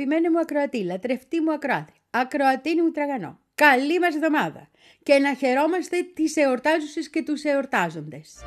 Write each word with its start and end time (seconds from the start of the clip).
Αγαπημένη 0.00 0.30
μου 0.30 0.38
ακροατή, 0.38 0.84
λατρευτή 0.84 1.40
μου 1.40 1.52
ακροάτη, 1.52 1.92
ακροατίνη 2.10 2.82
μου 2.82 2.90
τραγανό. 2.90 3.38
Καλή 3.54 3.98
μας 3.98 4.14
εβδομάδα 4.14 4.68
και 5.02 5.18
να 5.18 5.34
χαιρόμαστε 5.34 5.96
τις 6.14 6.36
εορτάζουσες 6.36 7.10
και 7.10 7.22
τους 7.22 7.42
εορτάζοντες. 7.42 8.44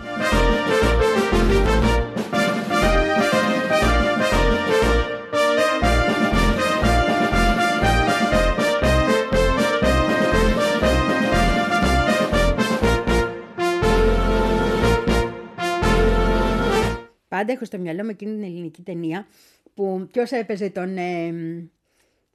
Πάντα 17.28 17.52
έχω 17.52 17.66
στο 17.66 17.78
μυαλό 17.78 18.04
μου 18.04 18.10
εκείνη 18.10 18.34
την 18.34 18.44
ελληνική 18.44 18.82
ταινία 18.82 19.28
που 19.74 20.08
ποιος 20.12 20.32
έπαιζε 20.32 20.70
τον, 20.70 20.98
ε, 20.98 21.34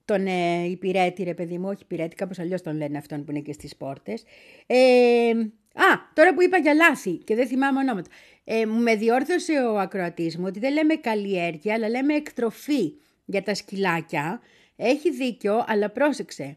τον 0.05 0.27
ε, 0.27 0.65
υπηρέτη 0.65 1.23
ρε 1.23 1.35
παιδί 1.35 1.59
μου, 1.59 1.69
όχι 1.69 1.83
υπηρέτη, 1.83 2.15
κάπως 2.15 2.39
αλλιώς 2.39 2.63
τον 2.63 2.77
λένε 2.77 2.99
αυτόν 2.99 3.25
που 3.25 3.31
είναι 3.31 3.41
και 3.41 3.53
στις 3.53 3.77
πόρτες. 3.77 4.25
Ε, 4.67 5.31
α, 5.75 5.87
τώρα 6.15 6.35
που 6.35 6.43
είπα 6.43 6.59
για 6.59 6.75
λάθη 6.75 7.17
και 7.17 7.35
δεν 7.35 7.47
θυμάμαι 7.47 7.79
ονόματα. 7.79 8.11
Ε, 8.45 8.65
με 8.65 8.95
διόρθωσε 8.97 9.53
ο 9.53 9.79
ακροατής 9.79 10.37
μου 10.37 10.45
ότι 10.47 10.59
δεν 10.59 10.73
λέμε 10.73 10.95
καλλιέργεια, 10.95 11.75
αλλά 11.75 11.89
λέμε 11.89 12.15
εκτροφή 12.15 12.93
για 13.25 13.43
τα 13.43 13.55
σκυλάκια. 13.55 14.41
Έχει 14.77 15.11
δίκιο, 15.11 15.65
αλλά 15.67 15.91
πρόσεξε. 15.91 16.57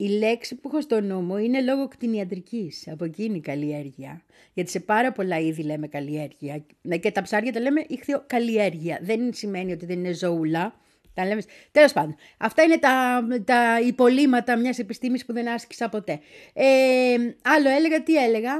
Η 0.00 0.08
λέξη 0.08 0.54
που 0.54 0.68
έχω 0.68 0.80
στο 0.80 1.00
νου 1.00 1.20
μου 1.20 1.36
είναι 1.36 1.62
λόγω 1.62 1.88
κτηνιατρικής, 1.88 2.88
από 2.88 3.04
εκείνη 3.04 3.36
η 3.36 3.40
καλλιέργεια. 3.40 4.22
Γιατί 4.54 4.70
σε 4.70 4.80
πάρα 4.80 5.12
πολλά 5.12 5.38
είδη 5.38 5.62
λέμε 5.62 5.86
καλλιέργεια. 5.86 6.64
Ναι, 6.82 6.96
και 6.96 7.10
τα 7.10 7.22
ψάρια 7.22 7.52
τα 7.52 7.60
λέμε 7.60 7.84
ήχθιο 7.88 8.24
καλλιέργεια. 8.26 8.98
Δεν 9.02 9.32
σημαίνει 9.32 9.72
ότι 9.72 9.86
δεν 9.86 9.98
είναι 9.98 10.12
ζωούλα. 10.12 10.74
Τα 11.14 11.26
λέμε... 11.26 11.42
Τέλος 11.70 11.92
πάντων, 11.92 12.16
αυτά 12.38 12.62
είναι 12.62 12.78
τα, 12.78 13.26
τα 13.44 13.80
υπολείμματα 13.80 14.56
μιας 14.56 14.78
επιστήμης 14.78 15.24
που 15.24 15.32
δεν 15.32 15.48
άσκησα 15.48 15.88
ποτέ. 15.88 16.20
Ε, 16.52 17.16
άλλο 17.42 17.68
έλεγα, 17.68 18.02
τι 18.02 18.16
έλεγα; 18.16 18.52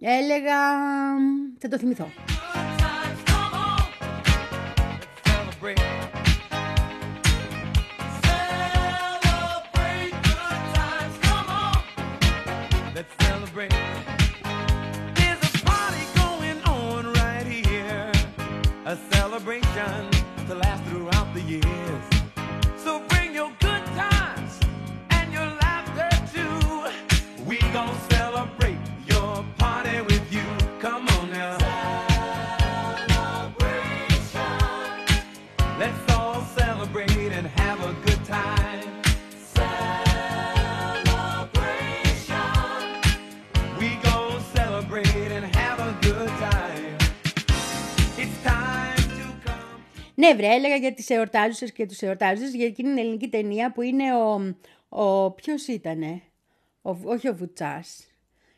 Έλεγα... 0.00 0.56
Θα 1.58 1.68
το 1.68 1.78
θυμηθώ. 1.78 2.08
Ναι, 50.24 50.34
βρε, 50.34 50.54
έλεγα 50.54 50.76
για 50.76 50.92
τις 50.92 51.10
εορτάζουσες 51.10 51.72
και 51.72 51.86
τους 51.86 52.02
εορτάζουσες 52.02 52.54
για 52.54 52.66
εκείνη 52.66 52.88
την 52.88 52.98
ελληνική 52.98 53.28
ταινία 53.28 53.72
που 53.72 53.82
είναι 53.82 54.14
ο... 54.14 54.56
ο 54.88 55.30
ποιος 55.30 55.66
ήτανε, 55.66 56.22
ο, 56.82 56.96
όχι 57.04 57.28
ο 57.28 57.34
Βουτσάς, 57.34 58.06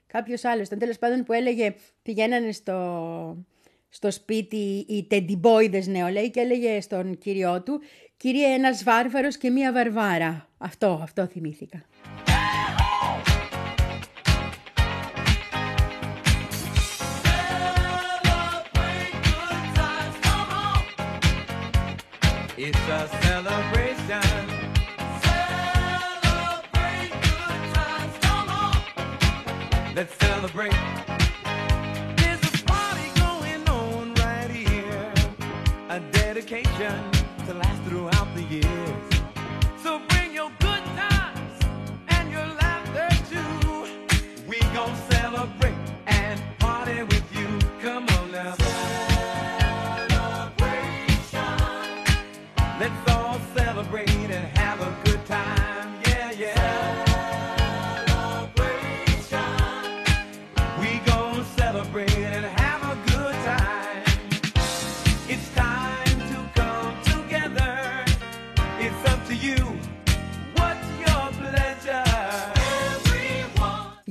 κάποιος 0.06 0.44
άλλος, 0.44 0.66
ήταν 0.66 0.78
τέλος 0.78 0.98
πάντων 0.98 1.24
που 1.24 1.32
έλεγε 1.32 1.74
πηγαίνανε 2.02 2.52
στο, 2.52 3.44
στο 3.88 4.10
σπίτι 4.10 4.84
οι 4.88 5.06
τεντιμπόιδες 5.06 5.86
νεολαίοι 5.86 6.30
και 6.30 6.40
έλεγε 6.40 6.80
στον 6.80 7.18
κύριο 7.18 7.62
του 7.62 7.80
«Κύριε, 8.16 8.46
ένας 8.46 8.82
βάρβαρος 8.82 9.36
και 9.36 9.50
μία 9.50 9.72
βαρβάρα». 9.72 10.48
Αυτό, 10.58 11.00
αυτό 11.02 11.26
θυμήθηκα. 11.26 11.84
It's 22.58 22.78
a 22.78 23.06
celebration. 23.20 24.22
Celebrate 25.20 27.10
good 27.20 27.74
times, 27.74 28.18
come 28.22 28.48
on. 28.48 29.94
Let's 29.94 30.14
celebrate. 30.14 31.15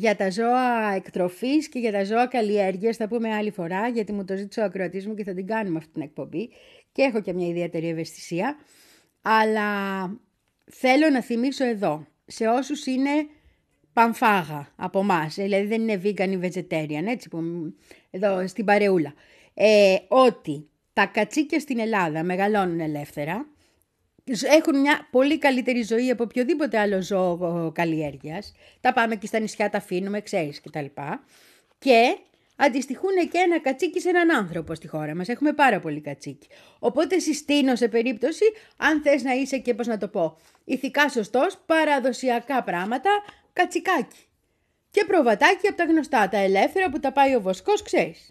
Για 0.05 0.16
τα 0.16 0.29
ζώα 0.29 0.93
εκτροφής 0.95 1.69
και 1.69 1.79
για 1.79 1.91
τα 1.91 2.03
ζώα 2.03 2.27
καλλιέργειας 2.27 2.97
θα 2.97 3.07
πούμε 3.07 3.33
άλλη 3.33 3.51
φορά 3.51 3.88
γιατί 3.88 4.13
μου 4.13 4.25
το 4.25 4.35
ζήτησε 4.35 4.59
ο 4.59 4.63
ακροατής 4.63 5.07
μου 5.07 5.13
και 5.13 5.23
θα 5.23 5.33
την 5.33 5.47
κάνουμε 5.47 5.77
αυτή 5.77 5.91
την 5.91 6.01
εκπομπή 6.01 6.49
και 6.91 7.01
έχω 7.01 7.21
και 7.21 7.33
μια 7.33 7.47
ιδιαίτερη 7.47 7.88
ευαισθησία. 7.88 8.55
Αλλά 9.21 10.01
θέλω 10.71 11.09
να 11.09 11.21
θυμίσω 11.21 11.65
εδώ 11.65 12.07
σε 12.25 12.47
όσους 12.47 12.85
είναι 12.85 13.27
πανφάγα 13.94 14.73
από 14.75 14.99
εμάς, 14.99 15.35
δηλαδή 15.35 15.65
δεν 15.65 15.81
είναι 15.81 16.01
vegan 16.03 16.29
ή 16.29 16.39
vegetarian, 16.41 17.05
έτσι 17.07 17.29
που 17.29 17.39
εδώ 18.09 18.47
στην 18.47 18.65
παρεούλα, 18.65 19.13
ε, 19.53 19.95
ότι 20.07 20.69
τα 20.94 21.05
κατσίκια 21.05 21.59
στην 21.59 21.79
Ελλάδα 21.79 22.23
μεγαλώνουν 22.23 22.79
ελεύθερα, 22.79 23.47
έχουν 24.44 24.80
μια 24.80 25.08
πολύ 25.12 25.38
καλύτερη 25.38 25.81
ζωή 25.81 26.09
από 26.09 26.24
οποιοδήποτε 26.24 26.80
άλλο 26.80 27.02
ζώο 27.02 27.72
καλλιέργειας. 27.74 28.53
Τα 28.81 28.94
πάμε 28.94 29.16
και 29.16 29.28
στα 29.28 29.40
νησιά, 29.40 29.69
τα 29.69 29.78
αφήνουμε, 29.78 30.22
ξέρεις 30.22 30.62
κτλ. 30.62 30.86
Και 31.80 32.18
αντιστοιχούν 32.56 33.30
και 33.31 33.38
ένα 33.38 33.60
κατσίκι 33.60 34.00
σε 34.00 34.10
έναν 34.10 34.31
άνθρωπο 34.31 34.75
στη 34.75 34.88
χώρα 34.88 35.16
μας. 35.16 35.27
Έχουμε 35.27 35.54
πάρα 35.54 35.80
πολύ 35.80 36.01
κατσίκι. 36.01 36.48
Οπότε 36.80 37.19
συστήνω 37.19 37.75
σε 37.75 37.88
περίπτωση, 37.88 38.45
αν 38.77 39.01
θες 39.01 39.24
να 39.24 39.33
είσαι 39.33 39.57
και 39.57 39.74
πώς 39.74 39.88
να 39.88 39.98
το 39.98 40.07
πω, 40.07 40.38
ηθικά 40.63 41.10
σωστός, 41.10 41.57
παραδοσιακά 41.66 42.63
πράγματα, 42.63 43.10
κατσικάκι. 43.54 44.18
Και 44.92 45.06
προβατάκι 45.07 45.68
από 45.68 45.78
τα 45.78 45.83
γνωστά, 45.83 46.30
τα 46.30 46.38
ελεύθερα 46.38 46.89
που 46.89 47.00
τα 47.00 47.12
πάει 47.12 47.36
ο 47.36 47.42
βοσκός, 47.42 47.81
ξέρεις. 47.81 48.30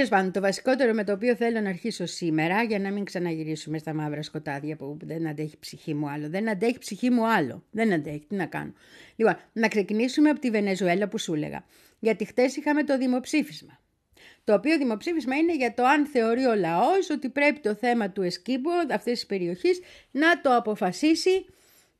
Τέλος 0.00 0.14
πάντων, 0.14 0.32
το 0.32 0.40
βασικότερο 0.40 0.92
με 0.92 1.04
το 1.04 1.12
οποίο 1.12 1.34
θέλω 1.36 1.60
να 1.60 1.68
αρχίσω 1.68 2.06
σήμερα, 2.06 2.62
για 2.62 2.78
να 2.78 2.90
μην 2.90 3.04
ξαναγυρίσουμε 3.04 3.78
στα 3.78 3.94
μαύρα 3.94 4.22
σκοτάδια 4.22 4.76
που 4.76 4.96
δεν 5.02 5.26
αντέχει 5.26 5.54
η 5.54 5.58
ψυχή 5.60 5.94
μου 5.94 6.08
άλλο. 6.10 6.28
Δεν 6.28 6.48
αντέχει 6.48 6.74
η 6.74 6.78
ψυχή 6.78 7.10
μου 7.10 7.26
άλλο. 7.26 7.64
Δεν 7.70 7.92
αντέχει. 7.92 8.24
Τι 8.28 8.34
να 8.34 8.46
κάνω. 8.46 8.72
Λοιπόν, 9.16 9.36
να 9.52 9.68
ξεκινήσουμε 9.68 10.30
από 10.30 10.40
τη 10.40 10.50
Βενεζουέλα 10.50 11.08
που 11.08 11.18
σου 11.18 11.34
έλεγα. 11.34 11.64
Γιατί 11.98 12.24
χτες 12.24 12.56
είχαμε 12.56 12.84
το 12.84 12.98
δημοψήφισμα. 12.98 13.80
Το 14.44 14.54
οποίο 14.54 14.78
δημοψήφισμα 14.78 15.36
είναι 15.36 15.56
για 15.56 15.74
το 15.74 15.84
αν 15.84 16.06
θεωρεί 16.06 16.44
ο 16.44 16.54
λαός 16.54 17.10
ότι 17.10 17.28
πρέπει 17.28 17.60
το 17.60 17.74
θέμα 17.74 18.10
του 18.10 18.22
Εσκίμπο, 18.22 18.70
αυτής 18.92 19.12
της 19.12 19.26
περιοχής, 19.26 19.80
να 20.10 20.40
το 20.40 20.56
αποφασίσει 20.56 21.44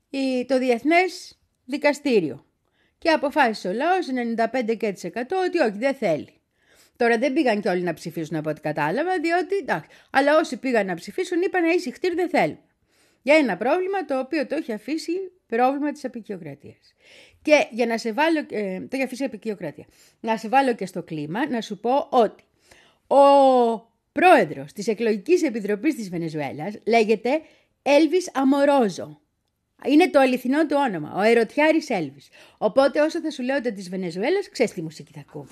η- 0.09 0.45
το 0.47 0.57
Διεθνές 0.59 1.39
Δικαστήριο. 1.65 2.45
Και 2.97 3.09
αποφάσισε 3.09 3.67
ο 3.67 3.73
λαός 3.73 4.07
95% 4.07 5.37
ότι 5.47 5.59
όχι, 5.59 5.77
δεν 5.77 5.93
θέλει. 5.95 6.40
Τώρα 7.01 7.17
δεν 7.17 7.33
πήγαν 7.33 7.61
και 7.61 7.69
όλοι 7.69 7.81
να 7.81 7.93
ψηφίσουν 7.93 8.37
από 8.37 8.49
ό,τι 8.49 8.61
κατάλαβα, 8.61 9.19
διότι 9.19 9.55
εντάξει. 9.55 9.89
Αλλά 10.09 10.37
όσοι 10.37 10.57
πήγαν 10.57 10.85
να 10.85 10.93
ψηφίσουν 10.93 11.41
είπαν 11.41 11.65
ίση 11.65 11.91
χτύρ 11.91 12.13
δεν 12.13 12.29
θέλουν. 12.29 12.59
Για 13.21 13.35
ένα 13.35 13.57
πρόβλημα 13.57 14.05
το 14.05 14.19
οποίο 14.19 14.47
το 14.47 14.55
έχει 14.55 14.73
αφήσει 14.73 15.11
πρόβλημα 15.47 15.91
της 15.91 16.05
απεικιοκρατίας. 16.05 16.93
Και 17.41 17.67
για 17.71 17.85
να 17.85 17.97
σε 17.97 18.13
βάλω, 18.13 18.39
ε, 18.39 18.79
το 18.79 18.87
έχει 18.91 19.03
αφήσει 19.03 19.23
η 19.23 19.25
απεικιοκρατία. 19.25 19.85
Να 20.19 20.37
σε 20.37 20.47
βάλω 20.47 20.73
και 20.73 20.85
στο 20.85 21.03
κλίμα, 21.03 21.49
να 21.49 21.61
σου 21.61 21.79
πω 21.79 22.07
ότι 22.09 22.43
ο 23.07 23.25
πρόεδρος 24.11 24.73
της 24.73 24.87
εκλογικής 24.87 25.43
επιτροπής 25.43 25.95
της 25.95 26.09
Βενεζουέλας 26.09 26.73
λέγεται 26.87 27.41
Έλβις 27.81 28.31
Αμορόζο. 28.33 29.21
Είναι 29.85 30.09
το 30.09 30.19
αληθινό 30.19 30.65
του 30.65 30.75
όνομα, 30.87 31.13
ο 31.15 31.21
Ερωτιάρης 31.21 31.89
Έλβης. 31.89 32.27
Οπότε 32.57 33.01
όσο 33.01 33.21
θα 33.21 33.31
σου 33.31 33.43
λέω 33.43 33.55
ότι 33.55 33.73
της 33.73 33.89
Βενεζουέλας, 33.89 34.49
ξέρεις 34.49 34.73
τι 34.73 34.81
μουσική 34.81 35.11
θα 35.13 35.19
ακούω. 35.19 35.47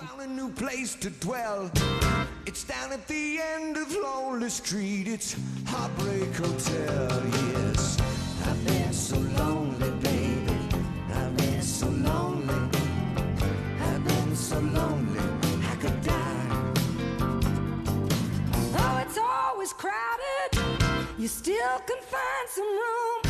You 21.24 21.28
still 21.28 21.76
can 21.90 22.02
find 22.14 22.46
some 22.56 23.29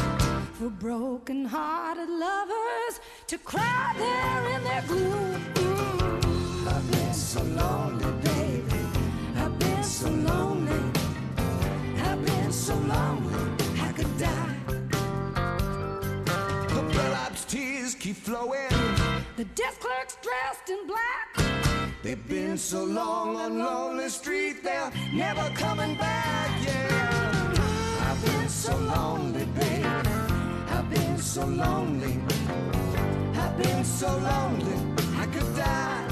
for 0.60 0.70
broken-hearted 0.70 2.10
lovers 2.10 3.00
to 3.28 3.38
cry 3.38 3.94
there 3.98 4.58
in 4.58 4.64
their 4.66 4.84
gloom. 4.90 5.42
I've 6.68 6.92
been 6.92 7.14
so 7.14 7.42
lonely, 7.44 8.12
baby. 8.24 8.84
I've 9.38 9.58
been 9.58 9.84
so 9.84 10.10
lonely. 10.10 10.84
I've 12.04 12.26
been 12.26 12.52
so 12.52 12.76
lonely. 12.76 13.40
I 13.80 13.94
could 13.94 14.18
die. 14.18 14.56
The 16.76 16.84
bellhop's 16.94 17.46
tears 17.46 17.96
keep 17.96 18.18
flowing. 18.18 18.68
The 19.38 19.46
desk 19.56 19.80
clerk's 19.80 20.18
dressed 20.22 20.70
in 20.70 20.86
black. 20.88 21.94
They've 22.04 22.28
been 22.28 22.58
so 22.58 22.84
long 22.84 23.38
on 23.38 23.60
Lonely 23.60 24.10
Street, 24.10 24.62
they're 24.62 24.92
never 25.14 25.50
coming 25.56 25.96
back, 25.96 26.52
yeah. 26.66 27.54
I've 28.02 28.26
been 28.26 28.50
so 28.50 28.76
lonely, 28.78 29.46
baby. 29.46 30.19
I've 30.92 30.96
been 30.96 31.18
so 31.20 31.46
lonely. 31.46 32.20
I've 33.36 33.58
been 33.62 33.86
so 33.86 34.08
lonely, 34.08 34.96
I 35.18 35.26
could 35.28 35.56
die. 35.56 36.10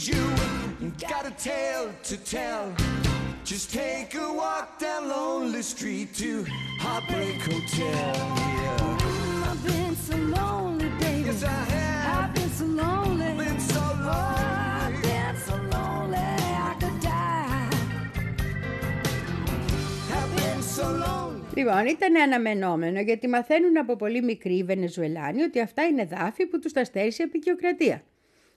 Leaves 0.00 0.08
you, 0.08 0.86
you 0.86 0.92
got 1.08 1.26
a 1.26 1.30
tale 1.32 1.92
to 2.02 2.16
tell. 2.16 2.74
Just 3.44 3.70
take 3.70 4.14
a 4.14 4.32
walk 4.32 4.78
down 4.78 5.08
Lonely 5.08 5.62
Street 5.62 6.14
to 6.14 6.44
Heartbreak 6.80 7.40
Hotel. 7.42 8.14
Yeah. 8.36 9.50
I've 9.50 9.62
been 9.64 9.96
so 9.96 10.16
lonely, 10.16 10.88
baby. 11.00 11.26
Yes, 11.26 11.42
I 11.42 11.46
have. 11.74 12.24
I've 12.24 12.34
been 12.34 12.50
so 12.50 12.64
lonely. 12.82 13.32
Been 13.44 13.60
so 13.60 13.80
Oh, 13.82 14.10
I've 14.82 14.92
lonely. 14.92 15.08
been 15.08 15.36
so 15.46 15.54
lonely, 15.74 16.18
I 16.68 16.74
could 16.80 16.98
die. 17.00 17.68
I've 20.18 20.32
been 20.36 20.62
so 20.62 20.84
lonely. 21.04 21.40
Λοιπόν, 21.54 21.86
ήταν 21.86 22.16
αναμενόμενο 22.16 23.00
γιατί 23.00 23.28
μαθαίνουν 23.28 23.78
από 23.78 23.96
πολύ 23.96 24.22
μικροί 24.22 24.54
οι 24.54 24.64
Βενεζουελάνοι 24.64 25.42
ότι 25.42 25.60
αυτά 25.60 25.82
είναι 25.86 26.04
δάφη 26.04 26.46
που 26.46 26.58
τους 26.58 26.72
τα 26.72 26.84
στέρισε 26.84 27.22
η 27.22 27.24
απεικιοκρατία. 27.24 28.02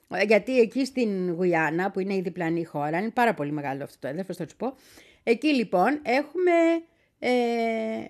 Ε, 0.08 0.24
Γιατί 0.24 0.58
εκεί 0.58 0.84
στην 0.84 1.32
Γουιάννα, 1.32 1.90
που 1.90 2.00
είναι 2.00 2.14
η 2.14 2.20
διπλανή 2.20 2.64
χώρα, 2.64 2.98
είναι 2.98 3.10
πάρα 3.10 3.34
πολύ 3.34 3.52
μεγάλο 3.52 3.84
αυτό 3.84 3.96
το 4.00 4.08
έδαφος, 4.08 4.36
θα 4.36 4.48
σου 4.48 4.56
πω. 4.56 4.74
Εκεί 5.22 5.46
λοιπόν 5.46 6.00
έχουμε 6.02 6.50
ε, 7.18 8.04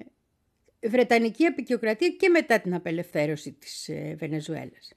Βρετανική 0.89 1.45
απεικιοκρατία 1.45 2.09
και 2.09 2.29
μετά 2.29 2.61
την 2.61 2.75
απελευθέρωση 2.75 3.53
της 3.53 3.89
ε, 3.89 4.15
Βενεζουέλας. 4.19 4.93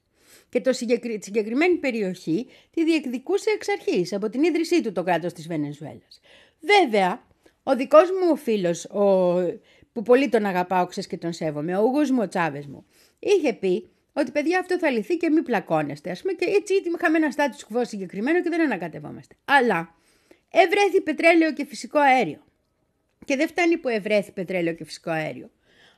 Και 0.48 0.60
το 0.60 0.72
συγκεκρι... 0.72 1.18
τη 1.18 1.24
συγκεκριμένη 1.24 1.76
περιοχή 1.76 2.46
τη 2.70 2.84
διεκδικούσε 2.84 3.50
εξ 3.50 3.68
αρχής, 3.68 4.12
από 4.12 4.28
την 4.28 4.42
ίδρυσή 4.42 4.82
του 4.82 4.92
το 4.92 5.02
κράτος 5.02 5.32
της 5.32 5.46
Βενεζουέλας. 5.46 6.20
Βέβαια, 6.60 7.26
ο 7.62 7.76
δικός 7.76 8.08
μου 8.10 8.36
φίλος, 8.36 8.84
ο... 8.84 9.34
που 9.92 10.02
πολύ 10.02 10.28
τον 10.28 10.44
αγαπάω, 10.44 10.86
ξέρεις 10.86 11.08
και 11.08 11.16
τον 11.16 11.32
σέβομαι, 11.32 11.76
ο 11.76 11.82
Ούγος 11.82 12.10
μου, 12.10 12.20
ο 12.22 12.28
Τσάβες 12.28 12.66
μου, 12.66 12.86
είχε 13.18 13.52
πει 13.52 13.88
ότι 14.20 14.30
παιδιά 14.30 14.58
αυτό 14.58 14.78
θα 14.78 14.90
λυθεί 14.90 15.16
και 15.16 15.30
μη 15.30 15.42
πλακώνεστε, 15.42 16.10
ας 16.10 16.20
πούμε, 16.20 16.32
και 16.32 16.44
έτσι 16.44 16.74
είχαμε 16.96 17.16
ένα 17.16 17.32
status 17.36 17.76
quo 17.76 17.80
συγκεκριμένο 17.86 18.42
και 18.42 18.48
δεν 18.48 18.60
ανακατευόμαστε. 18.60 19.34
Αλλά 19.44 19.94
ευρέθη 20.50 21.00
πετρέλαιο 21.00 21.52
και 21.52 21.64
φυσικό 21.64 21.98
αέριο. 21.98 22.42
Και 23.24 23.36
δεν 23.36 23.48
φτάνει 23.48 23.76
που 23.76 23.88
ευρέθη 23.88 24.32
πετρέλαιο 24.32 24.74
και 24.74 24.84
φυσικό 24.84 25.10
αέριο. 25.10 25.50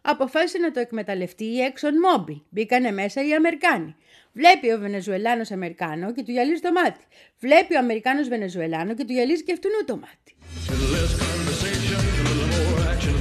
Αποφάσισε 0.03 0.59
να 0.59 0.71
το 0.71 0.81
εκμεταλλευτεί 0.81 1.45
η 1.45 1.73
Exxon 1.73 1.87
Mobil. 1.87 2.41
Μπήκανε 2.49 2.91
μέσα 2.91 3.27
οι 3.27 3.35
Αμερικάνοι. 3.35 3.97
Βλέπει 4.33 4.73
ο 4.73 4.79
Βενεζουελάνος 4.79 5.51
Αμερικάνο 5.51 6.13
και 6.13 6.23
του 6.23 6.31
γυαλίζει 6.31 6.61
το 6.61 6.73
μάτι. 6.73 7.05
Βλέπει 7.39 7.75
ο 7.75 7.79
Αμερικάνος 7.79 8.29
Βενεζουελάνο 8.29 8.95
και 8.95 9.05
του 9.05 9.13
γυαλίζει 9.13 9.43
και 9.43 9.53
αυτού 9.53 9.69
το 9.87 9.97
μάτι. 9.97 10.35
little 10.71 10.91
less 10.97 11.13
conversation, 11.25 12.01
a 12.21 12.25
little 12.29 12.49
more 12.55 12.79
action, 12.93 13.15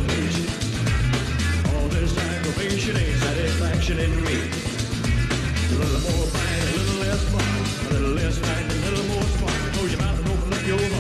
little 5.79 6.01
more 6.12 6.27
fight, 6.33 6.62
a 6.62 6.77
little 6.77 7.00
less 7.03 7.24
fun. 7.33 7.88
A 7.88 7.93
little 7.93 8.15
less 8.15 8.38
fight, 8.38 8.65
a 8.65 8.75
little 8.86 9.05
more 9.12 9.24
spark. 9.24 9.74
Close 9.74 9.91
your 9.91 10.01
mouth 10.01 10.19
and 10.19 10.29
open 10.29 10.53
up 10.53 10.67
your 10.67 10.79
heart 10.79 10.98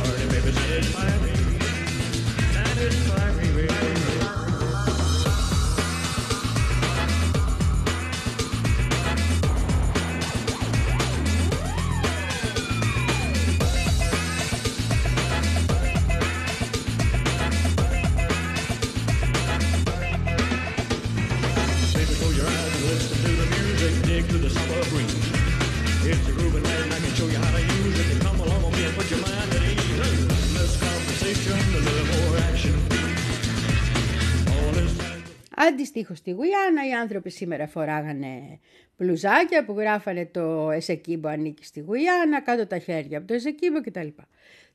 Αντιστοίχως 35.69 36.17
στη 36.17 36.31
Γουιάννα 36.31 36.87
οι 36.87 36.93
άνθρωποι 36.93 37.29
σήμερα 37.29 37.67
φοράγανε 37.67 38.59
μπλουζάκια 38.97 39.65
που 39.65 39.73
γράφανε 39.73 40.25
το 40.25 40.71
Εσεκίμπο 40.71 41.27
ανήκει 41.27 41.65
στη 41.65 41.79
Γουιάννα, 41.79 42.41
κάτω 42.41 42.67
τα 42.67 42.77
χέρια 42.77 43.17
από 43.17 43.27
το 43.27 43.33
Εσεκίμπο 43.33 43.81
κτλ. 43.81 44.07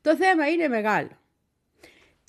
Το 0.01 0.15
θέμα 0.15 0.47
είναι 0.47 0.67
μεγάλο. 0.67 1.19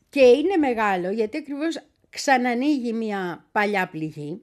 Και 0.09 0.21
είναι 0.21 0.57
μεγάλο 0.57 1.11
γιατί 1.11 1.37
ακριβώς 1.37 1.87
ξανανοίγει 2.11 2.93
μια 2.93 3.47
παλιά 3.53 3.89
πληγή 3.89 4.43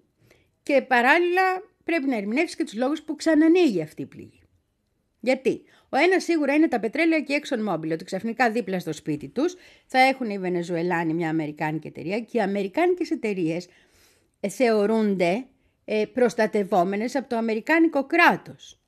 και 0.64 0.82
παράλληλα 0.82 1.42
πρέπει 1.84 2.08
να 2.08 2.16
ερμηνεύσεις 2.16 2.56
και 2.56 2.64
τους 2.64 2.74
λόγους 2.74 3.02
που 3.02 3.16
ξανανοίγει 3.16 3.82
αυτή 3.82 4.02
η 4.02 4.06
πληγή. 4.06 4.42
Γιατί; 5.20 5.62
Ο 5.90 5.98
ένας 5.98 6.24
σίγουρα 6.24 6.54
είναι 6.54 6.68
τα 6.68 6.80
πετρέλαια 6.80 7.20
και 7.22 7.34
η 7.34 7.44
Exxon 7.44 7.74
Mobil, 7.74 7.92
ότι 7.92 8.04
ξαφνικά 8.04 8.52
δίπλα 8.52 8.80
στο 8.80 8.94
σπίτι 8.94 9.28
τους 9.28 9.56
θα 9.86 10.00
έχουν 10.00 10.30
οι 10.30 10.40
Βενεζουελάνοι 10.40 11.14
μια 11.14 11.30
Αμερικάνικη 11.30 11.88
εταιρεία 11.88 12.20
και 12.20 12.38
οι 12.38 12.42
Αμερικάνικες 12.42 13.12
εταιρείες 13.12 13.68
θεωρούνται 14.50 15.46
ε, 15.86 16.06
προστατευόμενες 16.14 17.16
από 17.16 17.30
το 17.30 17.36
Αμερικάνικο 17.36 18.06
κράτος. 18.06 18.80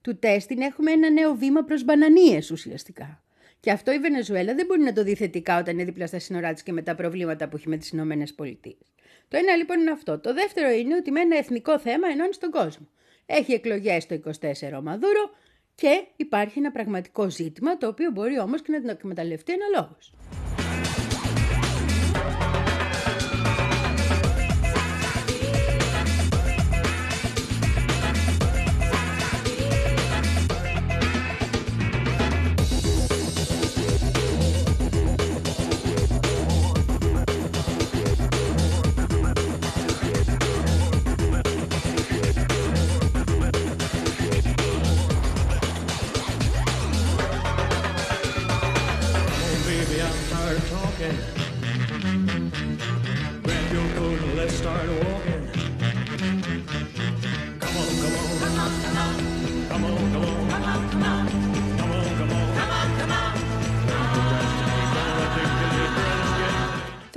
Του 0.00 0.18
τέστην 0.18 0.60
έχουμε 0.60 0.90
ένα 0.90 1.10
νέο 1.10 1.34
βήμα 1.34 1.62
προς 1.62 1.84
μπανανίες 1.84 2.50
ουσιαστικά. 2.50 3.22
Και 3.60 3.70
αυτό 3.70 3.92
η 3.92 3.98
Βενεζουέλα 3.98 4.54
δεν 4.54 4.66
μπορεί 4.66 4.80
να 4.80 4.92
το 4.92 5.02
δει 5.02 5.14
θετικά 5.14 5.58
όταν 5.58 5.74
είναι 5.74 5.84
δίπλα 5.84 6.06
στα 6.06 6.18
σύνορά 6.18 6.52
της 6.52 6.62
και 6.62 6.72
με 6.72 6.82
τα 6.82 6.94
προβλήματα 6.94 7.48
που 7.48 7.56
έχει 7.56 7.68
με 7.68 7.76
τις 7.76 7.90
Ηνωμένες 7.90 8.34
Πολιτείες. 8.34 8.94
Το 9.28 9.36
ένα 9.36 9.56
λοιπόν 9.56 9.80
είναι 9.80 9.90
αυτό. 9.90 10.18
Το 10.18 10.34
δεύτερο 10.34 10.70
είναι 10.70 10.94
ότι 10.94 11.10
με 11.10 11.20
ένα 11.20 11.36
εθνικό 11.36 11.78
θέμα 11.78 12.08
ενώνει 12.08 12.34
τον 12.38 12.50
κόσμο. 12.50 12.88
Έχει 13.26 13.52
εκλογές 13.52 14.06
το 14.06 14.20
24 14.24 14.30
ο 14.78 14.82
Μαδούρο 14.82 15.30
και 15.74 16.04
υπάρχει 16.16 16.58
ένα 16.58 16.70
πραγματικό 16.70 17.30
ζήτημα 17.30 17.76
το 17.76 17.86
οποίο 17.86 18.10
μπορεί 18.10 18.38
όμως 18.38 18.62
και 18.62 18.72
να 18.72 18.80
την 18.80 18.88
εκμεταλλευτεί 18.88 19.52
αναλόγως. 19.52 20.14
Oh, 20.20 20.43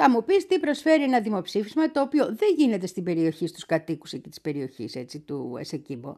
Θα 0.07 0.15
μου 0.15 0.23
πεις 0.23 0.47
τι 0.47 0.59
προσφέρει 0.59 1.03
ένα 1.03 1.21
δημοψήφισμα 1.21 1.91
το 1.91 2.01
οποίο 2.01 2.25
δεν 2.25 2.49
γίνεται 2.57 2.87
στην 2.87 3.03
περιοχή 3.03 3.47
στους 3.47 3.65
κατοίκους 3.65 4.13
εκεί 4.13 4.29
της 4.29 4.41
περιοχής 4.41 4.95
έτσι, 4.95 5.19
του 5.19 5.55
Εσεκίμπο. 5.59 6.17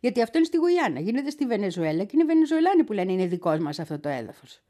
Γιατί 0.00 0.22
αυτό 0.22 0.38
είναι 0.38 0.46
στη 0.46 0.56
Γουιάννα, 0.56 1.00
γίνεται 1.00 1.30
στη 1.30 1.46
Βενεζουέλα 1.46 2.04
και 2.04 2.10
είναι 2.14 2.22
οι 2.22 2.26
Βενεζουελάνοι 2.26 2.84
που 2.84 2.92
λένε 2.92 3.12
είναι 3.12 3.26
δικός 3.26 3.58
μας 3.58 3.78
αυτό 3.78 3.98
το 3.98 4.08
έδαφος. 4.08 4.62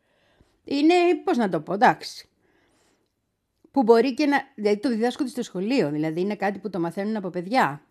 Είναι, 0.64 0.94
πώς 1.24 1.36
να 1.36 1.48
το 1.48 1.60
πω, 1.60 1.72
εντάξει. 1.72 2.28
Που 3.70 3.82
μπορεί 3.82 4.14
και 4.14 4.26
να, 4.26 4.36
δηλαδή 4.54 4.78
το 4.80 4.88
διδάσκονται 4.88 5.30
στο 5.30 5.42
σχολείο, 5.42 5.90
δηλαδή 5.90 6.20
είναι 6.20 6.36
κάτι 6.36 6.58
που 6.58 6.70
το 6.70 6.80
μαθαίνουν 6.80 7.16
από 7.16 7.30
παιδιά. 7.30 7.82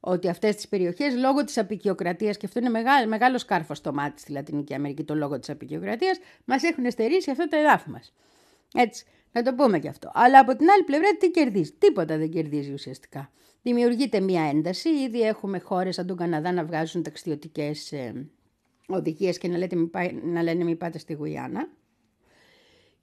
Ότι 0.00 0.28
αυτές 0.28 0.54
τις 0.54 0.68
περιοχές 0.68 1.14
λόγω 1.14 1.44
της 1.44 1.58
απεικιοκρατίας, 1.58 2.36
και 2.36 2.46
αυτό 2.46 2.58
είναι 2.58 2.70
μεγάλο, 2.70 3.08
μεγάλο 3.08 3.38
σκάρφος 3.38 3.78
στο 3.78 3.92
μάτι 3.92 4.20
στη 4.20 4.32
Λατινική 4.32 4.74
Αμερική, 4.74 5.04
το 5.04 5.14
λόγο 5.14 5.38
της 5.38 5.50
απεικιοκρατίας, 5.50 6.18
μας 6.44 6.62
έχουν 6.62 6.90
στερήσει 6.90 7.30
αυτό 7.30 7.48
το 7.48 7.56
εδάφι 7.56 7.90
μας. 7.90 8.12
Έτσι, 8.74 9.04
να 9.32 9.42
το 9.42 9.54
πούμε 9.54 9.78
και 9.78 9.88
αυτό. 9.88 10.10
Αλλά 10.14 10.38
από 10.38 10.56
την 10.56 10.70
άλλη 10.70 10.82
πλευρά 10.82 11.16
τι 11.18 11.30
κερδίζεις; 11.30 11.78
Τίποτα 11.78 12.16
δεν 12.16 12.30
κερδίζει 12.30 12.72
ουσιαστικά. 12.72 13.30
Δημιουργείται 13.62 14.20
μία 14.20 14.42
ένταση. 14.42 14.88
Ήδη 14.88 15.20
έχουμε 15.20 15.58
χώρες 15.58 15.94
σαν 15.94 16.06
τον 16.06 16.16
Καναδά 16.16 16.52
να 16.52 16.64
βγάζουν 16.64 17.02
ταξιδιωτικές 17.02 17.92
ε, 17.92 18.26
οδηγίες 18.86 19.38
και 19.38 19.48
να, 19.48 19.58
λέτε, 19.58 19.76
μη 19.76 19.86
πάει- 19.86 20.12
να 20.22 20.42
λένε 20.42 20.64
μην 20.64 20.78
πάτε 20.78 20.98
στη 20.98 21.12
Γουιάννα. 21.12 21.68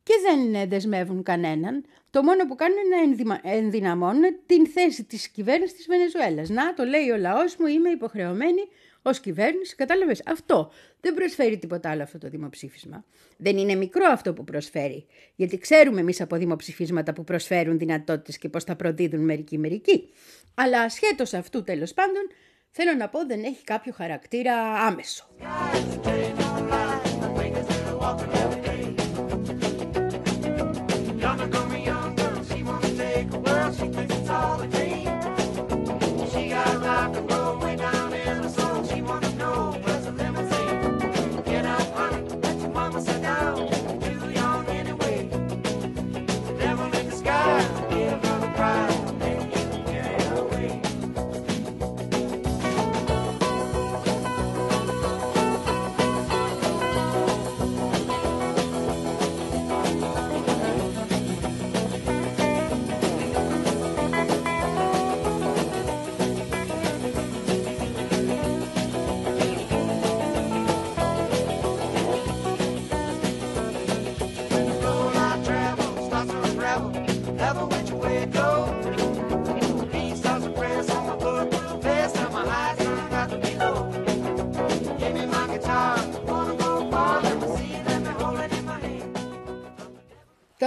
Και 0.03 0.13
δεν 0.21 0.55
ε, 0.55 0.65
δεσμεύουν 0.65 1.23
κανέναν. 1.23 1.85
Το 2.09 2.23
μόνο 2.23 2.45
που 2.47 2.55
κάνουν 2.55 2.77
είναι 2.77 2.95
να 2.95 3.01
ενδυμα- 3.01 3.39
ενδυναμώνουν 3.43 4.39
την 4.45 4.67
θέση 4.67 5.03
της 5.03 5.27
κυβέρνησης 5.29 5.75
της 5.77 5.85
Βενεζουέλας. 5.85 6.49
Να, 6.49 6.73
το 6.73 6.83
λέει 6.83 7.09
ο 7.09 7.17
λαός 7.17 7.55
μου, 7.55 7.65
είμαι 7.65 7.89
υποχρεωμένη 7.89 8.61
ως 9.07 9.19
κυβέρνηση. 9.19 9.75
Κατάλαβες, 9.75 10.21
αυτό 10.25 10.71
δεν 11.01 11.13
προσφέρει 11.13 11.57
τίποτα 11.57 11.89
άλλο 11.89 12.03
αυτό 12.03 12.17
το 12.17 12.29
δημοψήφισμα. 12.29 13.05
Δεν 13.37 13.57
είναι 13.57 13.75
μικρό 13.75 14.05
αυτό 14.11 14.33
που 14.33 14.43
προσφέρει. 14.43 15.05
Γιατί 15.35 15.57
ξέρουμε 15.57 15.99
εμείς 15.99 16.21
από 16.21 16.35
δημοψηφίσματα 16.35 17.13
που 17.13 17.23
προσφέρουν 17.23 17.77
δυνατότητες 17.77 18.37
και 18.37 18.49
πώς 18.49 18.63
θα 18.63 18.75
προδίδουν 18.75 19.23
μερικοί-μερικοί. 19.23 20.09
Αλλά 20.53 20.81
ασχέτως 20.81 21.33
αυτού 21.33 21.63
τέλος 21.63 21.93
πάντων, 21.93 22.29
θέλω 22.71 22.93
να 22.93 23.09
πω 23.09 23.25
δεν 23.25 23.43
έχει 23.43 23.63
κάποιο 23.63 23.93
χαρακτήρα 23.93 24.53
άμεσο. 24.73 25.27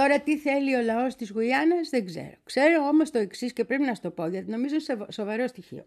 Τώρα 0.01 0.19
τι 0.19 0.37
θέλει 0.37 0.75
ο 0.75 0.81
λαός 0.81 1.15
της 1.15 1.29
Γουιάννας 1.29 1.89
δεν 1.89 2.05
ξέρω. 2.05 2.33
Ξέρω 2.43 2.87
όμως 2.87 3.11
το 3.11 3.17
εξής 3.17 3.53
και 3.53 3.65
πρέπει 3.65 3.83
να 3.83 3.95
σου 3.95 4.01
το 4.01 4.11
πω 4.11 4.27
γιατί 4.27 4.49
νομίζω 4.49 4.75
είναι 4.75 5.05
σοβαρό 5.11 5.47
στοιχείο. 5.47 5.85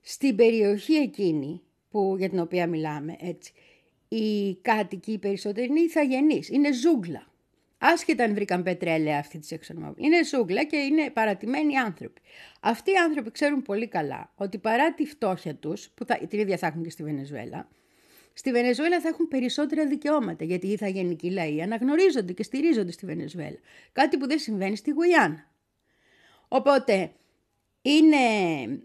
Στην 0.00 0.36
περιοχή 0.36 0.94
εκείνη 0.94 1.62
που, 1.90 2.14
για 2.18 2.28
την 2.28 2.38
οποία 2.38 2.66
μιλάμε 2.66 3.16
έτσι, 3.20 3.52
οι 4.08 4.54
κάτοικοι 4.54 5.12
οι 5.12 5.18
περισσότεροι 5.18 5.66
είναι 5.66 5.80
ηθαγενείς, 5.80 6.48
είναι 6.48 6.72
ζούγκλα. 6.72 7.26
Άσχετα 7.78 8.24
αν 8.24 8.34
βρήκαν 8.34 8.62
πετρέλαια 8.62 9.18
αυτή 9.18 9.38
τη 9.38 9.54
εξονομία. 9.54 9.94
Είναι 9.96 10.24
ζούγκλα 10.24 10.64
και 10.64 10.76
είναι 10.76 11.10
παρατημένοι 11.10 11.76
άνθρωποι. 11.76 12.20
Αυτοί 12.60 12.90
οι 12.90 12.96
άνθρωποι 12.96 13.30
ξέρουν 13.30 13.62
πολύ 13.62 13.86
καλά 13.86 14.32
ότι 14.34 14.58
παρά 14.58 14.94
τη 14.94 15.06
φτώχεια 15.06 15.54
τους, 15.54 15.88
που 15.94 16.04
θα, 16.04 16.18
την 16.28 16.38
ίδια 16.38 16.56
θα 16.56 16.66
έχουν 16.66 16.82
και 16.82 16.90
στη 16.90 17.02
Βενεζουέλα, 17.02 17.68
Στη 18.34 18.50
Βενεζουέλα 18.50 19.00
θα 19.00 19.08
έχουν 19.08 19.28
περισσότερα 19.28 19.86
δικαιώματα, 19.86 20.44
γιατί 20.44 20.66
οι 20.66 20.72
ηθαγενικοί 20.72 21.30
λαοί 21.30 21.62
αναγνωρίζονται 21.62 22.32
και 22.32 22.42
στηρίζονται 22.42 22.92
στη 22.92 23.06
Βενεζουέλα. 23.06 23.58
Κάτι 23.92 24.16
που 24.16 24.26
δεν 24.26 24.38
συμβαίνει 24.38 24.76
στη 24.76 24.90
Γουιάννα. 24.90 25.50
Οπότε, 26.48 27.12
είναι... 27.82 28.18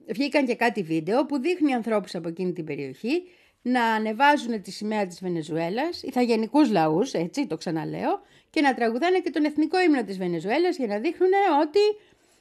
βγήκαν 0.07 0.45
και 0.45 0.55
κάτι 0.55 0.83
βίντεο 0.83 1.25
που 1.25 1.39
δείχνει 1.39 1.73
ανθρώπους 1.73 2.15
από 2.15 2.27
εκείνη 2.27 2.53
την 2.53 2.65
περιοχή 2.65 3.23
να 3.61 3.83
ανεβάζουν 3.83 4.61
τη 4.61 4.71
σημαία 4.71 5.07
της 5.07 5.19
Βενεζουέλας, 5.19 6.03
ηθαγενικούς 6.03 6.69
λαούς, 6.71 7.13
έτσι 7.13 7.47
το 7.47 7.57
ξαναλέω, 7.57 8.21
και 8.49 8.61
να 8.61 8.73
τραγουδάνε 8.73 9.19
και 9.19 9.29
τον 9.29 9.45
εθνικό 9.45 9.81
ύμνο 9.81 10.03
της 10.03 10.17
Βενεζουέλας 10.17 10.77
για 10.77 10.87
να 10.87 10.97
δείχνουν 10.99 11.31
ότι 11.61 11.79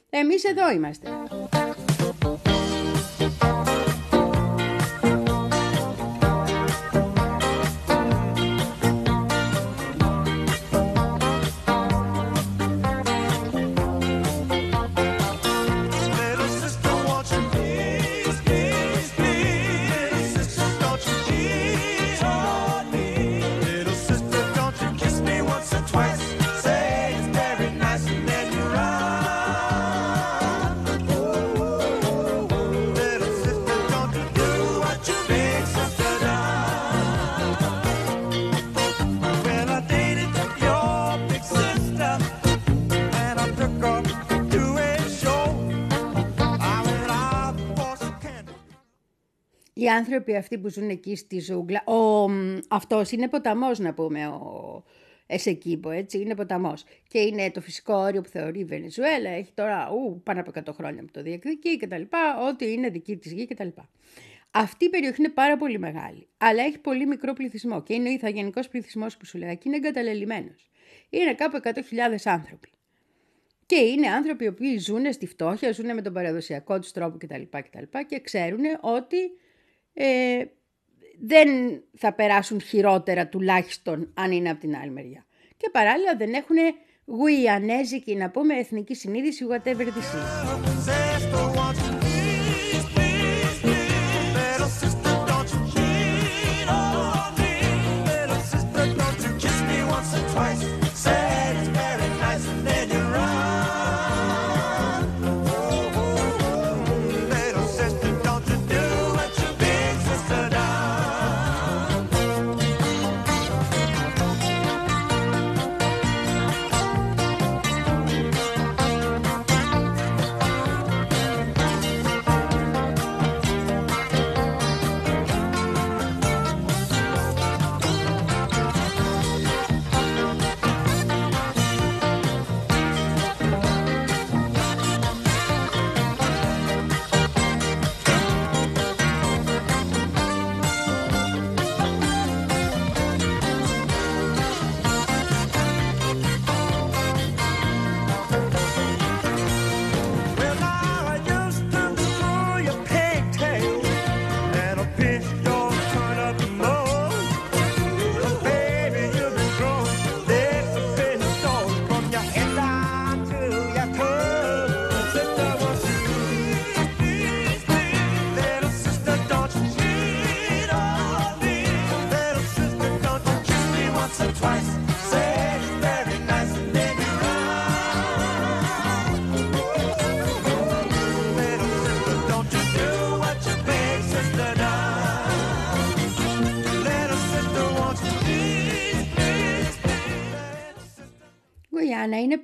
εμείς 0.09 0.43
εδώ 0.43 0.71
είμαστε. 0.71 1.09
Οι 49.77 49.89
άνθρωποι 49.89 50.35
αυτοί 50.35 50.57
που 50.57 50.69
ζουν 50.69 50.89
εκεί 50.89 51.15
στη 51.15 51.39
ζούγκλα, 51.39 51.83
ο, 51.85 52.29
μ, 52.29 52.57
αυτός 52.67 53.11
είναι 53.11 53.27
ποταμός 53.27 53.79
να 53.79 53.93
πούμε, 53.93 54.27
ο 54.27 54.83
Εσεκίμπο, 55.27 55.89
έτσι, 55.89 56.17
είναι 56.17 56.35
ποταμός. 56.35 56.83
Και 57.07 57.19
είναι 57.19 57.51
το 57.51 57.61
φυσικό 57.61 57.93
όριο 57.93 58.21
που 58.21 58.29
θεωρεί 58.29 58.59
η 58.59 58.65
Βενεζουέλα, 58.65 59.29
έχει 59.29 59.51
τώρα 59.53 59.89
ου, 59.91 60.21
πάνω 60.23 60.39
από 60.39 60.51
100 60.53 60.73
χρόνια 60.73 61.01
που 61.01 61.11
το 61.11 61.21
διεκδικεί 61.21 61.77
και 61.77 61.87
τα 61.87 61.97
λοιπά, 61.97 62.47
ότι 62.49 62.71
είναι 62.71 62.89
δική 62.89 63.17
της 63.17 63.31
γη 63.31 63.45
και 63.45 63.55
τα 63.55 63.63
λοιπά. 63.63 63.89
Αυτή 64.51 64.85
η 64.85 64.89
περιοχή 64.89 65.15
είναι 65.21 65.29
πάρα 65.29 65.57
πολύ 65.57 65.79
μεγάλη, 65.79 66.27
αλλά 66.37 66.63
έχει 66.63 66.79
πολύ 66.79 67.05
μικρό 67.05 67.33
πληθυσμό 67.33 67.83
και 67.83 67.93
είναι 67.93 68.09
ο 68.09 68.11
ηθαγενικός 68.11 68.67
πληθυσμός 68.67 69.17
που 69.17 69.25
σου 69.25 69.37
λέγα 69.37 69.53
και 69.53 69.63
είναι 69.65 69.75
εγκαταλελειμμένος. 69.75 70.69
Είναι 71.09 71.33
κάπου 71.33 71.59
100.000 71.63 71.73
άνθρωποι. 72.23 72.69
Και 73.65 73.75
είναι 73.75 74.07
άνθρωποι 74.07 74.43
οι 74.43 74.47
οποίοι 74.47 74.77
ζουν 74.77 75.13
στη 75.13 75.27
φτώχεια, 75.27 75.71
ζουν 75.71 75.93
με 75.93 76.01
τον 76.01 76.13
παραδοσιακό 76.13 76.79
τους 76.79 76.91
τρόπο 76.91 77.17
κτλ. 77.17 77.41
κτλ 77.49 77.97
και 78.07 78.19
ξέρουν 78.19 78.63
ότι 78.81 79.17
ε, 79.99 80.45
δεν 81.19 81.49
θα 81.97 82.13
περάσουν 82.13 82.61
χειρότερα 82.61 83.27
τουλάχιστον 83.27 84.11
αν 84.13 84.31
είναι 84.31 84.49
από 84.49 84.59
την 84.59 84.75
άλλη 84.75 84.91
μεριά. 84.91 85.25
Και 85.57 85.69
παράλληλα 85.69 86.15
δεν 86.15 86.33
έχουν 86.33 86.55
γουιανέζικη, 87.05 88.15
να 88.15 88.29
πούμε, 88.29 88.55
εθνική 88.55 88.95
συνείδηση, 88.95 89.45
whatever 89.49 89.85
this 89.85 90.15
is. 90.15 91.86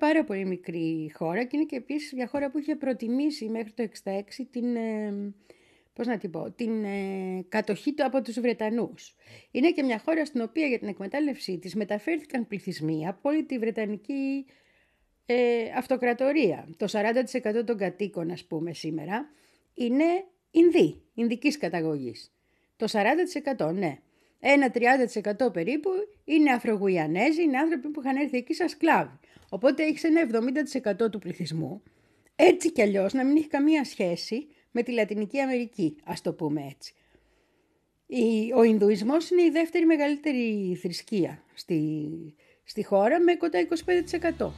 Πάρα 0.05 0.23
πολύ 0.23 0.45
μικρή 0.45 1.11
χώρα 1.13 1.43
και 1.43 1.57
είναι 1.57 1.65
και 1.65 1.75
επίσης 1.75 2.13
μια 2.13 2.27
χώρα 2.27 2.51
που 2.51 2.57
είχε 2.57 2.75
προτιμήσει 2.75 3.49
μέχρι 3.49 3.71
το 3.71 3.83
66 4.03 4.21
την, 4.51 4.75
ε, 4.75 5.33
πώς 5.93 6.07
να 6.07 6.17
την 6.17 6.31
πω, 6.31 6.51
την 6.51 6.83
ε, 6.83 7.45
κατοχή 7.49 7.93
του 7.93 8.05
από 8.05 8.21
τους 8.21 8.39
Βρετανούς. 8.39 9.15
Είναι 9.51 9.71
και 9.71 9.83
μια 9.83 9.99
χώρα 9.99 10.25
στην 10.25 10.41
οποία 10.41 10.67
για 10.67 10.79
την 10.79 10.87
εκμετάλλευσή 10.87 11.57
της 11.57 11.75
μεταφέρθηκαν 11.75 12.47
πληθυσμοί 12.47 13.07
από 13.07 13.29
όλη 13.29 13.43
τη 13.43 13.57
Βρετανική 13.57 14.45
ε, 15.25 15.63
αυτοκρατορία. 15.77 16.67
Το 16.77 16.87
40% 16.91 17.65
των 17.65 17.77
κατοίκων, 17.77 18.31
ας 18.31 18.45
πούμε, 18.45 18.73
σήμερα 18.73 19.29
είναι 19.73 20.05
Ινδοί, 20.51 21.01
Ινδικής 21.13 21.57
καταγωγής. 21.57 22.33
Το 22.75 22.87
40% 23.57 23.73
ναι. 23.73 23.97
Ένα 24.39 24.71
30% 25.47 25.53
περίπου 25.53 25.89
είναι 26.23 26.51
Αφρογουιανέζοι, 26.51 27.41
είναι 27.41 27.57
άνθρωποι 27.57 27.87
που 27.87 28.01
είχαν 28.01 28.15
έρθει 28.15 28.37
εκεί 28.37 28.53
σαν 28.53 28.69
σκλάβοι. 28.69 29.19
Οπότε 29.53 29.83
έχεις 29.83 30.03
ένα 30.03 30.21
70% 31.05 31.11
του 31.11 31.19
πληθυσμού, 31.19 31.81
έτσι 32.35 32.71
κι 32.71 32.81
αλλιώς 32.81 33.13
να 33.13 33.25
μην 33.25 33.37
έχει 33.37 33.47
καμία 33.47 33.83
σχέση 33.83 34.47
με 34.71 34.83
τη 34.83 34.91
Λατινική 34.91 35.39
Αμερική, 35.39 35.97
ας 36.03 36.21
το 36.21 36.33
πούμε 36.33 36.67
έτσι. 36.75 36.93
Η- 38.07 38.53
Ο 38.55 38.63
Ινδουισμός 38.63 39.29
είναι 39.29 39.41
η 39.41 39.49
δεύτερη 39.49 39.85
μεγαλύτερη 39.85 40.77
θρησκεία 40.81 41.43
στη, 41.53 42.09
στη 42.63 42.83
χώρα 42.83 43.19
με 43.19 43.35
κοντά 43.35 43.59
25%. 43.59 44.51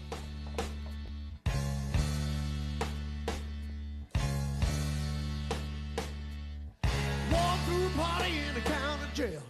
Walked 7.31 7.63
through 7.65 7.85
a 7.85 7.93
party 7.97 8.31
in 8.47 8.53
the 8.53 8.61
county 8.61 9.07
jail. 9.13 9.41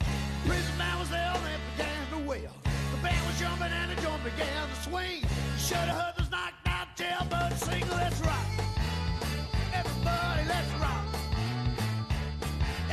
Prison 0.48 0.78
man 0.78 1.00
was 1.00 1.10
there, 1.10 1.34
and 1.38 1.46
it 1.56 1.62
began 1.78 2.04
to 2.14 2.30
wail. 2.30 2.54
The 2.94 3.00
band 3.04 3.22
was 3.28 3.38
jumping 3.40 3.72
and 3.80 3.88
the 3.92 4.02
joint 4.02 4.24
began 4.24 4.64
to 4.72 4.76
swing. 4.88 5.25
Should 5.70 5.90
have 5.92 6.00
heard 6.02 6.16
this 6.20 6.30
knocked 6.36 6.68
out 6.76 6.88
jailbird 7.00 7.54
sing, 7.66 7.86
let's 8.02 8.20
rock. 8.30 8.48
Everybody, 9.80 10.44
let's 10.54 10.72
rock. 10.86 11.06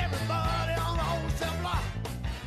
Everybody 0.05 0.75
on 0.87 0.95
the 1.01 1.07
whole 1.11 1.31
cell 1.41 1.57
block. 1.63 1.85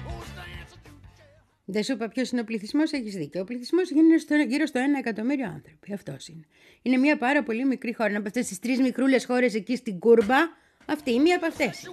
Who's 0.05 0.29
dancing 0.39 0.81
through 0.83 0.99
the 1.03 1.11
jail? 1.17 1.39
Δεν 1.65 1.83
σου 1.83 1.91
είπα 1.91 2.07
ποιος 2.07 2.29
είναι 2.31 2.41
ο 2.41 2.43
πληθυσμός, 2.43 2.91
έχεις 2.91 3.15
δίκιο. 3.15 3.41
Ο 3.41 3.43
πληθυσμός 3.43 3.89
είναι 3.89 4.17
στο, 4.17 4.35
γύρω 4.35 4.65
στο 4.65 4.79
1 4.79 4.83
εκατομμύριο 4.99 5.45
άνθρωποι. 5.45 5.93
Αυτός 5.93 6.27
είναι. 6.27 6.45
Είναι 6.81 6.97
μια 6.97 7.17
πάρα 7.17 7.43
πολύ 7.43 7.65
μικρή 7.65 7.93
χώρα. 7.93 8.09
Είναι 8.09 8.17
από 8.17 8.27
αυτές 8.27 8.47
τις 8.47 8.59
τρεις 8.59 8.79
μικρούλες 8.79 9.25
χώρες 9.25 9.53
εκεί 9.55 9.75
στην 9.75 9.99
κούρμπα. 9.99 10.37
Αυτή 10.85 11.11
είναι 11.11 11.21
μία 11.21 11.35
από 11.35 11.45
αυτές. 11.45 11.89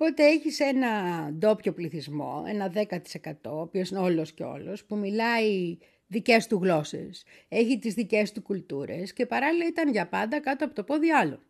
Οπότε 0.00 0.24
έχεις 0.26 0.60
ένα 0.60 0.90
ντόπιο 1.32 1.72
πληθυσμό, 1.72 2.44
ένα 2.46 2.72
10% 2.74 3.32
ο 3.44 3.60
οποίος 3.60 3.90
είναι 3.90 3.98
όλος 3.98 4.32
και 4.32 4.42
όλος, 4.44 4.84
που 4.84 4.96
μιλάει 4.96 5.78
δικές 6.06 6.46
του 6.46 6.58
γλώσσες, 6.62 7.24
έχει 7.48 7.78
τις 7.78 7.94
δικές 7.94 8.32
του 8.32 8.42
κουλτούρες 8.42 9.12
και 9.12 9.26
παράλληλα 9.26 9.66
ήταν 9.66 9.90
για 9.90 10.08
πάντα 10.08 10.40
κάτω 10.40 10.64
από 10.64 10.74
το 10.74 10.84
πόδι 10.84 11.10
άλλων. 11.10 11.40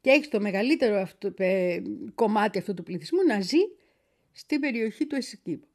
Και 0.00 0.10
έχεις 0.10 0.28
το 0.28 0.40
μεγαλύτερο 0.40 1.00
αυτο, 1.00 1.32
ε, 1.36 1.82
κομμάτι 2.14 2.58
αυτού 2.58 2.74
του 2.74 2.82
πληθυσμού 2.82 3.18
να 3.26 3.40
ζει 3.40 3.60
στην 4.32 4.60
περιοχή 4.60 5.06
του 5.06 5.14
Εσικήπου. 5.14 5.66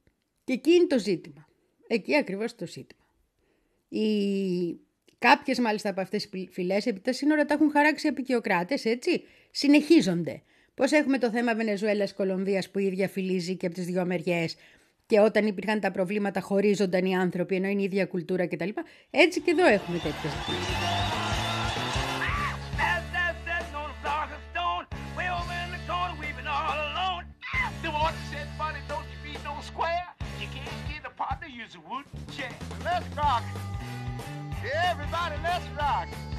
Και 0.43 0.53
εκεί 0.53 0.71
είναι 0.71 0.87
το 0.87 0.99
ζήτημα. 0.99 1.47
Εκεί 1.87 2.15
ακριβώς 2.15 2.55
το 2.55 2.67
ζήτημα. 2.67 3.07
Οι... 3.89 4.05
Κάποιες 5.19 5.59
μάλιστα 5.59 5.89
από 5.89 6.01
αυτές 6.01 6.29
τις 6.29 6.47
φυλές 6.51 6.85
επί 6.85 6.99
τα 6.99 7.13
σύνορα 7.13 7.45
τα 7.45 7.53
έχουν 7.53 7.71
χαράξει 7.71 8.07
απεικιοκράτες, 8.07 8.85
έτσι. 8.85 9.23
Συνεχίζονται. 9.51 10.41
Πώς 10.77 10.91
έχουμε 10.91 11.17
το 11.17 11.29
θέμα 11.29 11.55
Βενεζουέλας-Κολομβίας 11.55 12.69
που 12.69 12.79
η 12.79 12.85
ίδια 12.85 13.07
φυλίζει 13.07 13.55
και 13.55 13.65
από 13.65 13.75
τις 13.75 13.85
δύο 13.85 14.05
μεριές 14.05 14.55
και 15.05 15.19
όταν 15.19 15.45
υπήρχαν 15.47 15.79
τα 15.79 15.91
προβλήματα 15.91 16.41
χωρίζονταν 16.41 17.05
οι 17.05 17.15
άνθρωποι 17.15 17.55
ενώ 17.55 17.67
είναι 17.67 17.81
η 17.81 17.83
ίδια 17.83 18.05
κουλτούρα 18.05 18.47
κτλ. 18.47 18.69
Έτσι 19.09 19.41
και 19.41 19.51
εδώ 19.51 19.65
έχουμε 19.67 19.97
τέτοια 19.97 20.29
ζητήματα. 20.29 20.65
There's, 22.77 23.05
there's, 23.43 23.71
there's 35.43 36.37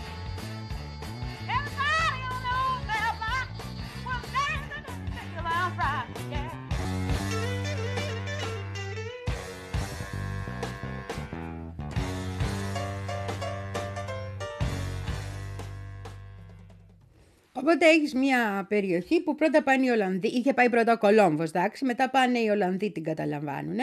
Οπότε 17.53 17.87
έχεις 17.87 18.15
μια 18.15 18.67
περιοχή 18.69 19.21
που 19.21 19.35
πρώτα 19.35 19.63
πάνε 19.63 19.87
οι 19.87 19.89
Ολλανδοί, 19.89 20.29
είχε 20.29 20.55
πάει 20.55 20.71
πρώτα 20.71 20.93
ο 20.93 20.99
Κολόμβος, 20.99 21.49
εντάξει, 21.49 21.85
μετά 21.85 22.11
πάνε 22.11 22.39
οι 22.39 22.49
Ολλανδοί 22.49 22.91
την 22.91 23.05
καταλαμβάνουν, 23.05 23.77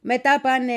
μετά 0.00 0.40
πάνε 0.40 0.74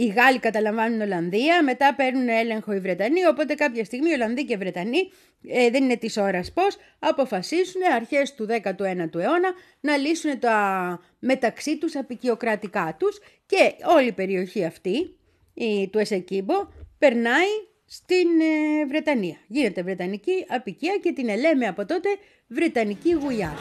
οι 0.00 0.06
Γάλλοι 0.06 0.38
καταλαμβάνουν 0.38 1.00
Ολλανδία, 1.00 1.62
μετά 1.64 1.94
παίρνουν 1.94 2.28
έλεγχο 2.28 2.72
οι 2.72 2.80
Βρετανοί, 2.80 3.26
οπότε 3.26 3.54
κάποια 3.54 3.84
στιγμή 3.84 4.10
οι 4.10 4.12
Ολλανδοί 4.12 4.44
και 4.44 4.52
οι 4.52 4.56
Βρετανοί, 4.56 5.10
ε, 5.48 5.70
δεν 5.70 5.84
είναι 5.84 5.96
της 5.96 6.16
ώρας 6.16 6.52
πώς, 6.52 6.76
αποφασίσουν 6.98 7.80
αρχές 7.96 8.34
του 8.34 8.46
19ου 8.46 9.20
αιώνα 9.20 9.52
να 9.80 9.96
λύσουν 9.96 10.38
τα 10.38 11.00
μεταξύ 11.18 11.78
τους 11.78 11.96
απεικιοκρατικά 11.96 12.96
τους 12.98 13.18
και 13.46 13.74
όλη 13.96 14.06
η 14.06 14.12
περιοχή 14.12 14.64
αυτή, 14.64 15.16
η, 15.54 15.88
του 15.88 15.98
Εσεκίμπο, 15.98 16.54
περνάει 16.98 17.50
στην 17.86 18.40
ε, 18.40 18.86
Βρετανία. 18.86 19.36
Γίνεται 19.46 19.82
Βρετανική 19.82 20.46
απικία 20.48 20.98
και 21.02 21.12
την 21.12 21.28
ελέμε 21.28 21.66
από 21.66 21.86
τότε 21.86 22.08
Βρετανική 22.46 23.12
Γουιάννα. 23.12 23.58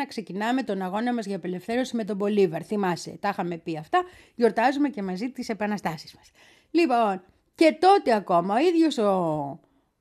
ξεκινάμε 0.09 0.63
τον 0.63 0.83
αγώνα 0.83 1.15
μας 1.15 1.27
για 1.27 1.37
απελευθέρωση 1.37 1.97
με 1.97 2.05
τον 2.05 2.17
Μπολίβαρ. 2.17 2.67
Θυμάσαι, 2.67 3.17
τα 3.21 3.29
είχαμε 3.29 3.57
πει 3.57 3.79
αυτά. 3.79 4.03
Γιορτάζουμε 4.35 4.89
και 4.89 5.03
μαζί 5.03 5.31
τις 5.31 5.49
επαναστάσεις 5.49 6.15
μας. 6.15 6.31
Λοιπόν, 6.71 7.23
και 7.55 7.77
τότε 7.81 8.15
ακόμα 8.15 8.55
ο 8.55 8.59
ίδιος 8.59 8.99
ο, 8.99 9.11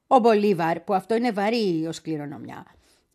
ο 0.07 0.19
Μπολίβαρ, 0.19 0.79
που 0.79 0.93
αυτό 0.93 1.15
είναι 1.15 1.31
βαρύ 1.31 1.85
ως 1.87 2.01
κληρονομιά, 2.01 2.65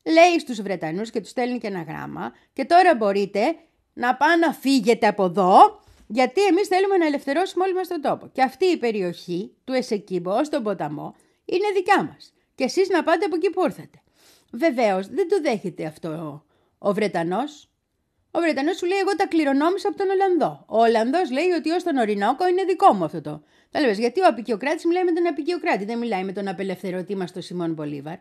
λέει 0.03 0.39
στους 0.39 0.63
Βρετανούς 0.63 1.11
και 1.11 1.21
τους 1.21 1.31
στέλνει 1.31 1.59
και 1.59 1.67
ένα 1.67 1.83
γράμμα 1.83 2.33
και 2.53 2.65
τώρα 2.65 2.95
μπορείτε 2.95 3.57
να 3.93 4.17
πάνε 4.17 4.47
να 4.47 4.53
φύγετε 4.53 5.07
από 5.07 5.25
εδώ 5.25 5.81
γιατί 6.07 6.45
εμείς 6.45 6.69
θέλουμε 6.69 6.97
να 6.97 7.07
ελευθερώσουμε 7.07 7.65
όλοι 7.65 7.75
μας 7.75 7.89
τον 7.89 8.01
τόπο. 8.01 8.29
Και 8.33 8.43
αυτή 8.43 8.65
η 8.65 8.77
περιοχή 8.77 9.55
του 9.65 9.73
Εσεκίμπο 9.73 10.39
ως 10.39 10.49
τον 10.49 10.63
ποταμό 10.63 11.15
είναι 11.45 11.67
δικιά 11.75 12.05
μας. 12.05 12.34
Και 12.55 12.65
εσείς 12.65 12.89
να 12.89 13.03
πάτε 13.03 13.25
από 13.25 13.37
εκεί 13.37 13.51
που 13.51 13.65
ήρθατε. 13.65 13.99
Βεβαίως 14.53 15.09
δεν 15.09 15.29
το 15.29 15.41
δέχεται 15.41 15.85
αυτό 15.87 16.09
ο, 16.09 16.45
ο 16.79 16.93
Βρετανός. 16.95 17.69
Ο 18.31 18.41
Βρετανός 18.41 18.77
σου 18.77 18.87
λέει 18.87 18.99
εγώ 18.99 19.17
τα 19.17 19.27
κληρονόμησα 19.27 19.89
από 19.89 19.97
τον 19.97 20.09
Ολλανδό. 20.11 20.65
Ο 20.69 20.79
Ολλανδός 20.81 21.31
λέει 21.31 21.51
ότι 21.51 21.71
ως 21.71 21.83
τον 21.83 21.97
Ορεινόκο 21.97 22.49
είναι 22.49 22.65
δικό 22.65 22.93
μου 22.93 23.05
αυτό 23.05 23.21
το. 23.21 23.43
Τα 23.71 23.81
λες, 23.81 23.99
γιατί 23.99 24.21
ο 24.21 24.27
απεικιοκράτης 24.27 24.85
μιλάει 24.85 25.05
με 25.05 25.13
τον 25.13 25.27
απεικιοκράτη, 25.27 25.85
δεν 25.85 25.99
μιλάει 25.99 26.25
με 26.25 26.33
τον 26.33 26.49
απελευθερωτή 26.49 27.17
μας 27.17 27.33
τον 27.33 27.43
Σιμών 27.43 27.73
Μπολίβαρ. 27.73 28.17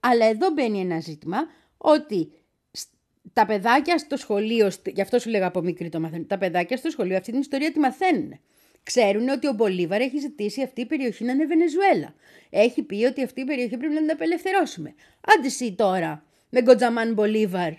Αλλά 0.00 0.26
εδώ 0.26 0.50
μπαίνει 0.50 0.80
ένα 0.80 1.00
ζήτημα 1.00 1.38
ότι 1.76 2.32
σ- 2.70 2.88
τα 3.32 3.46
παιδάκια 3.46 3.98
στο 3.98 4.16
σχολείο, 4.16 4.70
στ- 4.70 4.88
γι' 4.88 5.00
αυτό 5.00 5.18
σου 5.18 5.30
λέγα 5.30 5.46
από 5.46 5.60
μικρή 5.60 5.88
το 5.88 6.00
μαθαίνουν, 6.00 6.26
τα 6.26 6.38
παιδάκια 6.38 6.76
στο 6.76 6.90
σχολείο 6.90 7.16
αυτή 7.16 7.30
την 7.30 7.40
ιστορία 7.40 7.72
τη 7.72 7.78
μαθαίνουν. 7.78 8.38
Ξέρουν 8.84 9.28
ότι 9.28 9.46
ο 9.46 9.52
Μπολίβαρ 9.52 10.00
έχει 10.00 10.18
ζητήσει 10.18 10.62
αυτή 10.62 10.80
η 10.80 10.86
περιοχή 10.86 11.24
να 11.24 11.32
είναι 11.32 11.46
Βενεζουέλα. 11.46 12.14
Έχει 12.50 12.82
πει 12.82 13.04
ότι 13.04 13.22
αυτή 13.22 13.40
η 13.40 13.44
περιοχή 13.44 13.76
πρέπει 13.76 13.94
να 13.94 14.00
την 14.00 14.10
απελευθερώσουμε. 14.10 14.94
Άντε 15.20 15.46
εσύ 15.46 15.72
τώρα 15.72 16.24
με 16.48 16.62
Γκοτζαμάν 16.62 17.12
Μπολίβαρ. 17.12 17.72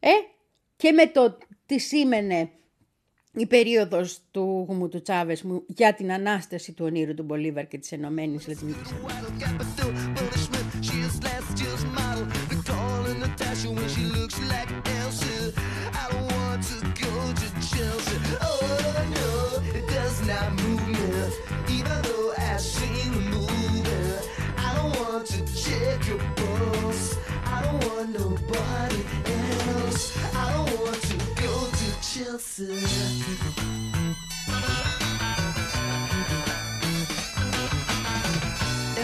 Ε, 0.00 0.10
και 0.76 0.92
με 0.92 1.06
το 1.06 1.38
τι 1.66 1.78
σήμαινε 1.78 2.50
η 3.32 3.46
περίοδος 3.46 4.20
του 4.30 4.64
Γουμού 4.68 4.88
του 4.88 5.02
Τσάβες 5.02 5.42
μου 5.42 5.62
για 5.66 5.94
την 5.94 6.12
ανάσταση 6.12 6.72
του 6.72 6.84
ονείρου 6.84 7.14
του 7.14 7.22
Μπολίβαρ 7.22 7.66
και 7.66 7.78
της 7.78 7.92
Ενωμένης 7.92 8.48
Λατινικής 8.48 8.92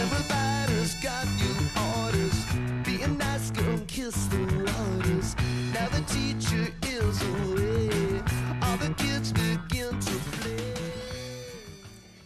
Everybody's 0.01 0.93
got 1.07 1.25
new 1.41 1.57
orders. 1.93 2.37
Be 2.83 2.95
a 3.03 3.07
nice 3.07 3.51
girl, 3.51 3.77
kiss 3.95 4.17
the 4.33 4.41
waters. 4.65 5.35
Now 5.75 5.87
the 5.95 6.01
teacher 6.15 6.65
is 6.97 7.15
away. 7.33 8.23
All 8.63 8.77
the 8.77 8.91
kids 9.03 9.31
begin 9.31 9.93
to 10.07 10.15
play. 10.31 10.55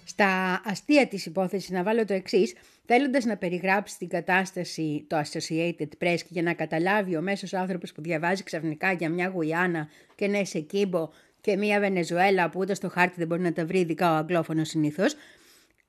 Στα 0.03 0.61
αστεία 0.65 1.07
της 1.07 1.25
υπόθεσης 1.25 1.69
να 1.69 1.83
βάλω 1.83 2.05
το 2.05 2.13
εξή, 2.13 2.53
θέλοντας 2.93 3.25
να 3.25 3.37
περιγράψει 3.37 3.97
την 3.97 4.07
κατάσταση 4.07 5.05
το 5.09 5.17
Associated 5.19 5.87
Press 5.99 6.17
και 6.17 6.27
για 6.27 6.41
να 6.41 6.53
καταλάβει 6.53 7.15
ο 7.15 7.21
μέσος 7.21 7.53
άνθρωπος 7.53 7.91
που 7.91 8.01
διαβάζει 8.01 8.43
ξαφνικά 8.43 8.91
για 8.91 9.09
μια 9.09 9.27
Γουιάννα 9.27 9.89
και 10.15 10.25
ένα 10.25 10.37
Εσεκίμπο 10.37 11.09
και 11.41 11.57
μια 11.57 11.79
Βενεζουέλα 11.79 12.49
που 12.49 12.59
ούτε 12.59 12.73
στο 12.73 12.89
χάρτη 12.89 13.15
δεν 13.17 13.27
μπορεί 13.27 13.41
να 13.41 13.53
τα 13.53 13.65
βρει 13.65 13.79
ειδικά 13.79 14.11
ο 14.11 14.15
αγγλόφωνος 14.15 14.69
συνήθως, 14.69 15.15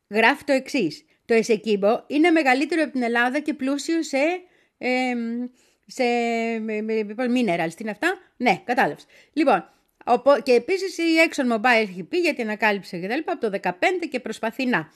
γράφει 0.08 0.44
το 0.44 0.52
εξής. 0.52 1.04
Το 1.24 1.34
Εσεκίμπο 1.34 2.04
είναι 2.06 2.30
μεγαλύτερο 2.30 2.82
από 2.82 2.92
την 2.92 3.02
Ελλάδα 3.02 3.38
και 3.40 3.54
πλούσιο 3.54 4.02
σε, 4.02 4.18
εμ, 4.78 5.46
σε 5.86 6.02
minerals. 7.16 7.72
Τι 7.74 7.82
είναι 7.82 7.90
αυτά; 7.90 8.18
Ναι, 8.36 8.62
κατάλαβες. 8.64 9.06
Λοιπόν, 9.32 9.64
οπό- 10.04 10.42
και 10.42 10.52
επίσης 10.52 10.98
η 10.98 11.02
Exxon 11.28 11.54
Mobil 11.54 11.80
έχει 11.80 12.02
πει 12.02 12.18
γιατί 12.18 12.42
ανακάλυψε 12.42 12.98
και 12.98 13.08
τα 13.08 13.16
λοιπά 13.16 13.32
από 13.32 13.50
το 13.50 13.58
2015 13.62 14.08
και 14.10 14.20
προσπαθεί 14.20 14.66
να. 14.66 14.90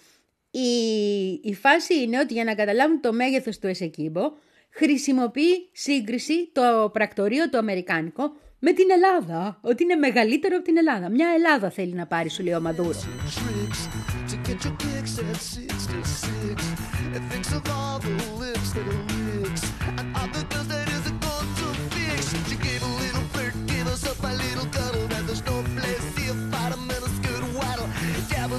Η, 0.59 1.41
η 1.43 1.55
φάση 1.55 2.03
είναι 2.03 2.19
ότι 2.19 2.33
για 2.33 2.45
να 2.45 2.55
καταλάβουν 2.55 3.01
το 3.01 3.13
μέγεθος 3.13 3.59
του 3.59 3.67
Εσεκίμπο 3.67 4.33
χρησιμοποιεί 4.71 5.69
σύγκριση 5.73 6.51
το 6.53 6.91
πρακτορείο 6.93 7.51
το 7.51 7.59
αμερικάνικο 7.59 8.33
με 8.59 8.73
την 8.73 8.87
Ελλάδα. 8.91 9.59
Ότι 9.63 9.83
είναι 9.83 9.95
μεγαλύτερο 9.95 10.57
από 10.57 10.65
την 10.65 10.77
Ελλάδα. 10.77 11.11
Μια 11.11 11.29
Ελλάδα 11.37 11.71
θέλει 11.71 11.93
να 11.93 12.07
πάρει, 12.07 12.29
σου 12.29 12.43
λέει 12.43 12.55
ο 12.55 12.61
Μαδούρο. 12.61 12.99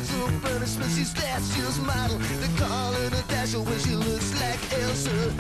Dabbles 0.08 0.32
her 0.32 0.40
punishment, 0.40 0.92
she's 0.96 1.12
fast, 1.14 1.54
she's 1.54 1.80
model. 1.80 2.18
They 2.42 2.52
call 2.58 2.92
her 2.94 3.08
a 3.08 3.24
dasher 3.32 3.62
when 3.62 3.80
she 3.80 3.96
looks 3.96 4.34
like 4.42 4.60
Elsa. 4.82 5.34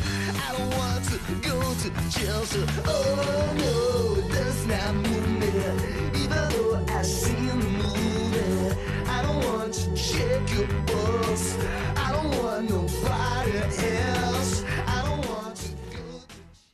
I 0.45 0.57
don't 0.57 0.71
want 0.79 1.03
to 1.11 1.17
go 1.49 1.57
to 1.81 1.89
Chelsea. 2.15 2.63
Oh 2.85 3.53
no, 3.63 3.75
it 4.21 4.27
does 4.31 4.65
not 4.71 4.93
move 4.95 5.29
me. 5.39 5.49
Even 6.21 6.43
though 6.51 6.85
I 6.97 7.01
seen 7.01 7.59
the 7.59 7.71
movie, 7.81 8.75
I 9.15 9.21
don't 9.25 9.43
want 9.49 9.73
to 9.73 9.85
check 9.95 10.41
your 10.55 10.67
pulse. 10.89 11.49
I 12.05 12.07
don't 12.15 12.31
want 12.41 12.69
nobody 12.69 13.51
else. 14.15 14.63
I 14.95 14.99
don't 15.07 15.23
want 15.29 15.55
to 15.55 15.69
go. 15.95 16.21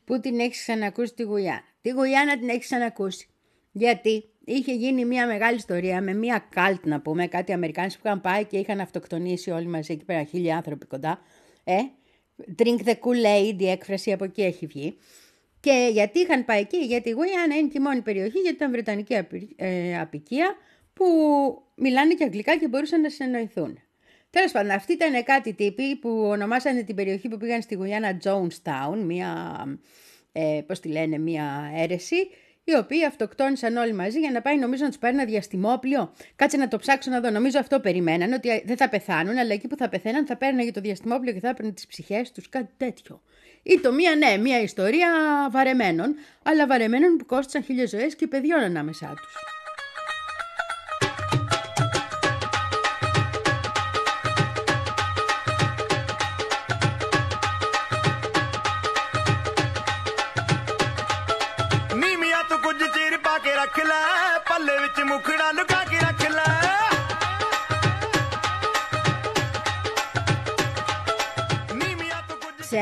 Πού 0.06 0.20
την 0.20 0.40
έχει 0.40 0.50
ξανακούσει 0.50 1.14
τη 1.14 1.24
Γουιάννα. 1.24 1.62
Τη 1.82 1.90
Γουιάννα 1.90 2.38
την 2.38 2.50
έχει 2.50 2.60
ξανακούσει. 2.60 3.28
Γιατί 3.72 4.24
είχε 4.46 4.74
γίνει 4.74 5.06
μια 5.06 5.28
μεγάλη 5.28 5.56
ιστορία 5.56 6.02
με 6.02 6.14
μια 6.14 6.46
καλτ 6.50 6.86
να 6.86 7.02
πούμε, 7.02 7.28
κάτι 7.28 7.54
Αμερικάνοι 7.54 7.92
που 7.92 8.02
είχαν 8.06 8.22
πάει 8.22 8.46
και 8.46 8.58
είχαν 8.58 8.80
αυτοκτονήσει 8.80 9.52
όλοι 9.52 9.68
μαζί 9.68 9.94
εκεί 9.94 10.06
πέρα, 10.06 10.24
χίλιοι 10.24 10.52
άνθρωποι 10.52 10.86
κοντά. 10.86 11.22
Ε, 11.64 11.78
drink 12.58 12.78
the 12.86 12.94
Kool-Aid, 12.94 13.56
η 13.58 13.70
έκφραση 13.70 14.12
από 14.12 14.24
εκεί 14.24 14.42
έχει 14.42 14.66
βγει. 14.66 14.98
Και 15.60 15.90
γιατί 15.92 16.20
είχαν 16.20 16.46
πάει 16.46 16.60
εκεί, 16.60 16.78
γιατί 16.78 17.10
η 17.10 17.12
Γουιάννα 17.12 17.56
είναι 17.56 17.68
και 17.68 17.78
η 17.78 17.82
μόνη 17.82 18.02
περιοχή, 18.02 18.40
γιατί 18.40 18.56
ήταν 18.56 18.72
Βρετανική 18.72 19.18
απει- 19.18 19.54
ε, 19.56 20.00
απικία, 20.00 20.56
που 20.94 21.06
μιλάνε 21.76 22.14
και 22.14 22.24
αγγλικά 22.24 22.58
και 22.58 22.68
μπορούσαν 22.68 23.02
να 23.02 23.10
συνεννοηθούν. 23.10 23.80
Τέλος 24.30 24.52
πάντων, 24.52 24.72
αυτοί 24.72 24.94
ήταν 24.94 25.24
κάτι 25.24 25.54
τύποι 25.54 25.96
που 25.96 26.10
ονομάσανε 26.10 26.82
την 26.82 26.96
περιοχή 26.96 27.28
που 27.28 27.38
πήγαν 27.38 27.62
στη 27.62 27.76
Γουιάννα 27.76 28.18
Jonestown, 28.24 28.98
μία, 29.06 29.64
ε, 30.32 30.62
πώς 30.68 30.80
τη 30.80 30.88
λένε, 30.88 31.18
μία 31.18 31.72
αίρεση, 31.76 32.16
οι 32.64 32.76
οποίοι 32.76 33.06
αυτοκτόνησαν 33.06 33.78
όλοι 33.78 33.94
μαζί 33.94 34.20
για 34.20 34.32
να 34.32 34.42
πάει 34.42 34.58
νομίζω 34.58 34.84
να 34.84 34.90
τους 34.90 34.98
πάρει 34.98 35.16
ένα 35.16 35.26
διαστημόπλιο. 35.26 36.14
Κάτσε 36.36 36.58
να 36.58 36.68
το 36.68 36.78
ψάξω 36.78 37.10
να 37.10 37.20
δω. 37.20 37.30
Νομίζω 37.30 37.60
αυτό 37.60 37.80
περιμέναν, 37.80 38.34
ότι 38.34 38.64
δεν 38.66 38.78
θα 38.78 38.90
πεθάνουν, 38.90 39.38
αλλά 39.38 39.54
εκεί 39.54 39.68
που 39.68 39.76
θα 39.76 39.90
πεθαίναν 39.90 40.26
θα 40.26 40.38
παίρναγε 40.38 40.72
το 40.72 40.82
διαστημόπλιο 40.82 41.34
και 41.34 41.40
θα 41.40 41.50
έπαιρνε 41.50 41.72
τις 41.72 41.88
ψυχές 41.88 42.32
τους, 42.32 42.50
κάτι 42.50 42.74
τέτοιο. 42.78 43.22
Ή 43.64 43.80
το 43.80 43.92
μία, 43.94 44.16
ναι, 44.16 44.38
μία 44.38 44.62
ιστορία 44.62 45.10
βαρεμένων, 45.52 46.16
αλλά 46.44 46.68
βαρεμένων 46.68 47.18
που 47.18 47.26
κόστησαν 47.26 47.64
χίλιες 47.64 47.90
ζωές 47.90 48.16
και 48.16 48.28
παιδιών 48.28 48.60
ανάμεσά 48.60 49.08
τους. 49.08 49.53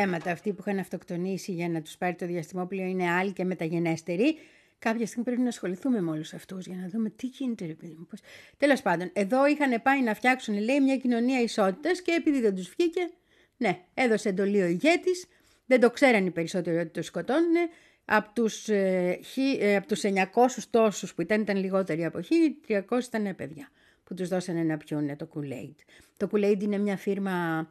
θέματα. 0.01 0.31
Αυτοί 0.31 0.53
που 0.53 0.63
είχαν 0.65 0.79
αυτοκτονήσει 0.79 1.51
για 1.51 1.69
να 1.69 1.81
τους 1.81 1.97
πάρει 1.97 2.15
το 2.15 2.25
διαστημόπλαιο 2.25 2.85
είναι 2.85 3.11
άλλοι 3.11 3.31
και 3.31 3.43
μεταγενέστεροι. 3.43 4.37
Κάποια 4.79 5.05
στιγμή 5.05 5.23
πρέπει 5.23 5.41
να 5.41 5.47
ασχοληθούμε 5.47 6.01
με 6.01 6.11
όλους 6.11 6.33
αυτούς 6.33 6.65
για 6.65 6.75
να 6.75 6.87
δούμε 6.87 7.09
τι 7.09 7.27
γίνεται, 7.27 7.65
ρε 7.65 7.73
παιδί 7.73 7.95
μου. 7.97 8.07
Τέλος 8.57 8.81
πάντων, 8.81 9.09
εδώ 9.13 9.47
είχαν 9.47 9.81
πάει 9.81 10.01
να 10.01 10.13
φτιάξουν, 10.13 10.57
λέει, 10.59 10.81
μια 10.81 10.97
κοινωνία 10.97 11.41
ισότητας 11.41 12.01
και 12.01 12.11
επειδή 12.11 12.41
δεν 12.41 12.55
τους 12.55 12.69
βγήκε, 12.77 13.09
ναι, 13.57 13.79
έδωσε 13.93 14.29
εντολή 14.29 14.61
ο 14.61 14.65
ηγέτης. 14.65 15.25
Δεν 15.65 15.79
το 15.79 15.91
ξέραν 15.91 16.25
οι 16.25 16.31
περισσότεροι 16.31 16.77
ότι 16.77 16.89
το 16.89 17.01
σκοτώνουν. 17.01 17.55
Από 18.05 18.29
τους 18.33 18.69
ε, 18.69 19.19
ε, 19.59 19.79
900 19.89 20.23
τόσους 20.69 21.13
που 21.13 21.21
ήταν, 21.21 21.41
ήταν 21.41 21.57
λιγότεροι 21.57 22.05
από 22.05 22.19
1.300 22.67 23.03
ήταν 23.03 23.35
παιδιά 23.35 23.69
που 24.03 24.13
τους 24.13 24.27
δώσανε 24.27 24.63
να 24.63 24.77
πιούνε 24.77 25.15
το 25.15 25.29
Kool-Aid. 25.35 25.75
Το 26.17 26.29
Kool-Aid 26.31 26.61
είναι 26.61 26.77
μια 26.77 26.97
φύρμα 26.97 27.67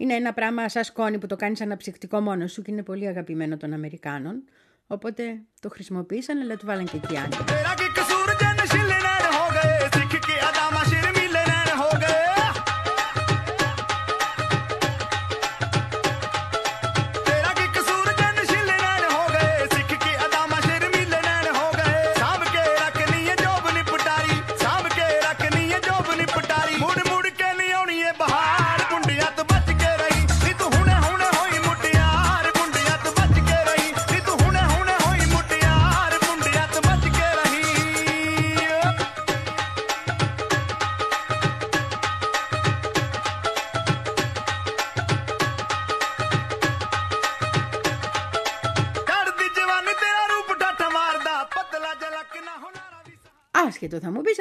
είναι 0.00 0.14
ένα 0.14 0.32
πράγμα 0.32 0.68
σαν 0.68 0.84
σκόνη 0.84 1.18
που 1.18 1.26
το 1.26 1.36
κάνεις 1.36 1.60
αναψυκτικό 1.60 2.20
μόνος 2.20 2.52
σου 2.52 2.62
και 2.62 2.70
είναι 2.70 2.82
πολύ 2.82 3.06
αγαπημένο 3.06 3.56
των 3.56 3.72
Αμερικάνων. 3.72 4.44
Οπότε 4.86 5.42
το 5.60 5.68
χρησιμοποίησαν, 5.68 6.40
αλλά 6.40 6.56
του 6.56 6.66
βάλαν 6.66 6.84
και 6.84 6.96
εκεί 6.96 7.16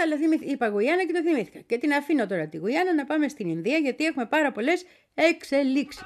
αλλά 0.02 0.16
θυμηθ... 0.18 0.42
είπα 0.42 0.68
Γουιάννα 0.68 1.06
και 1.06 1.14
το 1.14 1.22
θυμήθηκα. 1.22 1.60
Και 1.60 1.78
την 1.78 1.94
αφήνω 1.94 2.28
τώρα 2.28 2.48
τη 2.48 2.58
Γουιάννα 2.58 2.94
να 2.94 3.06
πάμε 3.06 3.28
στην 3.28 3.50
Ινδία 3.50 3.78
γιατί 3.78 4.06
έχουμε 4.06 4.26
πάρα 4.26 4.52
πολλές 4.52 4.86
εξελίξεις. 5.14 6.04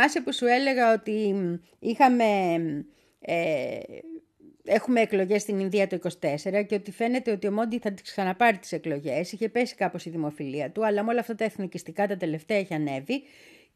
Θυμάσαι 0.00 0.20
που 0.20 0.32
σου 0.32 0.46
έλεγα 0.46 0.92
ότι 0.92 1.32
μ, 1.34 1.54
είχαμε, 1.78 2.24
ε, 3.20 3.78
έχουμε 4.64 5.00
εκλογές 5.00 5.42
στην 5.42 5.58
Ινδία 5.58 5.86
το 5.86 5.98
24 6.20 6.62
και 6.66 6.74
ότι 6.74 6.90
φαίνεται 6.90 7.30
ότι 7.30 7.46
ο 7.46 7.52
Μόντι 7.52 7.78
θα 7.78 7.92
τις 7.92 8.02
ξαναπάρει 8.02 8.58
τις 8.58 8.72
εκλογές. 8.72 9.32
Είχε 9.32 9.48
πέσει 9.48 9.74
κάπως 9.74 10.04
η 10.04 10.10
δημοφιλία 10.10 10.70
του, 10.70 10.86
αλλά 10.86 11.02
με 11.02 11.10
όλα 11.10 11.20
αυτά 11.20 11.34
τα 11.34 11.44
εθνικιστικά 11.44 12.06
τα 12.06 12.16
τελευταία 12.16 12.58
έχει 12.58 12.74
ανέβει 12.74 13.22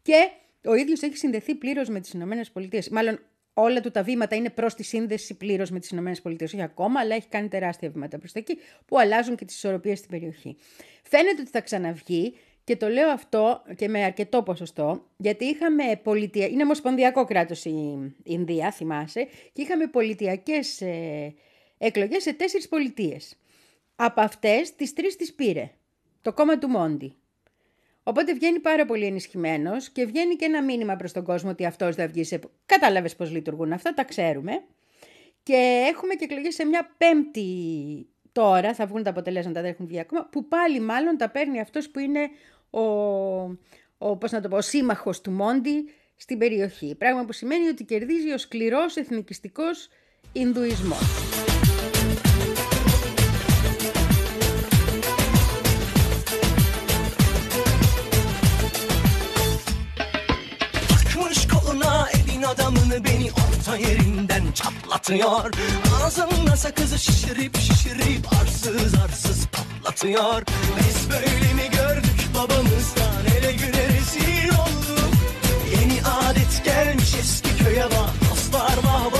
και 0.03 0.31
ο 0.65 0.75
ίδιος 0.75 1.03
έχει 1.03 1.17
συνδεθεί 1.17 1.55
πλήρως 1.55 1.89
με 1.89 2.01
τις 2.01 2.13
Ηνωμένες 2.13 2.51
Πολιτείες. 2.51 2.89
Μάλλον 2.89 3.19
όλα 3.55 3.81
του 3.81 3.91
τα 3.91 4.03
βήματα 4.03 4.37
είναι 4.37 4.51
προς 4.51 4.75
τη 4.75 4.83
σύνδεση 4.83 5.35
πλήρως 5.35 5.71
με 5.71 5.79
τις 5.79 5.91
Ηνωμένες 5.91 6.21
Πολιτείες. 6.21 6.53
Όχι 6.53 6.63
ακόμα, 6.63 7.01
αλλά 7.01 7.15
έχει 7.15 7.29
κάνει 7.29 7.49
τεράστια 7.49 7.91
βήματα 7.91 8.19
προς 8.19 8.33
τα 8.33 8.39
εκεί 8.39 8.59
που 8.87 8.99
αλλάζουν 8.99 9.37
και 9.37 9.45
τις 9.45 9.57
ισορροπίες 9.57 9.99
στην 9.99 10.11
περιοχή. 10.11 10.57
Φαίνεται 11.03 11.41
ότι 11.41 11.51
θα 11.51 11.61
ξαναβγεί 11.61 12.35
και 12.64 12.77
το 12.77 12.88
λέω 12.88 13.11
αυτό 13.11 13.62
και 13.77 13.88
με 13.88 14.05
αρκετό 14.05 14.42
ποσοστό, 14.42 15.05
γιατί 15.16 15.44
είχαμε 15.44 16.00
πολιτεία, 16.03 16.46
είναι 16.46 16.62
ομοσπονδιακό 16.62 17.24
κράτος 17.24 17.64
η 17.64 18.14
Ινδία, 18.22 18.70
θυμάσαι, 18.70 19.29
και 19.53 19.62
είχαμε 19.62 19.87
πολιτιακές 19.87 20.81
ε, 20.81 21.35
εκλογές 21.79 22.22
σε 22.22 22.33
τέσσερις 22.33 22.68
πολιτείες. 22.68 23.38
Από 23.96 24.20
αυτές, 24.20 24.74
τις 24.74 24.92
τρεις 24.92 25.16
τις 25.16 25.35
πήρε 25.35 25.70
το 26.22 26.33
κόμμα 26.33 26.59
του 26.59 26.68
Μόντι. 26.68 27.16
Οπότε 28.03 28.35
βγαίνει 28.35 28.59
πάρα 28.59 28.85
πολύ 28.85 29.05
ενισχυμένος 29.05 29.90
και 29.90 30.05
βγαίνει 30.05 30.37
και 30.37 30.44
ένα 30.44 30.62
μήνυμα 30.62 30.96
προς 30.96 31.12
τον 31.12 31.24
κόσμο 31.24 31.50
ότι 31.50 31.66
αυτός 31.66 31.94
δεν 31.94 32.11
βγει 32.11 32.24
σε. 32.24 32.40
Κατάλαβες 32.66 33.16
πώς 33.16 33.31
λειτουργούν 33.31 33.72
αυτά, 33.72 33.94
τα 33.94 34.05
ξέρουμε. 34.05 34.64
Και 35.42 35.87
έχουμε 35.92 36.14
και 36.14 36.24
εκλογές 36.24 36.55
σε 36.55 36.64
μια 36.64 36.94
πέμπτη 36.98 37.46
τώρα, 38.35 38.75
θα 38.75 38.87
βγουν 38.87 39.03
τα 39.03 39.11
αποτελέσματα, 39.11 39.61
δεν 39.61 39.70
έχουν 39.70 39.87
βγει 39.87 40.01
ακόμα, 40.01 40.29
που 40.31 40.49
πάλι 40.49 40.81
μάλλον 40.81 41.16
τα 41.16 41.31
παίρνει 41.31 41.61
αυτός 41.61 41.88
που 41.90 41.99
είναι 41.99 42.31
ο, 42.70 42.81
ο, 43.99 44.16
πώς 44.16 44.31
να 44.31 44.40
το 44.40 44.49
πω, 44.49 44.57
ο 44.57 44.61
σύμμαχος 44.61 45.20
του 45.20 45.31
Μόντι 45.31 45.85
στην 46.16 46.38
περιοχή. 46.38 46.94
Πράγμα 46.99 47.25
που 47.25 47.33
σημαίνει 47.33 47.68
ότι 47.68 47.85
κερδίζει 47.85 48.33
ο 48.33 48.38
σκληρός 48.38 48.97
εθνικιστικός 48.97 49.88
Ινδουισμός. 50.33 51.63
adamını 62.55 63.05
beni 63.05 63.31
orta 63.33 63.77
yerinden 63.77 64.53
çatlatıyor. 64.55 65.51
Ağzımda 66.03 66.57
sakızı 66.57 66.99
şişirip 66.99 67.59
şişirip 67.59 68.33
arsız 68.43 68.95
arsız 69.05 69.47
patlatıyor. 69.47 70.43
Biz 70.79 71.11
böyle 71.11 71.53
mi 71.55 71.71
gördük 71.73 72.29
babamızdan? 72.35 73.25
Ele 73.38 73.53
güne 73.53 73.88
rezil 73.88 74.49
olduk. 74.49 75.11
Yeni 75.73 76.01
adet 76.07 76.64
gelmiş 76.64 77.14
eski 77.21 77.64
köye 77.64 77.85
bak. 77.85 78.31
Dostlar 78.31 78.77
vah 78.85 79.12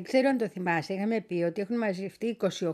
Δεν 0.00 0.08
ξέρω 0.08 0.28
αν 0.28 0.38
το 0.38 0.48
θυμάσαι, 0.48 0.94
είχαμε 0.94 1.20
πει 1.20 1.42
ότι 1.42 1.60
έχουν 1.60 1.76
μαζευτεί 1.76 2.36
28 2.40 2.70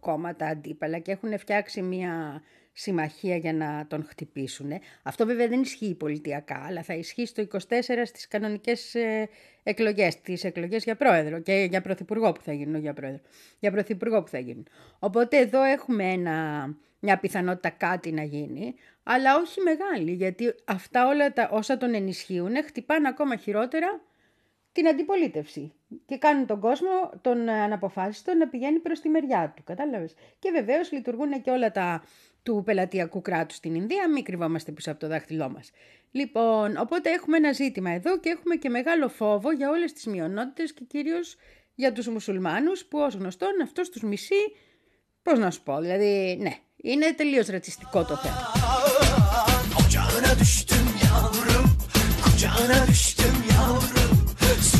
κόμματα 0.00 0.46
αντίπαλα 0.46 0.98
και 0.98 1.12
έχουν 1.12 1.38
φτιάξει 1.38 1.82
μια 1.82 2.42
συμμαχία 2.72 3.36
για 3.36 3.52
να 3.52 3.86
τον 3.88 4.04
χτυπήσουν. 4.04 4.72
Αυτό 5.02 5.26
βέβαια 5.26 5.48
δεν 5.48 5.60
ισχύει 5.60 5.94
πολιτιακά, 5.94 6.64
αλλά 6.66 6.82
θα 6.82 6.94
ισχύει 6.94 7.26
στο 7.26 7.46
24 7.52 7.58
στις 8.04 8.28
κανονικές 8.28 8.94
ε, 8.94 9.28
εκλογές, 9.62 10.20
τις 10.20 10.44
εκλογές 10.44 10.84
για 10.84 10.96
πρόεδρο 10.96 11.40
και 11.40 11.66
για 11.70 11.80
πρωθυπουργό 11.80 12.32
που 12.32 12.42
θα 12.42 12.52
γίνουν, 12.52 12.80
για 12.80 12.92
πρόεδρο, 12.92 13.20
για 13.58 13.70
πρωθυπουργό 13.70 14.22
που 14.22 14.28
θα 14.28 14.38
γίνουν. 14.38 14.66
Οπότε 14.98 15.36
εδώ 15.36 15.62
έχουμε 15.62 16.04
ένα, 16.04 16.68
μια 16.98 17.18
πιθανότητα 17.18 17.70
κάτι 17.70 18.12
να 18.12 18.22
γίνει, 18.22 18.74
αλλά 19.02 19.36
όχι 19.36 19.60
μεγάλη, 19.60 20.12
γιατί 20.12 20.54
αυτά 20.64 21.06
όλα 21.06 21.32
τα, 21.32 21.48
όσα 21.52 21.76
τον 21.76 21.94
ενισχύουν 21.94 22.64
χτυπάνε 22.64 23.08
ακόμα 23.08 23.36
χειρότερα 23.36 24.00
την 24.76 24.88
αντιπολίτευση 24.88 25.72
και 26.06 26.16
κάνουν 26.16 26.46
τον 26.46 26.60
κόσμο 26.60 27.10
τον 27.20 27.48
αναποφάσιστο 27.48 28.34
να 28.34 28.48
πηγαίνει 28.48 28.78
προς 28.78 29.00
τη 29.00 29.08
μεριά 29.08 29.52
του, 29.56 29.62
κατάλαβες. 29.64 30.14
Και 30.38 30.50
βεβαίως 30.50 30.92
λειτουργούν 30.92 31.42
και 31.42 31.50
όλα 31.50 31.70
τα 31.70 32.02
του 32.42 32.62
πελατειακού 32.64 33.20
κράτους 33.20 33.56
στην 33.56 33.74
Ινδία, 33.74 34.10
μην 34.10 34.24
κρυβόμαστε 34.24 34.72
πίσω 34.72 34.90
από 34.90 35.00
το 35.00 35.08
δάχτυλό 35.08 35.50
μας. 35.50 35.70
Λοιπόν, 36.10 36.76
οπότε 36.76 37.10
έχουμε 37.10 37.36
ένα 37.36 37.52
ζήτημα 37.52 37.90
εδώ 37.90 38.18
και 38.18 38.28
έχουμε 38.28 38.54
και 38.54 38.68
μεγάλο 38.68 39.08
φόβο 39.08 39.52
για 39.52 39.70
όλες 39.70 39.92
τις 39.92 40.06
μειονότητες 40.06 40.72
και 40.72 40.84
κυρίως 40.84 41.36
για 41.74 41.92
τους 41.92 42.08
μουσουλμάνους 42.08 42.84
που 42.84 42.98
ως 42.98 43.14
γνωστόν 43.14 43.60
αυτός 43.62 43.90
τους 43.90 44.02
μισεί, 44.02 44.52
πώς 45.22 45.38
να 45.38 45.50
σου 45.50 45.62
πω, 45.62 45.80
δηλαδή 45.80 46.38
ναι, 46.40 46.54
είναι 46.76 47.12
τελείως 47.12 47.46
ρατσιστικό 47.46 48.04
το 48.04 48.16
θέμα. 48.16 48.50
Ocağına 49.80 50.38
düştüm 50.40 50.86
yavrum 51.04 51.66
Kucağına 52.24 52.86
düştüm 52.86 53.34
yavrum 53.50 53.95
Göz 54.56 54.72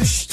düştü. 0.00 0.31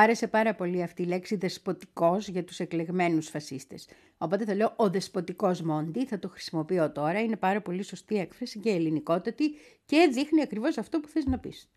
Άρεσε 0.00 0.26
πάρα 0.26 0.54
πολύ 0.54 0.82
αυτή 0.82 1.02
η 1.02 1.06
λέξη 1.06 1.36
δεσποτικός 1.36 2.28
για 2.28 2.44
τους 2.44 2.60
εκλεγμένους 2.60 3.28
φασίστες. 3.28 3.88
Οπότε 4.18 4.44
θα 4.44 4.54
λέω 4.54 4.72
ο 4.76 4.90
δεσποτικός 4.90 5.62
Μόντι, 5.62 6.06
θα 6.06 6.18
το 6.18 6.28
χρησιμοποιώ 6.28 6.92
τώρα, 6.92 7.20
είναι 7.20 7.36
πάρα 7.36 7.60
πολύ 7.60 7.82
σωστή 7.82 8.18
έκφραση 8.18 8.58
και 8.58 8.70
ελληνικότατη 8.70 9.50
και 9.86 10.08
δείχνει 10.12 10.42
ακριβώς 10.42 10.78
αυτό 10.78 11.00
που 11.00 11.08
θες 11.08 11.24
να 11.24 11.38
πεις. 11.38 11.70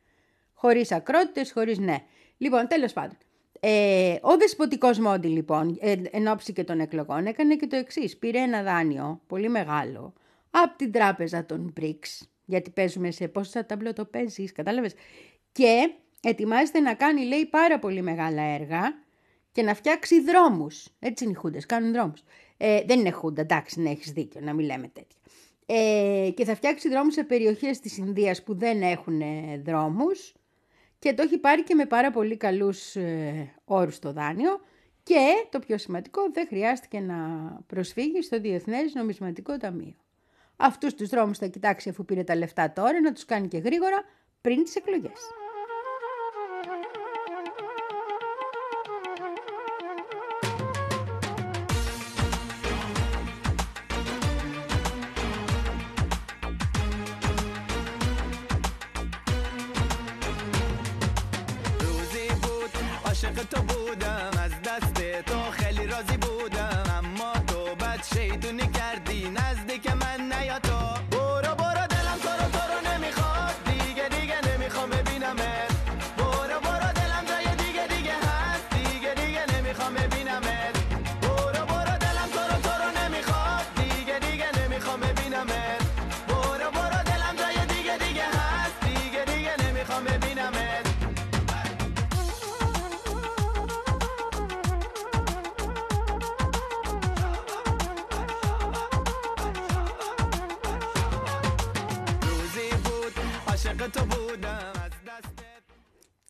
Χωρίς 0.53 0.91
ακρότητες, 0.91 1.51
χωρίς 1.51 1.79
ναι. 1.79 1.97
Λοιπόν, 2.37 2.67
τέλος 2.67 2.93
πάντων. 2.93 3.17
Ε, 3.59 4.15
ο 4.21 4.37
δεσποτικός 4.37 4.99
Μόντι 4.99 5.27
λοιπόν, 5.27 5.77
ε, 5.81 5.95
εν 6.11 6.27
ώψη 6.27 6.53
και 6.53 6.63
των 6.63 6.79
εκλογών, 6.79 7.25
έκανε 7.25 7.55
και 7.55 7.67
το 7.67 7.75
εξής. 7.75 8.17
Πήρε 8.17 8.39
ένα 8.39 8.63
δάνειο 8.63 9.21
πολύ 9.27 9.49
μεγάλο 9.49 10.13
από 10.49 10.77
την 10.77 10.91
τράπεζα 10.91 11.45
των 11.45 11.73
BRICS, 11.79 12.27
γιατί 12.45 12.69
παίζουμε 12.69 13.11
σε 13.11 13.27
πόσα 13.27 13.65
ταμπλό 13.65 13.93
το 13.93 14.05
παίζεις, 14.05 14.51
κατάλαβες. 14.51 14.93
Και 15.51 15.93
ετοιμάζεται 16.23 16.79
να 16.79 16.93
κάνει, 16.93 17.25
λέει, 17.25 17.45
πάρα 17.45 17.79
πολύ 17.79 18.01
μεγάλα 18.01 18.41
έργα 18.41 19.03
και 19.51 19.61
να 19.61 19.73
φτιάξει 19.73 20.21
δρόμους. 20.21 20.87
Έτσι 20.99 21.23
είναι 21.23 21.33
οι 21.33 21.35
χούντες, 21.35 21.65
κάνουν 21.65 21.91
δρόμους. 21.91 22.23
Ε, 22.57 22.83
δεν 22.85 22.99
είναι 22.99 23.11
χούντα, 23.11 23.41
εντάξει, 23.41 23.81
να 23.81 23.89
έχεις 23.89 24.11
δίκιο, 24.11 24.41
να 24.41 24.53
μην 24.53 24.65
λέμε 24.65 24.87
τέτοια. 24.87 25.19
Ε, 25.65 26.29
και 26.35 26.45
θα 26.45 26.55
φτιάξει 26.55 26.89
δρόμους 26.89 27.13
σε 27.13 27.23
περιοχές 27.23 27.79
της 27.79 27.97
Ινδίας 27.97 28.43
που 28.43 28.55
δεν 28.55 28.81
έχουν 28.81 29.21
ε, 29.21 29.61
δρόμους 29.65 30.33
και 30.99 31.13
το 31.13 31.21
έχει 31.21 31.37
πάρει 31.37 31.63
και 31.63 31.75
με 31.75 31.85
πάρα 31.85 32.11
πολύ 32.11 32.37
καλούς 32.37 32.95
ε, 32.95 33.53
όρους 33.65 33.99
το 33.99 34.13
δάνειο 34.13 34.59
και 35.03 35.47
το 35.49 35.59
πιο 35.59 35.77
σημαντικό 35.77 36.21
δεν 36.33 36.47
χρειάστηκε 36.47 36.99
να 36.99 37.15
προσφύγει 37.67 38.21
στο 38.21 38.39
Διεθνές 38.39 38.93
Νομισματικό 38.93 39.57
Ταμείο. 39.57 39.95
Αυτούς 40.55 40.93
τους 40.93 41.09
δρόμους 41.09 41.37
θα 41.37 41.47
κοιτάξει 41.47 41.89
αφού 41.89 42.05
πήρε 42.05 42.23
τα 42.23 42.35
λεφτά 42.35 42.71
τώρα 42.71 43.01
να 43.01 43.11
τους 43.11 43.25
κάνει 43.25 43.47
και 43.47 43.57
γρήγορα 43.57 44.03
πριν 44.41 44.63
τις 44.63 44.75
εκλογές. 44.75 45.21
Ready 68.33 68.47
to 68.47 68.62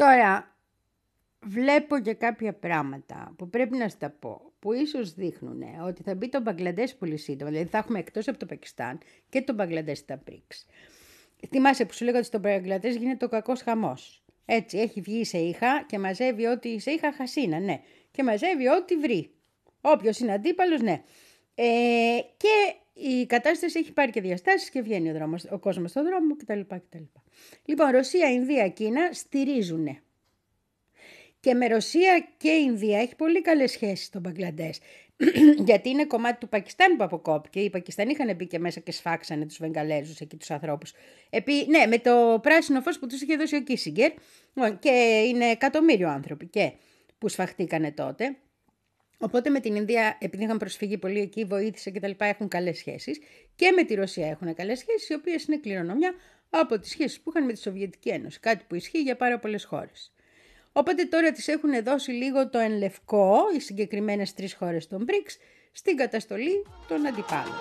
Τώρα, 0.03 0.55
βλέπω 1.45 1.99
και 1.99 2.13
κάποια 2.13 2.53
πράγματα 2.53 3.33
που 3.37 3.49
πρέπει 3.49 3.77
να 3.77 3.89
σου 3.89 3.97
τα 3.97 4.09
πω, 4.09 4.51
που 4.59 4.73
ίσως 4.73 5.13
δείχνουν 5.13 5.63
ότι 5.85 6.03
θα 6.03 6.15
μπει 6.15 6.29
το 6.29 6.41
Μπαγκλαντές 6.41 6.95
πολύ 6.95 7.17
σύντομα, 7.17 7.51
δηλαδή 7.51 7.69
θα 7.69 7.77
έχουμε 7.77 7.99
εκτός 7.99 8.27
από 8.27 8.37
το 8.37 8.45
Πακιστάν 8.45 8.99
και 9.29 9.41
το 9.41 9.53
Μπαγκλαντές 9.53 9.97
στα 9.97 10.23
BRICS. 10.27 10.65
Θυμάσαι 11.49 11.85
που 11.85 11.93
σου 11.93 12.05
λέγα 12.05 12.17
ότι 12.17 12.25
στο 12.27 12.39
Μπαγκλαντές 12.39 12.95
γίνεται 12.95 13.25
ο 13.25 13.27
κακός 13.27 13.61
χαμός. 13.61 14.23
Έτσι, 14.45 14.77
έχει 14.77 15.01
βγει 15.01 15.19
η 15.19 15.25
Σεΐχα 15.25 15.83
και 15.87 15.99
μαζεύει 15.99 16.45
ό,τι 16.45 16.69
η 16.69 16.79
Σεΐχα 16.79 17.13
Χασίνα, 17.13 17.59
ναι. 17.59 17.81
Και 18.11 18.23
μαζεύει 18.23 18.67
ό,τι 18.67 18.95
βρει. 18.95 19.31
Όποιος 19.81 20.19
είναι 20.19 20.33
αντίπαλος, 20.33 20.81
ναι. 20.81 21.03
Ε, 21.55 22.19
και 22.37 22.75
η 22.93 23.25
κατάσταση 23.25 23.79
έχει 23.79 23.93
πάρει 23.93 24.11
και 24.11 24.21
διαστάσεις 24.21 24.69
και 24.69 24.81
βγαίνει 24.81 25.09
ο, 25.09 25.13
δρόμος, 25.13 25.45
ο 25.51 25.59
κόσμος 25.59 25.89
στον 25.89 26.03
δρόμο 26.05 26.35
κτλ. 26.35 26.59
κτλ. 26.59 27.03
Λοιπόν, 27.65 27.91
Ρωσία, 27.91 28.31
Ινδία, 28.31 28.69
Κίνα 28.69 29.09
στηρίζουν. 29.11 29.97
Και 31.39 31.53
με 31.53 31.67
Ρωσία 31.67 32.27
και 32.37 32.49
Ινδία 32.49 32.99
έχει 32.99 33.15
πολύ 33.15 33.41
καλές 33.41 33.71
σχέσεις 33.71 34.09
το 34.09 34.19
Μπαγκλαντές. 34.19 34.79
Γιατί 35.65 35.89
είναι 35.89 36.05
κομμάτι 36.05 36.39
του 36.39 36.49
Πακιστάν 36.49 36.95
που 36.97 37.03
αποκόπηκε. 37.03 37.59
Οι 37.59 37.69
Πακιστανοί 37.69 38.11
είχαν 38.11 38.35
μπει 38.35 38.47
και 38.47 38.59
μέσα 38.59 38.79
και 38.79 38.91
σφάξανε 38.91 39.45
τους 39.45 39.57
Βεγγαλέζους 39.57 40.19
εκεί 40.19 40.35
τους 40.35 40.51
ανθρώπους. 40.51 40.93
Επί, 41.29 41.65
ναι, 41.67 41.85
με 41.85 41.99
το 41.99 42.39
πράσινο 42.41 42.81
φως 42.81 42.99
που 42.99 43.07
τους 43.07 43.21
είχε 43.21 43.35
δώσει 43.35 43.55
ο 43.55 43.61
Κίσιγκερ 43.61 44.11
και 44.79 45.23
είναι 45.27 45.45
εκατομμύριο 45.45 46.09
άνθρωποι 46.09 46.45
και 46.45 46.71
που 47.17 47.29
σφαχτήκανε 47.29 47.91
τότε. 47.91 48.37
Οπότε 49.17 49.49
με 49.49 49.59
την 49.59 49.75
Ινδία, 49.75 50.17
επειδή 50.19 50.43
είχαν 50.43 50.57
προσφύγει 50.57 50.97
πολύ 50.97 51.19
εκεί, 51.19 51.45
βοήθησε 51.45 51.89
και 51.89 51.99
τα 51.99 52.07
λοιπά, 52.07 52.25
έχουν 52.25 52.47
καλές 52.47 52.77
σχέσεις. 52.77 53.19
Και 53.55 53.71
με 53.71 53.83
τη 53.83 53.93
Ρωσία 53.93 54.27
έχουν 54.27 54.53
καλές 54.53 54.79
σχέσεις, 54.79 55.09
οι 55.09 55.13
οποίες 55.13 55.43
είναι 55.43 55.57
κληρονομιά 55.57 56.13
από 56.59 56.79
τις 56.79 56.89
σχέσεις 56.89 57.19
που 57.19 57.29
είχαν 57.29 57.45
με 57.45 57.53
τη 57.53 57.59
Σοβιετική 57.59 58.09
Ένωση. 58.09 58.39
Κάτι 58.39 58.63
που 58.67 58.75
ισχύει 58.75 59.01
για 59.01 59.15
πάρα 59.15 59.39
πολλές 59.39 59.63
χώρες. 59.63 60.11
Οπότε 60.71 61.05
τώρα 61.05 61.31
τις 61.31 61.47
έχουν 61.47 61.83
δώσει 61.83 62.11
λίγο 62.11 62.49
το 62.49 62.57
ενλευκό, 62.57 63.37
οι 63.55 63.59
συγκεκριμένες 63.59 64.33
τρεις 64.33 64.53
χώρες 64.53 64.87
των 64.87 65.05
BRICS, 65.07 65.37
στην 65.71 65.95
καταστολή 65.95 66.65
των 66.87 67.05
αντιπάλων. 67.05 67.55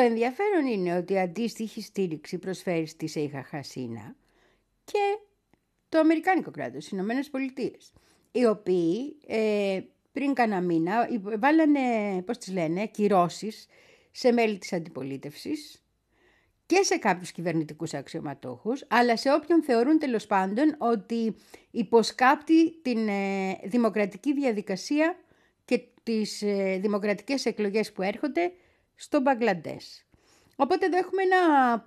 Ενδιαφέρον 0.00 0.66
είναι 0.66 0.96
ότι 0.96 1.18
αντίστοιχη 1.18 1.82
στήριξη 1.82 2.38
προσφέρει 2.38 2.86
στη 2.86 3.06
Σέιχα 3.06 3.42
Χασίνα 3.42 4.16
και 4.84 5.18
το 5.88 5.98
Αμερικάνικο 5.98 6.50
κράτος, 6.50 6.86
οι 6.86 6.90
Ηνωμένες 6.92 7.30
Πολιτείες, 7.30 7.92
οι 8.32 8.46
οποίοι 8.46 9.16
ε, 9.26 9.80
πριν 10.12 10.34
κάνα 10.34 10.60
μήνα 10.60 11.08
υπ- 11.10 11.38
βάλανε, 11.38 11.80
πώς 12.22 12.38
τις 12.38 12.52
λένε, 12.52 12.86
κυρώσεις 12.86 13.66
σε 14.10 14.32
μέλη 14.32 14.58
της 14.58 14.72
αντιπολίτευσης 14.72 15.84
και 16.66 16.82
σε 16.82 16.96
κάποιους 16.96 17.32
κυβερνητικούς 17.32 17.94
αξιωματούχους, 17.94 18.84
αλλά 18.88 19.16
σε 19.16 19.32
όποιον 19.32 19.62
θεωρούν 19.62 19.98
τέλος 19.98 20.26
πάντων 20.26 20.74
ότι 20.78 21.36
υποσκάπτει 21.70 22.80
την 22.82 23.08
ε, 23.08 23.58
δημοκρατική 23.64 24.32
διαδικασία 24.34 25.16
και 25.64 25.82
τις 26.02 26.42
ε, 26.42 26.78
δημοκρατικές 26.82 27.46
εκλογές 27.46 27.92
που 27.92 28.02
έρχονται 28.02 28.52
στο 29.00 29.20
Μπαγκλαντές. 29.20 30.06
Οπότε 30.56 30.86
εδώ 30.86 30.96
έχουμε 30.96 31.22
ένα 31.22 31.38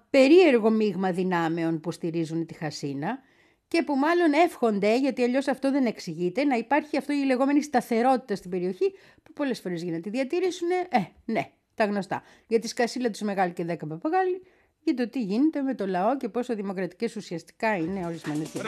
περίεργο 0.09 0.69
μείγμα 0.69 1.11
δυνάμεων 1.11 1.79
που 1.79 1.91
στηρίζουν 1.91 2.45
τη 2.45 2.53
Χασίνα 2.53 3.19
και 3.67 3.83
που 3.83 3.95
μάλλον 3.95 4.33
εύχονται, 4.33 4.97
γιατί 4.99 5.23
αλλιώς 5.23 5.47
αυτό 5.47 5.71
δεν 5.71 5.85
εξηγείται, 5.85 6.43
να 6.43 6.55
υπάρχει 6.55 6.97
αυτό 6.97 7.13
η 7.13 7.25
λεγόμενη 7.25 7.63
σταθερότητα 7.63 8.35
στην 8.35 8.49
περιοχή 8.49 8.91
που 9.23 9.33
πολλές 9.33 9.59
φορές 9.59 9.83
γίνεται. 9.83 10.09
Διατήρησουν, 10.09 10.67
ε, 10.89 10.99
ναι, 11.25 11.51
τα 11.75 11.85
γνωστά. 11.85 12.23
Για 12.47 12.59
τη 12.59 12.67
σκασίλα 12.67 13.09
τους 13.09 13.21
μεγάλη 13.21 13.53
και 13.53 13.65
δέκα 13.65 13.87
παπαγάλοι, 13.87 14.41
για 14.83 14.93
το 14.93 15.09
τι 15.09 15.21
γίνεται 15.21 15.61
με 15.61 15.75
το 15.75 15.87
λαό 15.87 16.17
και 16.17 16.29
πόσο 16.29 16.55
δημοκρατικές 16.55 17.15
ουσιαστικά 17.15 17.77
είναι 17.77 18.05
ορισμένες 18.05 18.51
διαδικασίες. 18.51 18.63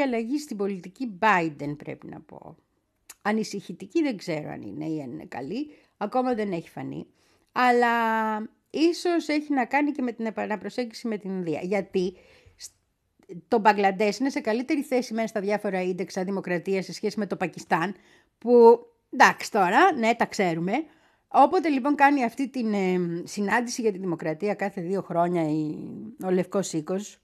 Μια 0.00 0.08
μικρή 0.08 0.18
αλλαγή 0.18 0.38
στην 0.38 0.56
πολιτική 0.56 1.18
Biden 1.20 1.76
πρέπει 1.76 2.06
να 2.06 2.20
πω. 2.20 2.56
Ανησυχητική 3.22 4.02
δεν 4.02 4.16
ξέρω 4.16 4.50
αν 4.50 4.62
είναι 4.62 4.84
ή 4.84 5.02
αν 5.02 5.10
είναι 5.10 5.24
καλή, 5.24 5.70
ακόμα 5.96 6.34
δεν 6.34 6.52
έχει 6.52 6.68
φανεί. 6.68 7.06
Αλλά 7.52 7.88
ίσως 8.70 9.28
έχει 9.28 9.52
να 9.52 9.64
κάνει 9.64 9.92
και 9.92 10.02
με 10.02 10.12
την 10.12 10.26
επαναπροσέγγιση 10.26 11.08
με 11.08 11.18
την 11.18 11.30
Ινδία. 11.30 11.60
Γιατί 11.62 12.16
σ- 12.56 12.72
το 13.48 13.58
Μπαγκλαντές 13.58 14.18
είναι 14.18 14.30
σε 14.30 14.40
καλύτερη 14.40 14.82
θέση 14.82 15.14
μέσα 15.14 15.26
στα 15.26 15.40
διάφορα 15.40 15.82
ίντεξα 15.82 16.24
δημοκρατία 16.24 16.82
σε 16.82 16.92
σχέση 16.92 17.18
με 17.18 17.26
το 17.26 17.36
Πακιστάν, 17.36 17.94
που 18.38 18.78
εντάξει 19.10 19.50
τώρα, 19.50 19.94
ναι 19.98 20.14
τα 20.14 20.26
ξέρουμε. 20.26 20.72
Όποτε 21.28 21.68
λοιπόν 21.68 21.94
κάνει 21.94 22.24
αυτή 22.24 22.48
την 22.48 22.72
ε, 22.72 23.22
συνάντηση 23.24 23.82
για 23.82 23.92
τη 23.92 23.98
δημοκρατία 23.98 24.54
κάθε 24.54 24.80
δύο 24.80 25.02
χρόνια 25.02 25.50
η, 25.50 25.74
ο 26.24 26.30
Λευκός 26.30 26.72
Οίκος, 26.72 27.20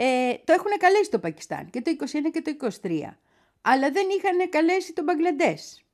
ε, 0.00 0.34
το 0.44 0.52
έχουν 0.52 0.70
καλέσει 0.78 1.10
το 1.10 1.18
Πακιστάν 1.18 1.70
και 1.70 1.80
το 1.80 1.90
21 2.00 2.04
και 2.32 2.42
το 2.42 2.70
23. 2.82 3.00
Αλλά 3.60 3.90
δεν 3.90 4.06
είχαν 4.18 4.48
καλέσει 4.48 4.92
τον 4.92 5.04
Μπαγκλαντές. 5.04 5.84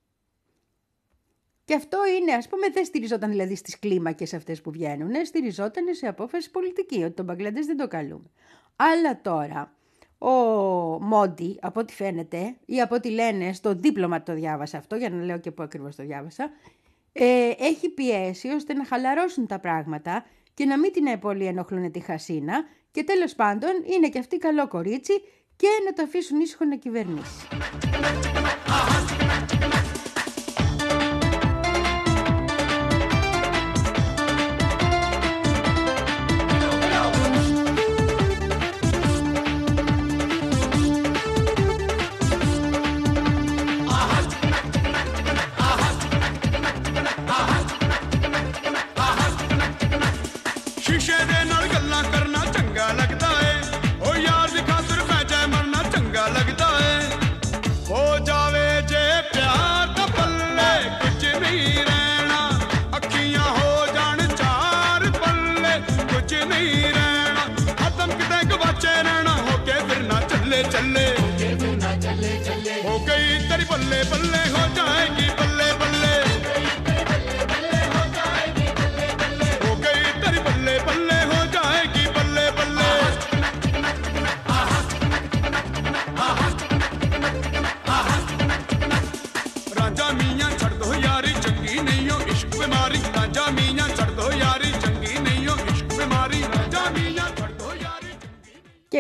Και 1.65 1.75
αυτό 1.75 1.99
είναι, 2.21 2.33
ας 2.33 2.49
πούμε, 2.49 2.69
δεν 2.69 2.85
στηριζόταν 2.85 3.31
δηλαδή 3.31 3.55
στις 3.55 3.79
κλίμακες 3.79 4.35
αυτές 4.35 4.61
που 4.61 4.71
βγαίνουν, 4.71 5.25
στηριζόταν 5.25 5.85
σε 5.95 6.07
απόφαση 6.07 6.51
πολιτική, 6.51 7.03
ότι 7.03 7.15
τον 7.15 7.25
Μπαγκλαντές 7.25 7.67
δεν 7.67 7.77
το 7.77 7.89
καλούμε. 7.89 8.31
Αλλά 8.77 9.21
τώρα, 9.21 9.77
ο 10.19 10.31
Μόντι, 11.01 11.59
από 11.61 11.81
ό,τι 11.81 11.93
φαίνεται, 11.93 12.57
ή 12.67 12.81
από 12.81 12.95
ό,τι 12.95 13.11
λένε, 13.11 13.53
στο 13.53 13.75
δίπλωμα 13.75 14.23
το 14.23 14.35
διάβασα 14.35 14.79
αυτό, 14.79 14.97
για 14.97 15.11
να 15.11 15.25
λέω 15.25 15.39
και 15.39 15.51
πού 15.51 15.63
ακριβώς 15.63 15.97
το 15.97 16.03
διάβασα, 16.03 16.51
ε, 17.13 17.51
έχει 17.59 17.89
πιέσει 17.89 18.49
ώστε 18.49 18.75
να 18.75 18.85
χαλαρώσουν 18.85 19.47
τα 19.47 19.59
πράγματα 19.59 20.25
και 20.55 20.65
να 20.65 20.79
μην 20.79 20.93
την 20.93 21.19
πολύ 21.19 21.47
ενοχλούν 21.47 21.91
τη 21.91 22.01
Χασίνα 22.01 22.65
και 22.95 23.05
τέλος 23.05 23.35
πάντων 23.35 23.71
είναι 23.95 24.09
και 24.09 24.19
αυτή 24.19 24.39
καλό 24.39 24.69
κορίτσι 24.69 25.13
και 25.57 25.69
να 25.85 25.93
το 25.93 26.03
αφήσουν 26.03 26.41
ήσυχο 26.41 26.65
να 26.65 26.77
κυβερνήσει. 26.77 27.47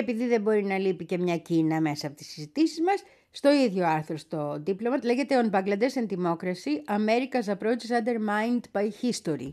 Επειδή 0.05 0.26
δεν 0.26 0.40
μπορεί 0.40 0.64
να 0.64 0.78
λείπει 0.78 1.05
και 1.05 1.18
μια 1.18 1.38
Κίνα 1.38 1.80
μέσα 1.80 2.07
από 2.07 2.16
τις 2.16 2.26
συζητήσεις 2.26 2.80
μας, 2.80 3.02
στο 3.30 3.52
ίδιο 3.52 3.86
άρθρο 3.86 4.16
στο 4.16 4.62
Diplomat 4.66 5.02
λέγεται 5.02 5.40
On 5.42 5.50
Bangladesh 5.50 5.94
and 5.94 6.07
Democracy, 6.16 6.96
America's 6.96 7.48
approach 7.55 7.82
is 7.88 7.90
undermined 7.90 8.64
by 8.72 8.88
history. 9.02 9.52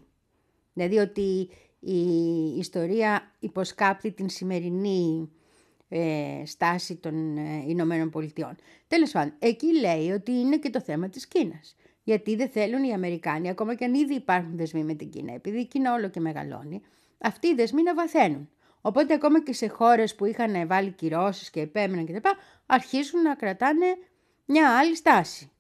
Δηλαδή 0.74 0.98
ότι 0.98 1.50
η 1.80 2.00
ιστορία 2.58 3.32
υποσκάπτει 3.40 4.12
την 4.12 4.30
σημερινή 4.30 5.32
ε, 5.90 6.42
στάση 6.46 6.96
των 6.96 7.38
ε, 7.38 7.64
Ηνωμένων 7.68 8.10
Πολιτειών. 8.10 8.56
Τέλος 8.88 9.12
πάντων, 9.12 9.34
εκεί 9.40 9.80
λέει 9.80 10.12
ότι 10.12 10.32
είναι 10.32 10.58
και 10.58 10.70
το 10.70 10.82
θέμα 10.82 11.10
της 11.10 11.28
Κίνας. 11.28 11.76
Γιατί 12.04 12.36
δεν 12.36 12.50
θέλουν 12.50 12.84
οι 12.84 12.94
Αμερικάνοι, 12.94 13.50
ακόμα 13.50 13.76
και 13.76 13.86
αν 13.86 13.94
ήδη 13.94 14.14
υπάρχουν 14.14 14.58
δεσμοί 14.58 14.84
με 14.84 14.94
την 14.94 15.10
Κίνα, 15.10 15.34
επειδή 15.34 15.60
η 15.60 15.66
Κίνα 15.66 15.94
όλο 15.94 16.10
και 16.10 16.20
μεγαλώνει, 16.20 16.82
αυτοί 17.18 17.48
οι 17.48 17.54
δεσμοί 17.56 17.84
να 17.84 17.94
βαθαίνουν. 17.94 18.50
Οπότε 18.82 19.14
ακόμα 19.14 19.44
και 19.44 19.54
σε 19.54 19.68
χώρες 19.68 20.16
που 20.16 20.26
είχαν 20.26 20.68
βάλει 20.68 20.92
κυρώσεις 20.92 21.50
και 21.50 21.60
επέμεναν 21.60 22.06
κτλ. 22.06 22.30
αρχίζουν 22.66 23.22
να 23.22 23.36
κρατάνε 23.36 23.86
μια 24.46 24.78
άλλη 24.78 24.96
στάση. 24.96 25.52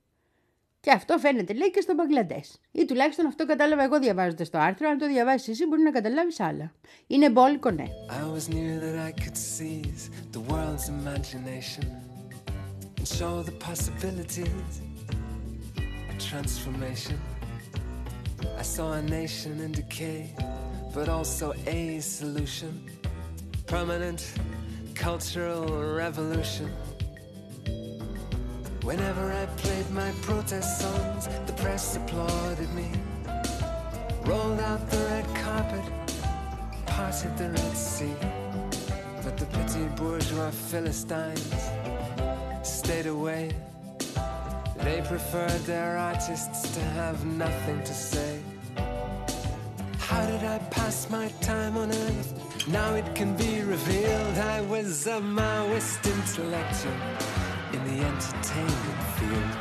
Και 0.80 0.92
αυτό 0.92 1.18
φαίνεται 1.18 1.54
λέει 1.54 1.72
και 1.72 1.82
στο 1.82 1.94
Μπαγκλαντές. 1.94 2.60
Ή 2.72 2.86
τουλάχιστον 2.86 3.26
αυτό 3.26 3.46
κατάλαβα 3.46 3.84
εγώ 3.84 4.00
διαβάζοντας 4.00 4.50
το 4.50 4.58
άρθρο. 4.58 4.90
Αν 4.90 4.98
το 4.98 5.08
διαβάσεις 5.08 5.48
εσύ, 5.48 5.66
μπορεί 5.66 5.82
να 5.82 5.92
καταλάβεις 5.92 6.40
άλλα. 6.40 6.74
Είναι 7.08 7.30
μπόλικο, 7.30 7.72
ναι. 7.72 7.84
I 7.84 8.24
always 8.24 8.48
knew 8.54 8.80
that 8.80 8.98
I 9.10 9.12
could 9.22 9.38
seize 9.38 10.10
the 10.32 10.42
world's 10.52 10.88
imagination 10.90 11.86
and 12.98 13.08
show 13.08 13.44
the 13.50 13.58
possibilities 13.70 14.74
of 16.10 16.16
transformation. 16.30 17.18
I 18.62 18.64
saw 18.76 18.88
a 19.02 19.04
nation 19.20 19.54
in 19.66 19.72
decay, 19.82 20.22
but 20.96 21.08
also 21.18 21.54
a 21.78 22.00
solution. 22.20 22.74
Permanent 23.72 24.34
cultural 24.96 25.96
revolution. 25.96 26.70
Whenever 28.84 29.32
I 29.32 29.46
played 29.56 29.90
my 29.92 30.12
protest 30.24 30.82
songs, 30.82 31.30
the 31.46 31.54
press 31.54 31.96
applauded 31.96 32.70
me. 32.74 32.92
Rolled 34.26 34.60
out 34.60 34.90
the 34.90 34.98
red 34.98 35.26
carpet, 35.36 35.86
parted 36.86 37.38
the 37.38 37.50
Red 37.52 37.78
Sea. 37.78 38.14
But 39.24 39.38
the 39.38 39.46
petty 39.46 39.86
bourgeois 39.96 40.52
Philistines 40.52 41.70
stayed 42.64 43.06
away. 43.06 43.56
They 44.80 45.02
preferred 45.08 45.62
their 45.62 45.98
artists 45.98 46.74
to 46.74 46.82
have 47.00 47.24
nothing 47.24 47.82
to 47.86 47.94
say. 47.94 48.42
How 49.98 50.26
did 50.26 50.44
I 50.44 50.58
pass 50.72 51.10
my 51.10 51.30
time 51.40 51.78
on 51.78 51.90
earth? 51.90 52.51
Now 52.68 52.94
it 52.94 53.16
can 53.16 53.36
be 53.36 53.64
revealed 53.76 54.38
I 54.38 54.62
was 54.62 55.08
a 55.08 55.20
Maoist 55.20 56.02
intellectual 56.06 56.94
in 57.74 57.82
the 57.90 57.98
entertainment 58.06 59.02
field. 59.18 59.58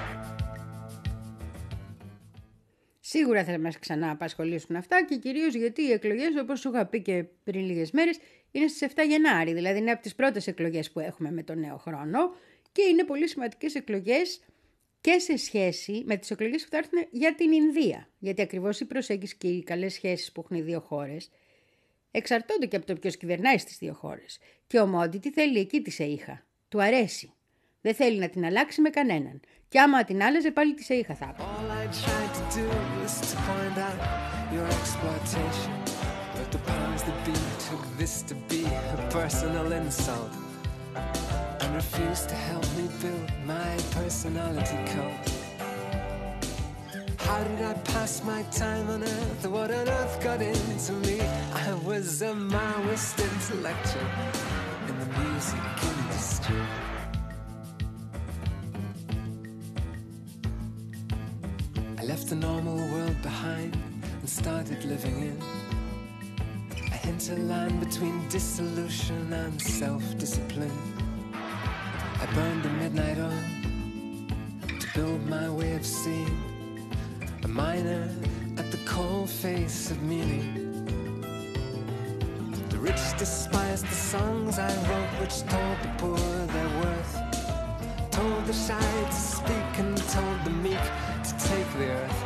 Σίγουρα 3.01 3.44
θα 3.44 3.59
μας 3.59 3.78
ξανά 3.78 4.11
απασχολήσουν 4.11 4.76
αυτά 4.76 5.05
και 5.05 5.16
κυρίως 5.16 5.55
γιατί 5.55 5.82
οι 5.82 5.92
εκλογές, 5.92 6.28
όπως 6.40 6.61
σου 6.61 6.68
είχα 6.68 6.86
πει 6.86 7.03
και 7.03 7.24
πριν 7.44 7.64
λίγες 7.64 7.90
μέρες, 7.90 8.18
είναι 8.51 8.68
στις 8.68 8.80
7 8.80 9.05
Γενάρη, 9.09 9.53
δηλαδή 9.53 9.78
είναι 9.78 9.90
από 9.90 10.03
τις 10.03 10.14
πρώτες 10.14 10.46
εκλογές 10.46 10.90
που 10.90 11.01
έχουμε 11.01 11.30
με 11.30 11.42
τον 11.42 11.59
νέο 11.59 11.76
χρόνο 11.76 12.18
και 12.72 12.82
είναι 12.82 13.05
πολύ 13.05 13.28
σημαντικές 13.28 13.74
εκλογές 13.74 14.40
και 15.01 15.18
σε 15.18 15.36
σχέση 15.36 16.03
με 16.07 16.16
τις 16.16 16.30
εκλογές 16.30 16.62
που 16.62 16.68
θα 16.70 16.76
έρθουν 16.76 17.07
για 17.11 17.34
την 17.34 17.53
Ινδία. 17.53 18.09
Γιατί 18.18 18.42
ακριβώς 18.42 18.80
η 18.80 18.84
προσέγγιση 18.84 19.36
και 19.36 19.48
οι 19.48 19.62
καλές 19.62 19.92
σχέσεις 19.92 20.32
που 20.32 20.40
έχουν 20.44 20.57
οι 20.57 20.61
δύο 20.61 20.80
χώρες 20.80 21.30
εξαρτώνται 22.11 22.67
και 22.67 22.77
από 22.77 22.87
το 22.87 22.95
ποιος 22.95 23.17
κυβερνάει 23.17 23.59
στις 23.59 23.77
δύο 23.79 23.95
χώρες. 23.95 24.39
Και 24.67 24.81
ο 24.81 24.87
Μόντι 24.87 25.19
τι 25.19 25.31
θέλει 25.31 25.59
εκεί 25.59 25.83
τη 25.83 25.91
ΣΕΙΧΑ. 25.91 26.47
Του 26.69 26.83
αρέσει. 26.83 27.35
Δεν 27.81 27.95
θέλει 27.95 28.19
να 28.19 28.29
την 28.29 28.45
αλλάξει 28.45 28.81
με 28.81 28.91
κανέναν. 28.91 29.41
Και 29.69 29.81
άμα 29.81 30.05
την 30.05 30.23
άλλαζε 30.23 30.51
πάλι 30.51 30.75
τη 30.75 30.83
ΣΕΙΧΑ 30.83 31.15
θα 31.15 31.35
έπαιρνε. 44.85 45.39
How 47.31 47.45
did 47.45 47.62
I 47.62 47.74
pass 47.95 48.24
my 48.24 48.43
time 48.51 48.91
on 48.91 49.05
earth? 49.05 49.47
What 49.47 49.70
on 49.70 49.89
earth 49.89 50.20
got 50.20 50.43
into 50.43 50.93
me? 50.95 51.20
I 51.20 51.74
was 51.87 52.22
a 52.22 52.33
Maoist 52.33 53.22
intellectual 53.22 54.03
in 54.89 54.99
the 54.99 55.07
music 55.20 55.61
industry. 55.93 56.62
I 61.99 62.03
left 62.03 62.26
the 62.31 62.35
normal 62.35 62.78
world 62.93 63.22
behind 63.22 63.78
and 64.03 64.28
started 64.28 64.85
living 64.85 65.18
in 65.31 65.39
a 66.74 66.97
hinterland 67.07 67.78
between 67.78 68.28
dissolution 68.28 69.33
and 69.33 69.62
self-discipline. 69.62 70.78
I 71.33 72.26
burned 72.35 72.64
the 72.64 72.70
midnight 72.70 73.18
oil 73.18 73.45
to 74.81 74.87
build 74.97 75.24
my 75.28 75.49
way 75.49 75.76
of 75.76 75.87
seeing 75.87 76.49
a 77.43 77.47
miner 77.47 78.10
at 78.58 78.72
the 78.72 78.82
cold 78.86 79.30
face 79.30 79.91
of 79.91 80.01
meaning. 80.01 80.47
The 82.70 82.78
rich 82.78 83.03
despise 83.18 83.82
the 83.82 83.99
songs 84.14 84.60
I 84.60 84.72
wrote, 84.88 85.14
which 85.22 85.38
told 85.53 85.78
the 85.86 85.91
poor 85.97 86.18
their 86.56 86.72
worth. 86.82 87.14
Told 88.12 88.45
the 88.45 88.58
shy 88.68 88.91
to 89.14 89.20
speak 89.36 89.72
and 89.84 89.97
told 90.16 90.39
the 90.47 90.56
meek 90.66 90.86
to 91.28 91.32
take 91.49 91.70
the 91.80 91.88
earth. 91.99 92.20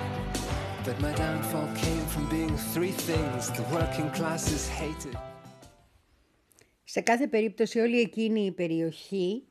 But 0.85 0.99
my 1.05 1.13
downfall 1.13 1.69
came 1.83 2.05
from 2.13 2.25
being 2.29 2.55
three 2.73 2.95
things 3.09 3.41
the 3.51 3.65
working 3.75 4.09
classes 4.11 4.67
hated. 4.79 5.17
Σε 6.83 7.01
κάθε 7.01 7.27
περίπτωση 7.27 7.79
όλη 7.79 7.99
εκείνη 7.99 8.45
η 8.45 8.51
περιοχή 8.51 9.43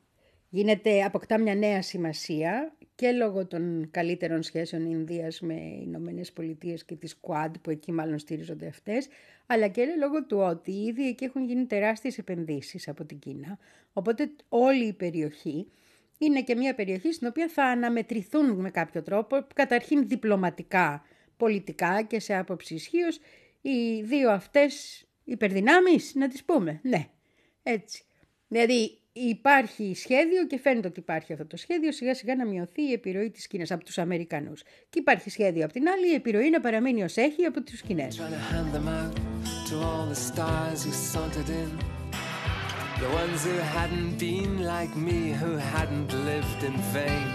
γίνεται, 0.49 1.03
αποκτά 1.03 1.37
μια 1.39 1.55
νέα 1.55 1.81
σημασία 1.81 2.73
Και 2.94 3.12
λόγω 3.12 3.46
των 3.46 3.88
καλύτερων 3.90 4.42
σχέσεων 4.42 4.90
Ινδίας 4.90 5.40
με 5.40 5.54
Ηνωμένες 5.82 6.32
Πολιτείες 6.32 6.84
και 6.84 6.94
τις 6.94 7.20
Quad 7.20 7.50
που 7.62 7.70
εκεί 7.70 7.92
μάλλον 7.92 8.18
στηρίζονται 8.18 8.66
αυτές, 8.66 9.08
αλλά 9.46 9.68
και 9.68 9.84
λόγω 9.98 10.24
του 10.24 10.38
ότι 10.38 10.70
ήδη 10.70 11.08
εκεί 11.08 11.24
έχουν 11.24 11.44
γίνει 11.44 11.66
τεράστιες 11.66 12.18
επενδύσεις 12.18 12.88
από 12.88 13.04
την 13.04 13.18
Κίνα. 13.18 13.58
Οπότε 13.92 14.30
όλη 14.48 14.84
η 14.84 14.92
περιοχή 14.92 15.66
είναι 16.18 16.42
και 16.42 16.54
μια 16.54 16.74
περιοχή 16.74 17.12
στην 17.12 17.26
οποία 17.26 17.48
θα 17.48 17.64
αναμετρηθούν 17.64 18.60
με 18.60 18.70
κάποιο 18.70 19.02
τρόπο, 19.02 19.46
καταρχήν 19.54 20.08
διπλωματικά, 20.08 21.02
πολιτικά 21.36 22.02
και 22.02 22.20
σε 22.20 22.36
άποψη 22.36 22.74
ισχύως, 22.74 23.20
οι 23.60 24.02
δύο 24.02 24.30
αυτές 24.30 25.04
υπερδυνάμεις, 25.24 26.14
να 26.14 26.28
τις 26.28 26.44
πούμε. 26.44 26.80
Ναι, 26.82 27.08
έτσι. 27.62 28.04
Δηλαδή 28.48 28.98
υπάρχει 29.16 29.94
σχέδιο 29.94 30.46
και 30.46 30.58
φαίνεται 30.58 30.88
ότι 30.88 31.00
υπάρχει 31.00 31.32
αυτό 31.32 31.46
το 31.46 31.56
σχέδιο 31.56 31.92
σιγά 31.92 32.14
σιγά 32.14 32.36
να 32.36 32.46
μειωθεί 32.46 32.82
η 32.82 32.92
επιρροή 32.92 33.30
της 33.30 33.46
Κίνας 33.46 33.70
από 33.70 33.84
τους 33.84 33.98
Αμερικανούς. 33.98 34.62
Και 34.62 34.98
υπάρχει 34.98 35.30
σχέδιο 35.30 35.64
από 35.64 35.72
την 35.72 35.88
άλλη 35.88 36.10
η 36.10 36.14
επιρροή 36.14 36.50
να 36.50 36.60
παραμείνει 36.60 37.02
ως 37.02 37.16
έχει 37.16 37.44
από 37.44 37.62
τους 37.62 37.80
Κινέζους. 37.82 38.20
Trying 38.20 38.30
to 38.30 38.54
hand 38.54 38.70
them 38.76 38.88
out 38.88 39.14
to 39.68 39.74
all 39.88 40.06
the 40.14 40.20
stars 40.30 40.78
who 40.84 40.92
sauntered 41.12 41.48
in. 41.62 41.70
The 43.04 43.10
ones 43.22 43.40
who 43.48 43.56
hadn't 43.76 44.12
been 44.26 44.52
like 44.74 44.94
me, 45.06 45.18
who 45.42 45.52
hadn't 45.74 46.10
lived 46.30 46.60
in 46.68 46.76
vain. 46.96 47.28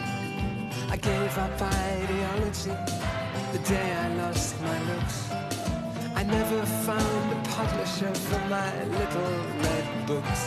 I 0.93 0.97
gave 1.09 1.33
up 1.45 1.55
ideology 1.95 2.75
the 3.55 3.61
day 3.75 3.87
I 4.03 4.07
lost 4.21 4.51
my 4.67 4.77
looks. 4.89 5.17
I 6.19 6.23
never 6.37 6.59
found 6.87 7.25
a 7.37 7.39
publisher 7.59 8.13
for 8.27 8.41
my 8.57 8.71
little 8.99 9.33
red 9.65 9.87
books. 10.09 10.41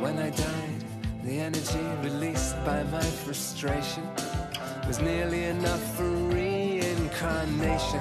When 0.00 0.18
I 0.18 0.30
died, 0.30 0.84
the 1.24 1.40
energy 1.40 1.84
released 2.02 2.56
by 2.64 2.82
my 2.84 3.02
frustration 3.02 4.02
was 4.86 4.98
nearly 4.98 5.44
enough 5.44 5.94
for 5.94 6.08
reincarnation. 6.08 8.00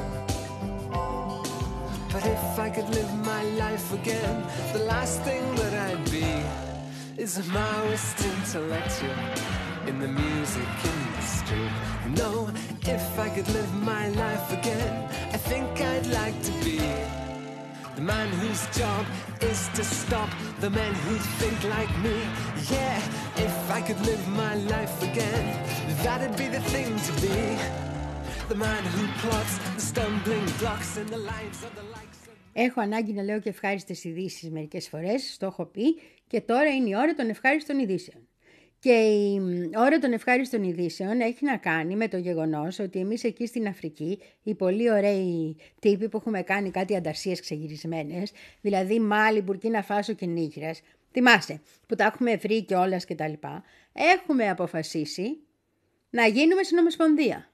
But 2.13 2.25
if 2.25 2.57
I 2.57 2.69
could 2.69 2.87
live 2.89 3.13
my 3.25 3.43
life 3.65 3.93
again, 3.93 4.47
the 4.71 4.85
last 4.85 5.21
thing 5.23 5.43
that 5.55 5.73
I'd 5.73 6.09
be 6.09 7.21
is 7.21 7.37
a 7.37 7.43
Maoist 7.51 8.17
intellectual 8.37 9.19
in 9.85 9.99
the 9.99 10.07
music 10.07 10.71
industry. 10.95 11.69
No, 12.15 12.49
if 12.83 13.19
I 13.19 13.27
could 13.27 13.49
live 13.49 13.73
my 13.83 14.07
life 14.07 14.53
again, 14.53 15.03
I 15.33 15.37
think 15.37 15.81
I'd 15.81 16.07
like 16.07 16.41
to 16.43 16.51
be 16.63 16.79
the 17.95 18.01
man 18.01 18.29
whose 18.41 18.63
job 18.81 19.05
is 19.41 19.59
to 19.77 19.83
stop 19.83 20.29
the 20.59 20.69
men 20.69 20.93
who 21.05 21.15
think 21.39 21.57
like 21.77 21.93
me. 22.05 22.17
Yeah, 22.75 22.97
if 23.47 23.55
I 23.77 23.81
could 23.87 23.99
live 24.09 24.23
my 24.43 24.55
life 24.73 24.95
again, 25.09 25.45
that'd 26.03 26.35
be 26.37 26.47
the 26.47 26.63
thing 26.73 26.89
to 27.07 27.13
be. 27.25 27.39
The 28.53 28.59
man 28.67 28.83
who 28.93 29.03
plots 29.21 29.53
the 29.75 29.81
stumbling 29.89 30.45
blocks 30.59 30.97
in 31.01 31.07
the 31.15 31.21
lives 31.33 31.59
of 31.67 31.71
the 31.79 31.85
likes 31.97 32.19
of 32.27 32.33
me. 32.33 32.53
Έχω 32.53 32.81
ανάγκη 32.81 33.13
να 33.13 33.23
λέω 33.23 33.39
και 33.39 33.49
ευχάριστες 33.49 34.03
ειδήσει 34.03 34.49
μερικές 34.49 34.87
φορές, 34.87 35.37
το 35.39 35.45
έχω 35.45 35.65
πει 35.65 35.99
και 36.27 36.41
τώρα 36.41 36.69
είναι 36.69 36.89
η 36.89 36.95
ώρα 36.95 37.13
των 37.13 37.29
ευχάριστων 37.29 37.79
ειδήσεων. 37.79 38.28
Και 38.79 38.91
η 38.91 39.39
μ, 39.39 39.69
ώρα 39.75 39.99
των 39.99 40.13
ευχάριστων 40.13 40.63
ειδήσεων 40.63 41.19
έχει 41.21 41.45
να 41.45 41.57
κάνει 41.57 41.95
με 41.95 42.07
το 42.07 42.17
γεγονός 42.17 42.79
ότι 42.79 42.99
εμείς 42.99 43.23
εκεί 43.23 43.45
στην 43.45 43.67
Αφρική, 43.67 44.19
οι 44.43 44.55
πολύ 44.55 44.91
ωραίοι 44.91 45.57
τύποι 45.79 46.09
που 46.09 46.17
έχουμε 46.17 46.41
κάνει 46.41 46.71
κάτι 46.71 46.95
ανταρσίες 46.95 47.41
ξεγυρισμένες, 47.41 48.31
δηλαδή 48.61 48.99
Μάλι, 48.99 49.41
Μπουρκίνα 49.41 49.81
Φάσο 49.81 50.13
και 50.13 50.25
Νίγηρας, 50.25 50.81
θυμάσαι, 51.11 51.61
που 51.87 51.95
τα 51.95 52.03
έχουμε 52.03 52.35
βρει 52.35 52.63
και 52.63 52.75
όλας 52.75 53.05
και 53.05 53.15
τα 53.15 53.27
λοιπά, 53.27 53.63
έχουμε 53.93 54.49
αποφασίσει 54.49 55.37
να 56.09 56.27
γίνουμε 56.27 56.63
συνομοσπονδία. 56.63 57.49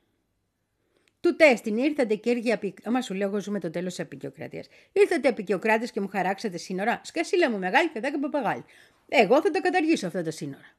Του 1.19 1.35
τέστην 1.35 1.77
ήρθατε 1.77 2.15
κύριε 2.15 2.53
απει... 2.53 2.73
Άμα 2.83 3.01
σου 3.01 3.13
λέω, 3.13 3.27
εγώ 3.27 3.39
ζούμε 3.39 3.59
το 3.59 3.69
τέλος 3.69 3.95
της 3.95 4.05
απεικιοκρατίας. 4.05 4.67
Ήρθατε 4.91 5.27
απεικιοκράτες 5.27 5.91
και 5.91 6.01
μου 6.01 6.07
χαράξατε 6.07 6.57
σύνορα. 6.57 7.01
Σκασίλα 7.03 7.51
μου 7.51 7.57
μεγάλη 7.57 7.89
και 7.89 7.99
και 7.99 8.17
παπαγάλη. 8.21 8.63
Εγώ 9.09 9.41
θα 9.41 9.51
τα 9.51 9.61
καταργήσω 9.61 10.07
αυτά 10.07 10.23
τα 10.23 10.31
σύνορα. 10.31 10.74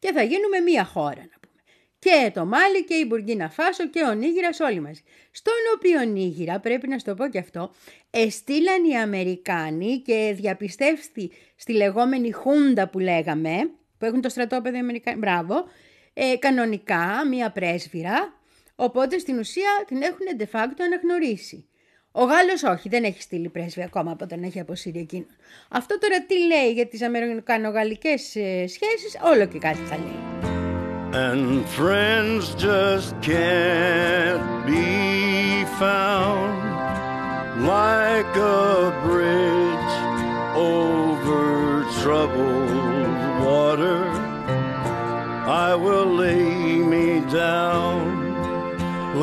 Και 0.00 0.12
θα 0.12 0.22
γίνουμε 0.22 0.58
μία 0.60 0.84
χώρα, 0.84 1.20
να 1.30 1.38
πούμε. 1.40 1.60
Και 1.98 2.30
το 2.34 2.44
Μάλι 2.44 2.84
και 2.84 2.94
η 2.94 3.04
Μπουργκίνα 3.08 3.50
Φάσο 3.50 3.88
και 3.88 4.02
ο 4.02 4.12
Νίγηρας 4.14 4.60
όλοι 4.60 4.80
μαζί. 4.80 5.02
Στον 5.30 5.52
οποίο 5.74 6.04
Νίγηρα, 6.04 6.60
πρέπει 6.60 6.88
να 6.88 6.98
σου 6.98 7.04
το 7.04 7.14
πω 7.14 7.28
και 7.28 7.38
αυτό, 7.38 7.70
εστήλαν 8.10 8.84
οι 8.84 8.96
Αμερικάνοι 8.96 10.02
και 10.06 10.32
διαπιστεύστη 10.36 11.30
στη 11.56 11.72
λεγόμενη 11.72 12.32
Χούντα 12.32 12.88
που 12.88 12.98
λέγαμε, 12.98 13.70
που 13.98 14.04
έχουν 14.04 14.20
το 14.20 14.28
στρατόπεδο 14.28 14.76
οι 14.76 14.80
Αμερικάνοι, 14.80 15.18
μπράβο, 15.18 15.64
ε, 16.14 16.36
κανονικά 16.38 17.26
μία 17.28 17.50
πρέσβυρα, 17.50 18.40
οπότε 18.74 19.18
στην 19.18 19.38
ουσία 19.38 19.84
την 19.86 20.02
έχουν 20.02 20.26
de 20.38 20.58
facto 20.58 20.80
αναγνωρίσει. 20.84 21.69
Ο 22.12 22.24
Γάλλος 22.24 22.62
όχι, 22.62 22.88
δεν 22.88 23.04
έχει 23.04 23.22
στείλει 23.22 23.48
πρέσβη 23.48 23.82
ακόμα 23.82 24.10
από 24.10 24.24
όταν 24.24 24.42
έχει 24.42 24.60
αποσύρει 24.60 24.98
εκείνον. 24.98 25.36
Αυτό 25.68 25.98
τώρα 25.98 26.22
τι 26.22 26.46
λέει 26.46 26.72
για 26.72 26.86
τις 26.86 27.02
αμερικανογαλλικές 27.02 28.36
ε, 28.36 28.66
σχέσεις, 28.66 29.18
όλο 29.24 29.46
και 29.46 29.58
κάτι 29.58 29.78
θα 29.78 29.96
λέει. 29.96 30.18
And 31.12 31.66
friends 31.78 32.54
just 32.54 33.10
can't 33.20 34.64
be 34.64 35.64
found 35.80 36.60
like 37.74 38.32
a 38.36 38.92
bridge 39.06 39.94
over 40.56 41.84
troubled 42.00 43.18
water. 43.44 44.00
I 45.66 45.74
will 45.74 46.10
lay 46.24 46.76
me 46.94 47.20
down 47.32 48.00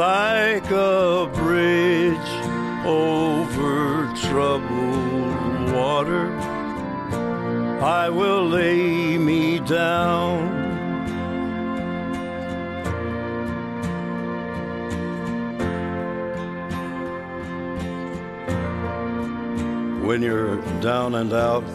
like 0.05 0.69
a 0.71 1.29
bridge 1.41 2.36
over 2.87 4.11
troubled 4.15 5.73
water. 5.73 6.31
I 7.81 8.09
will 8.09 8.47
lay 8.47 9.17
me 9.17 9.59
down. 9.59 10.67
when 20.07 20.21
you're 20.21 20.55
down 20.79 21.15
and 21.15 21.33
out. 21.33 21.67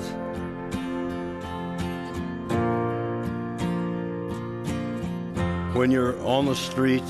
When 5.77 5.91
you're 5.91 6.19
on 6.25 6.47
the 6.47 6.55
street, 6.57 7.05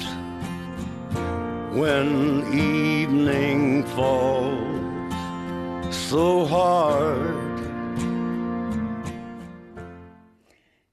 when 1.80 2.42
evening 2.52 3.84
falls 3.94 5.14
so 6.10 6.44
hard. 6.46 7.42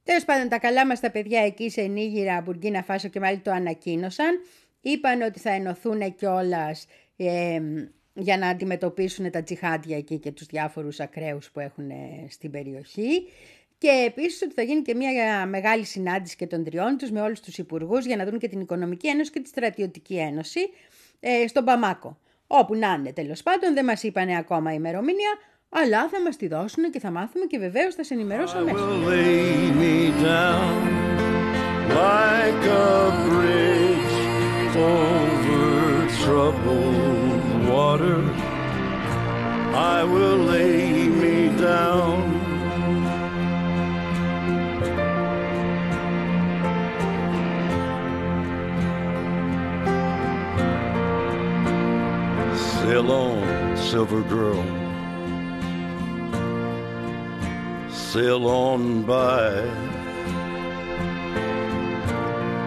Τέλος 0.04 0.26
πάντων, 0.26 0.50
τα 0.50 0.60
καλά 0.60 0.86
μας 0.86 1.00
τα 1.00 1.12
παιδιά 1.12 1.42
εκεί 1.42 1.70
σε 1.70 1.82
Νίγηρα, 1.82 2.42
Μπουργκίνα 2.42 2.84
Φάσο 2.84 3.08
και 3.08 3.20
μάλιστα 3.20 3.52
το 3.52 3.58
ανακοίνωσαν. 3.58 4.42
Είπαν 4.82 5.22
ότι 5.22 5.40
θα 5.40 5.52
ενωθούν 5.52 6.16
κιόλας 6.16 6.86
ε, 7.16 7.62
για 8.14 8.38
να 8.38 8.48
αντιμετωπίσουν 8.48 9.32
τα 9.32 9.44
τζιχάντια 9.44 9.98
εκεί 9.98 10.20
και 10.20 10.32
τους 10.32 10.46
διάφορους 10.46 11.00
ακραίους 11.00 11.52
που 11.52 11.60
έχουν 11.60 11.90
ε, 11.90 11.96
στην 12.30 12.52
περιοχή. 12.52 13.28
Και 13.80 14.04
επίσης 14.08 14.42
ότι 14.42 14.54
θα 14.54 14.62
γίνει 14.62 14.82
και 14.82 14.96
μια 14.96 15.46
μεγάλη 15.46 15.86
συνάντηση 15.86 16.36
και 16.36 16.48
των 16.48 16.64
τριών 16.64 16.98
τους 16.98 17.12
με 17.12 17.22
όλους 17.22 17.40
τους 17.40 17.58
υπουργούς 17.58 18.06
για 18.06 18.16
να 18.16 18.26
δουν 18.26 18.40
και 18.40 18.48
την 18.48 18.60
Οικονομική 18.60 19.08
Ένωση 19.08 19.32
και 19.32 19.40
τη 19.40 19.48
Στρατιωτική 19.48 20.16
Ένωση 20.18 20.60
ε, 21.20 21.48
στον 21.48 21.64
Παμάκο. 21.66 22.18
Όπου 22.48 22.76
να 22.76 22.96
είναι 23.00 23.14
τέλος 23.14 23.44
πάντων, 23.44 23.74
δεν 23.74 23.86
μας 23.86 24.04
είπανε 24.04 24.38
ακόμα 24.38 24.74
ημερομηνία, 24.74 25.38
αλλά 25.70 26.10
θα 26.10 26.22
μας 26.22 26.38
τη 26.38 26.48
δώσουν 26.48 26.92
και 26.92 27.00
θα 27.00 27.12
μάθουμε 27.12 27.46
και 27.46 27.58
βεβαίως 27.58 27.96
θα 27.96 28.04
σε 28.04 28.14
ενημερώσω 28.14 28.58
I 28.58 28.60
αμέσως. 28.60 28.80
will 28.82 29.10
lay 29.10 29.72
me 29.82 30.24
down 30.24 30.80
like 32.04 32.66
a 32.66 33.12
bridge 33.30 34.16
over 34.76 36.08
troubled 36.24 37.70
water. 37.72 38.20
I 39.96 40.04
will 40.14 40.40
lay 40.54 41.08
me 41.22 41.36
down. 41.62 42.29
Sail 52.90 53.12
on, 53.12 53.78
silver 53.78 54.24
girl. 54.24 54.64
sail 57.92 58.48
on 58.48 59.04
by. 59.04 59.52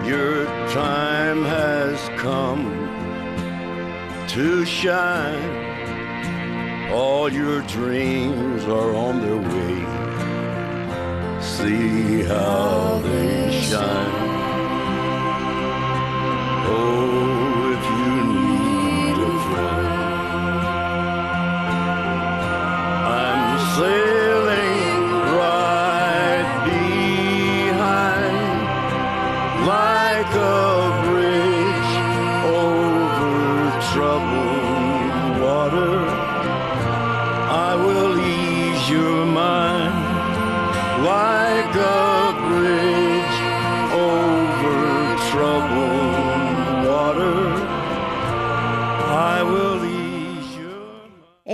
Your 0.06 0.44
time 0.70 1.42
has 1.42 1.98
come 2.20 2.70
to 4.28 4.64
shine. 4.64 5.42
All 6.92 7.28
your 7.28 7.62
dreams 7.62 8.62
are 8.66 8.94
on 8.94 9.20
their 9.22 9.42
way. 9.52 9.78
See 11.42 12.22
how 12.22 13.00
they 13.02 13.60
shine. 13.60 14.30
Oh, 16.68 17.41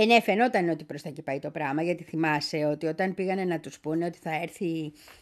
Ε, 0.01 0.05
ναι, 0.05 0.21
φαινόταν 0.21 0.69
ότι 0.69 0.83
προς 0.83 1.01
τα 1.01 1.09
εκεί 1.09 1.21
πάει 1.21 1.39
το 1.39 1.49
πράγμα, 1.49 1.81
γιατί 1.83 2.03
θυμάσαι 2.03 2.65
ότι 2.65 2.85
όταν 2.85 3.13
πήγανε 3.13 3.43
να 3.43 3.59
τους 3.59 3.79
πούνε 3.79 4.05
ότι 4.05 4.17
θα 4.21 4.41
έρθει 4.41 4.65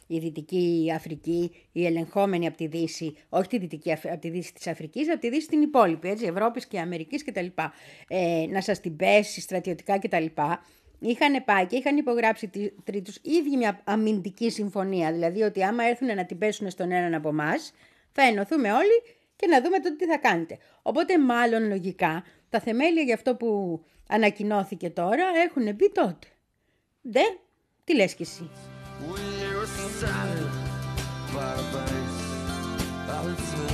η 0.08 0.18
Δυτική 0.20 0.92
Αφρική, 0.96 1.52
η 1.72 1.86
ελεγχόμενη 1.86 2.48
από 2.48 2.58
τη 2.58 2.68
Δύση, 2.68 3.16
όχι 3.30 3.48
τη 3.48 3.58
Δυτική 3.58 3.92
Αφ- 3.92 4.06
από 4.06 4.18
τη 4.22 4.30
Δύση 4.30 4.54
της 4.54 4.68
Αφρικής, 4.68 5.10
από 5.10 5.20
τη 5.20 5.30
Δύση 5.30 5.48
την 5.48 5.62
υπόλοιπη, 5.62 6.10
έτσι, 6.10 6.26
Ευρώπης 6.26 6.66
και 6.66 6.80
Αμερικής 6.80 7.24
κτλ. 7.24 7.46
Ε, 8.08 8.46
να 8.50 8.62
σας 8.62 8.80
την 8.80 8.96
πέσει 8.96 9.42
στρατιωτικά 9.42 10.00
κτλ. 10.00 10.26
Είχαν 11.00 11.44
πάει 11.46 11.66
και 11.66 11.76
είχαν 11.76 11.98
υπογράψει 11.98 12.48
τι- 12.48 12.72
τρίτους 12.84 13.16
ίδιοι 13.22 13.58
μια 13.58 13.82
αμυντική 13.84 14.50
συμφωνία, 14.50 15.12
δηλαδή 15.12 15.42
ότι 15.42 15.64
άμα 15.64 15.84
έρθουν 15.84 16.16
να 16.16 16.26
την 16.26 16.38
πέσουν 16.38 16.70
στον 16.70 16.92
έναν 16.92 17.14
από 17.14 17.30
εμάς, 17.30 17.72
θα 18.12 18.22
ενωθούμε 18.24 18.72
όλοι 18.72 19.02
και 19.36 19.48
να 19.48 19.62
δούμε 19.62 19.80
τότε 19.80 19.96
τι 19.96 20.06
θα 20.06 20.18
κάνετε. 20.18 20.58
Οπότε 20.82 21.20
μάλλον 21.20 21.68
λογικά 21.68 22.24
τα 22.50 22.60
θεμέλια 22.60 23.02
για 23.02 23.14
αυτό 23.14 23.36
που 23.36 23.82
ανακοινώθηκε 24.08 24.90
τώρα 24.90 25.24
έχουν 25.46 25.76
μπει 25.76 25.92
τότε. 25.92 26.28
Ντε, 27.10 27.22
τι 27.84 27.96
λες 27.96 28.14
κι 28.14 28.22
εσύ. 28.22 28.50
We 29.00 29.22
were 29.56 29.70
silent 30.02 30.56
by 31.34 31.52
the 31.60 31.66
banks 31.74 32.18
of 33.10 33.26
the 33.28 33.68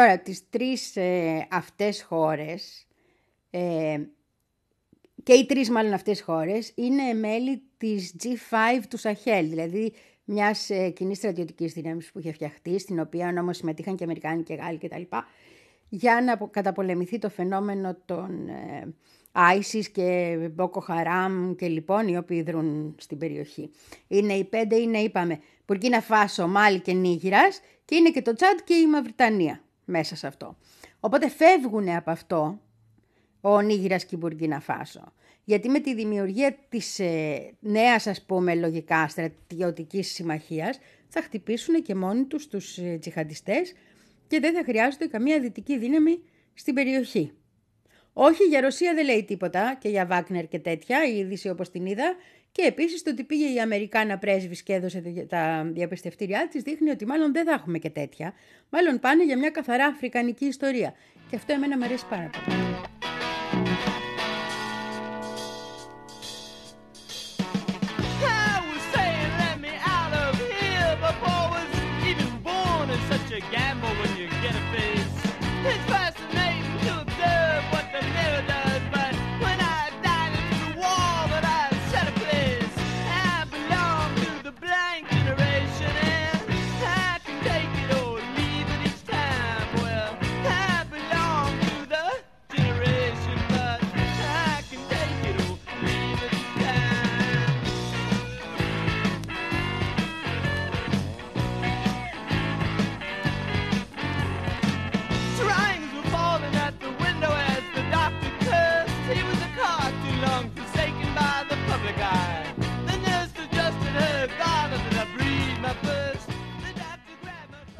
Τώρα, 0.00 0.18
τις 0.18 0.48
τρεις 0.50 0.96
ε, 0.96 1.46
αυτές 1.50 2.02
χώρες, 2.02 2.86
ε, 3.50 4.00
και 5.22 5.32
οι 5.32 5.46
τρεις 5.46 5.70
μάλλον 5.70 5.92
αυτές 5.92 6.20
χώρες, 6.22 6.72
είναι 6.74 7.12
μέλη 7.12 7.62
της 7.76 8.14
G5 8.22 8.82
του 8.90 8.96
Σαχέλ, 8.96 9.48
δηλαδή 9.48 9.92
μιας 10.24 10.70
ε, 10.70 10.90
κοινής 10.90 11.16
στρατιωτικής 11.16 11.72
δύναμης 11.72 12.12
που 12.12 12.18
είχε 12.18 12.32
φτιαχτεί, 12.32 12.78
στην 12.78 13.00
οποία 13.00 13.34
όμως 13.40 13.56
συμμετείχαν 13.56 13.96
και 13.96 14.04
Αμερικάνοι 14.04 14.42
και 14.42 14.54
Γάλλοι 14.54 14.78
κτλ. 14.78 15.02
για 15.88 16.22
να 16.24 16.32
απο- 16.32 16.48
καταπολεμηθεί 16.48 17.18
το 17.18 17.28
φαινόμενο 17.28 17.96
των 18.04 18.48
ε, 18.48 18.94
ISIS 19.32 19.84
και 19.92 20.38
Boko 20.56 20.80
Haram 20.88 21.54
και 21.56 21.68
λοιπόν 21.68 22.08
οι 22.08 22.16
οποίοι 22.16 22.42
δρούν 22.42 22.94
στην 22.98 23.18
περιοχή. 23.18 23.70
Είναι 24.08 24.32
οι 24.32 24.44
πέντε, 24.44 24.76
είναι 24.76 24.98
είπαμε, 24.98 25.40
Μπουρκίνα 25.66 26.00
Φάσο, 26.00 26.48
Μάλι 26.48 26.80
και 26.80 26.92
Νίγηρας 26.92 27.60
και 27.84 27.94
είναι 27.94 28.10
και 28.10 28.22
το 28.22 28.34
Τσάντ 28.34 28.58
και 28.64 28.74
η 28.74 28.86
Μαυριτανία 28.86 29.60
μέσα 29.90 30.16
σε 30.16 30.26
αυτό. 30.26 30.56
Οπότε 31.00 31.28
φεύγουν 31.28 31.88
από 31.88 32.10
αυτό 32.10 32.60
ο 33.40 33.60
Νίγηρας 33.60 34.04
και 34.04 34.14
η 34.14 34.18
Μπουργκίνα 34.20 34.60
Φάσο. 34.60 35.12
Γιατί 35.44 35.68
με 35.68 35.78
τη 35.78 35.94
δημιουργία 35.94 36.56
της 36.68 36.98
ε, 36.98 37.54
νέας, 37.60 38.06
ας 38.06 38.22
πούμε, 38.22 38.54
λογικά 38.54 39.08
στρατιωτικής 39.08 40.12
συμμαχίας 40.12 40.78
θα 41.08 41.22
χτυπήσουν 41.22 41.82
και 41.82 41.94
μόνοι 41.94 42.24
τους 42.24 42.48
τους 42.48 42.78
ε, 42.78 42.98
τζιχαντιστές 43.00 43.72
και 44.26 44.40
δεν 44.40 44.54
θα 44.54 44.62
χρειάζονται 44.64 45.06
καμία 45.06 45.40
δυτική 45.40 45.78
δύναμη 45.78 46.22
στην 46.54 46.74
περιοχή. 46.74 47.32
Όχι, 48.12 48.44
για 48.44 48.60
Ρωσία 48.60 48.94
δεν 48.94 49.04
λέει 49.04 49.24
τίποτα 49.24 49.76
και 49.80 49.88
για 49.88 50.06
Βάκνερ 50.06 50.48
και 50.48 50.58
τέτοια, 50.58 51.04
η 51.04 51.18
είδηση 51.18 51.48
όπως 51.48 51.70
την 51.70 51.86
είδα. 51.86 52.14
Και 52.52 52.62
επίσης 52.62 53.02
το 53.02 53.10
ότι 53.10 53.24
πήγε 53.24 53.52
η 53.52 53.60
Αμερικάνα 53.60 54.18
πρέσβης 54.18 54.62
και 54.62 54.72
έδωσε 54.72 55.00
τα- 55.00 55.26
τα 55.26 55.70
διαπιστευτήριά 55.72 56.48
της 56.50 56.62
δείχνει 56.62 56.90
ότι 56.90 57.06
μάλλον 57.06 57.32
δεν 57.32 57.44
θα 57.44 57.52
έχουμε 57.52 57.78
και 57.78 57.90
τέτοια. 57.90 58.32
Μάλλον 58.70 58.98
πάνε 59.00 59.24
για 59.24 59.38
μια 59.38 59.50
καθαρά 59.50 59.86
αφρικανική 59.86 60.44
ιστορία. 60.44 60.94
Και 61.30 61.36
αυτό 61.36 61.52
εμένα 61.52 61.76
μου 61.78 61.84
αρέσει 61.84 62.06
πάρα 62.08 62.30
πολύ. 62.44 62.56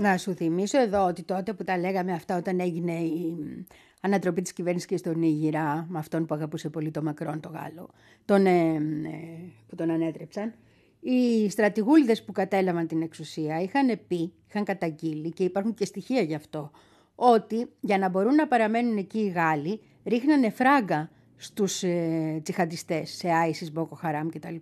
Να 0.01 0.17
σου 0.17 0.35
θυμίσω 0.35 0.81
εδώ 0.81 1.07
ότι 1.07 1.23
τότε 1.23 1.53
που 1.53 1.65
τα 1.65 1.79
λέγαμε 1.79 2.13
αυτά 2.13 2.37
όταν 2.37 2.61
έγινε 2.61 2.93
η 2.93 3.37
μ, 3.39 3.65
ανατροπή 4.01 4.43
της 4.43 4.53
κυβέρνησης 4.53 4.89
και 4.89 4.97
στον 4.97 5.23
Ήγηρα 5.23 5.87
με 5.89 5.99
αυτόν 5.99 6.27
που 6.27 6.35
αγαπούσε 6.35 6.69
πολύ 6.69 6.91
το 6.91 7.03
Μακρόν, 7.03 7.41
το 7.41 7.49
Γάλλο, 7.49 7.91
τον, 8.25 8.47
ε, 8.47 8.75
ε, 8.75 8.81
που 9.69 9.75
τον 9.75 9.91
ανέτρεψαν, 9.91 10.55
οι 11.01 11.51
στρατηγούλιδες 11.51 12.25
που 12.25 12.33
κατέλαβαν 12.33 12.87
την 12.87 13.03
εξουσία 13.03 13.61
είχαν 13.61 14.01
πει, 14.09 14.33
είχαν 14.49 14.65
καταγγείλει 14.65 15.31
και 15.31 15.45
υπάρχουν 15.45 15.75
και 15.75 15.85
στοιχεία 15.85 16.21
γι' 16.21 16.35
αυτό, 16.35 16.71
ότι 17.15 17.69
για 17.81 17.99
να 17.99 18.09
μπορούν 18.09 18.35
να 18.35 18.49
παραμένουν 18.49 18.97
εκεί 18.97 19.19
οι 19.19 19.29
Γάλλοι 19.29 19.81
ρίχνανε 20.05 20.51
φράγκα 20.51 21.11
στους 21.37 21.83
ε, 21.83 22.41
τσιχαντιστές, 22.43 23.11
σε 23.11 23.29
ISIS, 23.29 23.81
Boko 23.81 23.97
Haram 24.03 24.29
κτλ. 24.33 24.57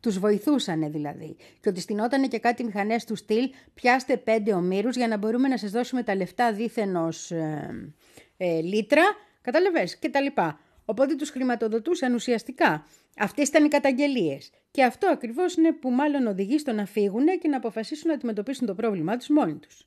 Τους 0.00 0.18
βοηθούσανε 0.18 0.88
δηλαδή. 0.88 1.36
Και 1.60 1.68
ότι 1.68 1.80
στηνότανε 1.80 2.26
και 2.26 2.38
κάτι 2.38 2.64
μηχανές 2.64 3.04
του 3.04 3.16
στυλ, 3.16 3.50
πιάστε 3.74 4.16
πέντε 4.16 4.52
ομήρους 4.52 4.96
για 4.96 5.08
να 5.08 5.16
μπορούμε 5.16 5.48
να 5.48 5.58
σας 5.58 5.70
δώσουμε 5.70 6.02
τα 6.02 6.14
λεφτά 6.14 6.52
δίθεν 6.52 6.96
ως 6.96 7.30
ε, 7.30 7.92
ε, 8.36 8.60
λίτρα, 8.60 9.02
κατάλαβες, 9.40 9.98
και 9.98 10.08
τα 10.08 10.20
λοιπά. 10.20 10.60
Οπότε 10.84 11.14
τους 11.14 11.30
χρηματοδοτούσαν 11.30 12.14
ουσιαστικά. 12.14 12.86
Αυτές 13.18 13.48
ήταν 13.48 13.64
οι 13.64 13.68
καταγγελίες. 13.68 14.50
Και 14.70 14.84
αυτό 14.84 15.06
ακριβώς 15.06 15.54
είναι 15.54 15.72
που 15.72 15.90
μάλλον 15.90 16.26
οδηγεί 16.26 16.58
στο 16.58 16.72
να 16.72 16.86
φύγουν 16.86 17.26
και 17.40 17.48
να 17.48 17.56
αποφασίσουν 17.56 18.08
να 18.08 18.14
αντιμετωπίσουν 18.14 18.66
το 18.66 18.74
πρόβλημά 18.74 19.16
τους 19.16 19.28
μόνοι 19.28 19.54
τους. 19.54 19.86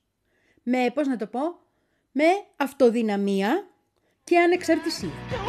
Με, 0.63 0.91
πώς 0.93 1.07
να 1.07 1.15
το 1.15 1.27
πω, 1.27 1.39
με 2.11 2.25
αυτοδυναμία 2.57 3.67
και 4.23 4.37
ανεξαρτησία. 4.37 5.42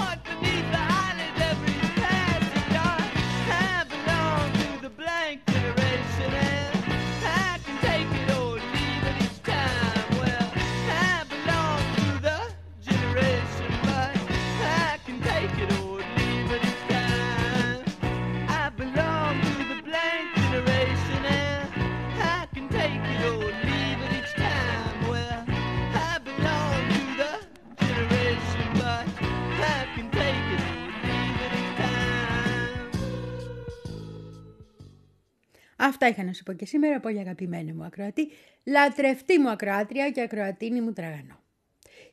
Αυτά 35.86 36.08
είχα 36.08 36.24
να 36.24 36.32
σου 36.32 36.42
πω 36.42 36.52
και 36.52 36.66
σήμερα, 36.66 37.00
πολύ 37.00 37.18
αγαπημένη 37.18 37.72
μου 37.72 37.84
ακροατή, 37.84 38.30
λατρευτή 38.64 39.38
μου 39.38 39.50
ακροάτρια 39.50 40.10
και 40.10 40.20
ακροατίνη 40.20 40.80
μου 40.80 40.92
τραγανό. 40.92 41.40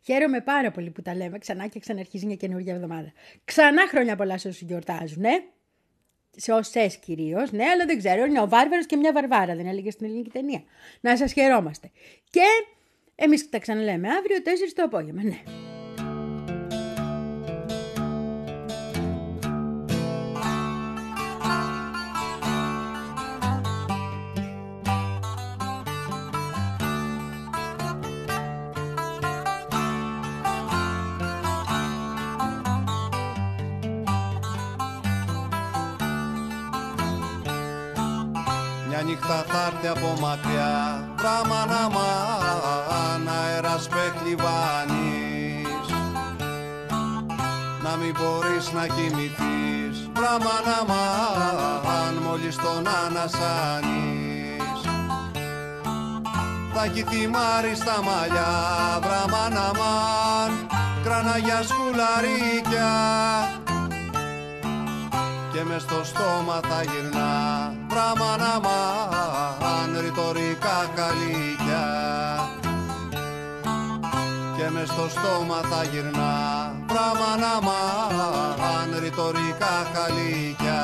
Χαίρομαι 0.01 0.41
πάρα 0.41 0.72
πολύ 0.72 0.89
που 0.89 1.01
τα 1.01 1.15
λέμε 1.15 1.38
ξανά 1.38 1.67
και 1.67 1.80
ξαναρχίζει 1.80 2.26
μια 2.26 2.36
καινούργια 2.36 2.74
εβδομάδα. 2.74 3.11
Ξανά 3.45 3.88
χρόνια 3.88 4.15
πολλά 4.15 4.38
σε 4.38 4.47
όσους 4.47 4.61
γιορτάζουν, 4.61 5.24
ε! 5.24 5.43
σε 6.36 6.51
οσέ 6.51 6.88
κυρίως, 7.05 7.51
ναι, 7.51 7.63
αλλά 7.63 7.86
δεν 7.86 7.97
ξέρω. 7.97 8.26
Είναι 8.26 8.41
ο 8.41 8.47
Βάρβαρος 8.47 8.86
και 8.86 8.95
μια 8.95 9.11
Βαρβάρα, 9.11 9.55
δεν 9.55 9.65
έλεγε 9.65 9.91
στην 9.91 10.05
ελληνική 10.05 10.30
ταινία. 10.30 10.63
Να 11.01 11.17
σας 11.17 11.34
χαιρόμαστε. 11.34 11.91
Και 12.30 12.43
εμείς 13.15 13.49
τα 13.49 13.59
ξαναλέμε 13.59 14.07
αύριο 14.09 14.38
4 14.38 14.49
το 14.76 14.84
απόγευμα, 14.84 15.24
ναι. 15.24 15.41
Από 39.91 40.13
μακριά. 40.21 41.03
Βράμα 41.17 41.65
να 41.65 41.89
μαν 41.89 43.27
αέρας 43.27 43.87
πεκλειβάνεις 43.87 45.85
Να 47.83 47.95
μην 47.95 48.15
μπορείς 48.17 48.71
να 48.71 48.87
κοιμηθείς. 48.87 50.09
Βράμα 50.13 50.55
να 50.65 50.93
μαν 50.93 52.13
μόλις 52.23 52.55
τον 52.55 52.87
ανασάνεις. 53.05 54.79
Θα 56.73 56.83
έχει 56.83 57.03
θυμάρει 57.03 57.75
στα 57.75 58.01
μαλλιά. 58.03 58.53
Βράμα 59.01 59.49
να 59.49 59.71
μαν 59.79 60.67
κραναγιά 61.03 61.63
σκουλαρίκια. 61.63 62.91
Και 65.53 65.63
μες 65.63 65.81
στο 65.81 66.03
στόμα 66.03 66.59
θα 66.69 66.83
γυρνά. 66.83 67.73
Πράμα 67.87 68.37
να 68.37 68.59
μαν 68.59 69.61
ρητορικά 70.01 70.77
καλύκια 70.95 71.85
και 74.57 74.69
μες 74.69 74.87
στο 74.87 75.09
στόμα 75.09 75.61
θα 75.69 75.83
γυρνά 75.83 76.75
πράμα 76.87 77.29
να 77.43 77.61
μαν 77.67 78.99
ρητορικά 78.99 79.75
καλύκια 79.93 80.81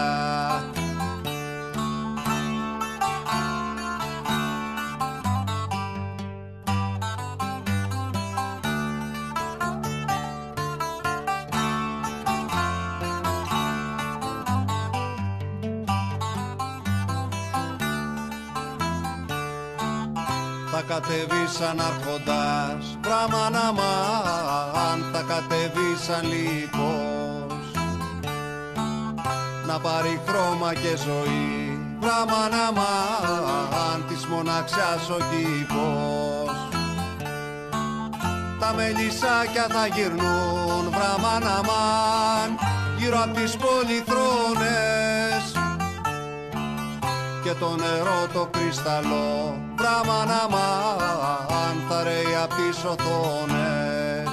κατεβεί 20.99 21.45
σαν 21.57 21.79
αρχοντάς. 21.79 22.97
Πράμα 23.01 23.49
να 23.49 23.71
μαν 23.71 24.99
θα 25.13 25.21
κατεβεί 25.27 25.91
σαν 26.05 26.23
λίπος. 26.31 27.65
Να 29.67 29.79
πάρει 29.79 30.21
χρώμα 30.27 30.73
και 30.73 30.93
ζωή. 31.05 31.79
Πράμα 31.99 32.41
να 32.55 32.71
μαν 32.77 34.05
της 34.07 34.25
μοναξιάς 34.25 35.09
ο 35.09 35.17
κήπος. 35.29 36.57
Τα 38.59 38.73
μελισσάκια 38.73 39.67
θα 39.69 39.87
γυρνούν 39.87 40.83
Βράμα 40.89 41.39
να 41.39 41.55
μαν 41.67 42.49
Γύρω 42.97 43.19
απ' 43.23 43.35
τις 43.35 43.55
πολυθρόνες 43.57 45.06
και 47.47 47.53
το 47.53 47.75
νερό 47.75 48.27
το 48.33 48.47
κρυσταλλό. 48.51 49.57
Πράμα 49.75 50.25
να 50.25 50.55
μαν 50.55 51.75
θα 51.89 52.03
ρέει 52.03 52.35
απ' 52.43 52.53
τις 52.53 52.83
οθόνες 52.83 54.29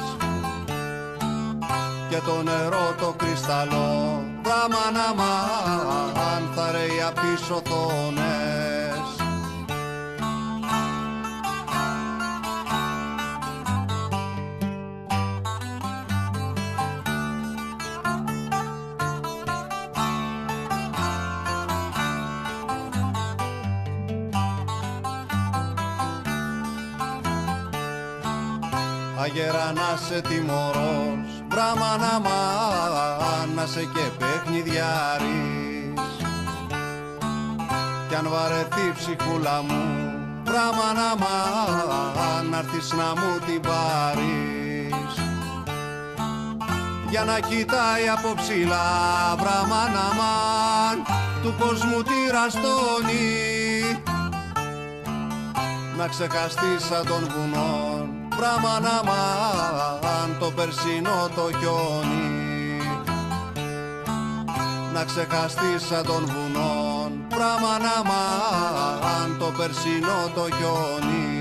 και 2.09 2.21
το 2.27 2.43
νερό 2.43 2.95
το 3.01 3.15
κρυσταλλό. 3.17 4.25
Πράμα 4.43 4.85
να 4.93 5.15
μαν 5.15 6.51
θα 6.55 6.71
ρέει 6.73 7.03
απ' 7.09 7.19
τις 7.19 7.51
οθόνες 7.51 8.84
Αγέρα 29.25 29.72
να 29.72 29.97
σε 30.07 30.20
τιμωρός. 30.20 31.29
Μπράμα 31.47 31.97
να 31.97 32.20
μαν 32.20 33.51
να 33.55 33.66
σε 33.66 33.81
και 33.81 34.07
παιχνιδιάρης 34.18 36.12
Κι 38.09 38.14
αν 38.14 38.29
βαρεθεί 38.29 38.93
ψυχούλα 38.97 39.62
μου 39.62 39.83
Μπράμα 40.43 40.89
να 41.01 41.16
μαν 41.22 42.49
να 42.51 42.59
έρθεις 42.59 42.93
να 42.93 43.09
μου 43.09 43.39
την 43.47 43.61
πάρεις. 43.61 45.12
Για 47.11 47.25
να 47.25 47.41
κοιτάει 47.41 48.09
από 48.09 48.35
ψηλά 48.35 48.87
Μπράμα 49.39 49.83
να 49.89 50.07
μαν 50.18 50.97
του 51.43 51.55
κόσμου 51.59 52.03
τη 52.03 52.31
ραστόνι 52.33 54.03
να 55.97 56.09
ξεχαστεί 56.09 56.77
σαν 56.89 57.07
των 57.07 57.29
βουνών 57.29 57.84
πράμα 58.45 58.81
να 58.81 59.03
μαν 60.03 60.37
το 60.39 60.51
περσινό 60.51 61.31
το 61.35 61.59
χιόνι. 61.59 62.81
Να 64.95 65.05
ξεχαστεί 65.05 65.79
σαν 65.89 66.07
των 66.07 66.25
βουνών 66.25 67.27
πράμα 67.29 67.79
να 67.79 68.11
μαν 69.03 69.37
το 69.39 69.53
περσινό 69.57 70.31
το 70.35 70.57
χιόνι 70.57 71.34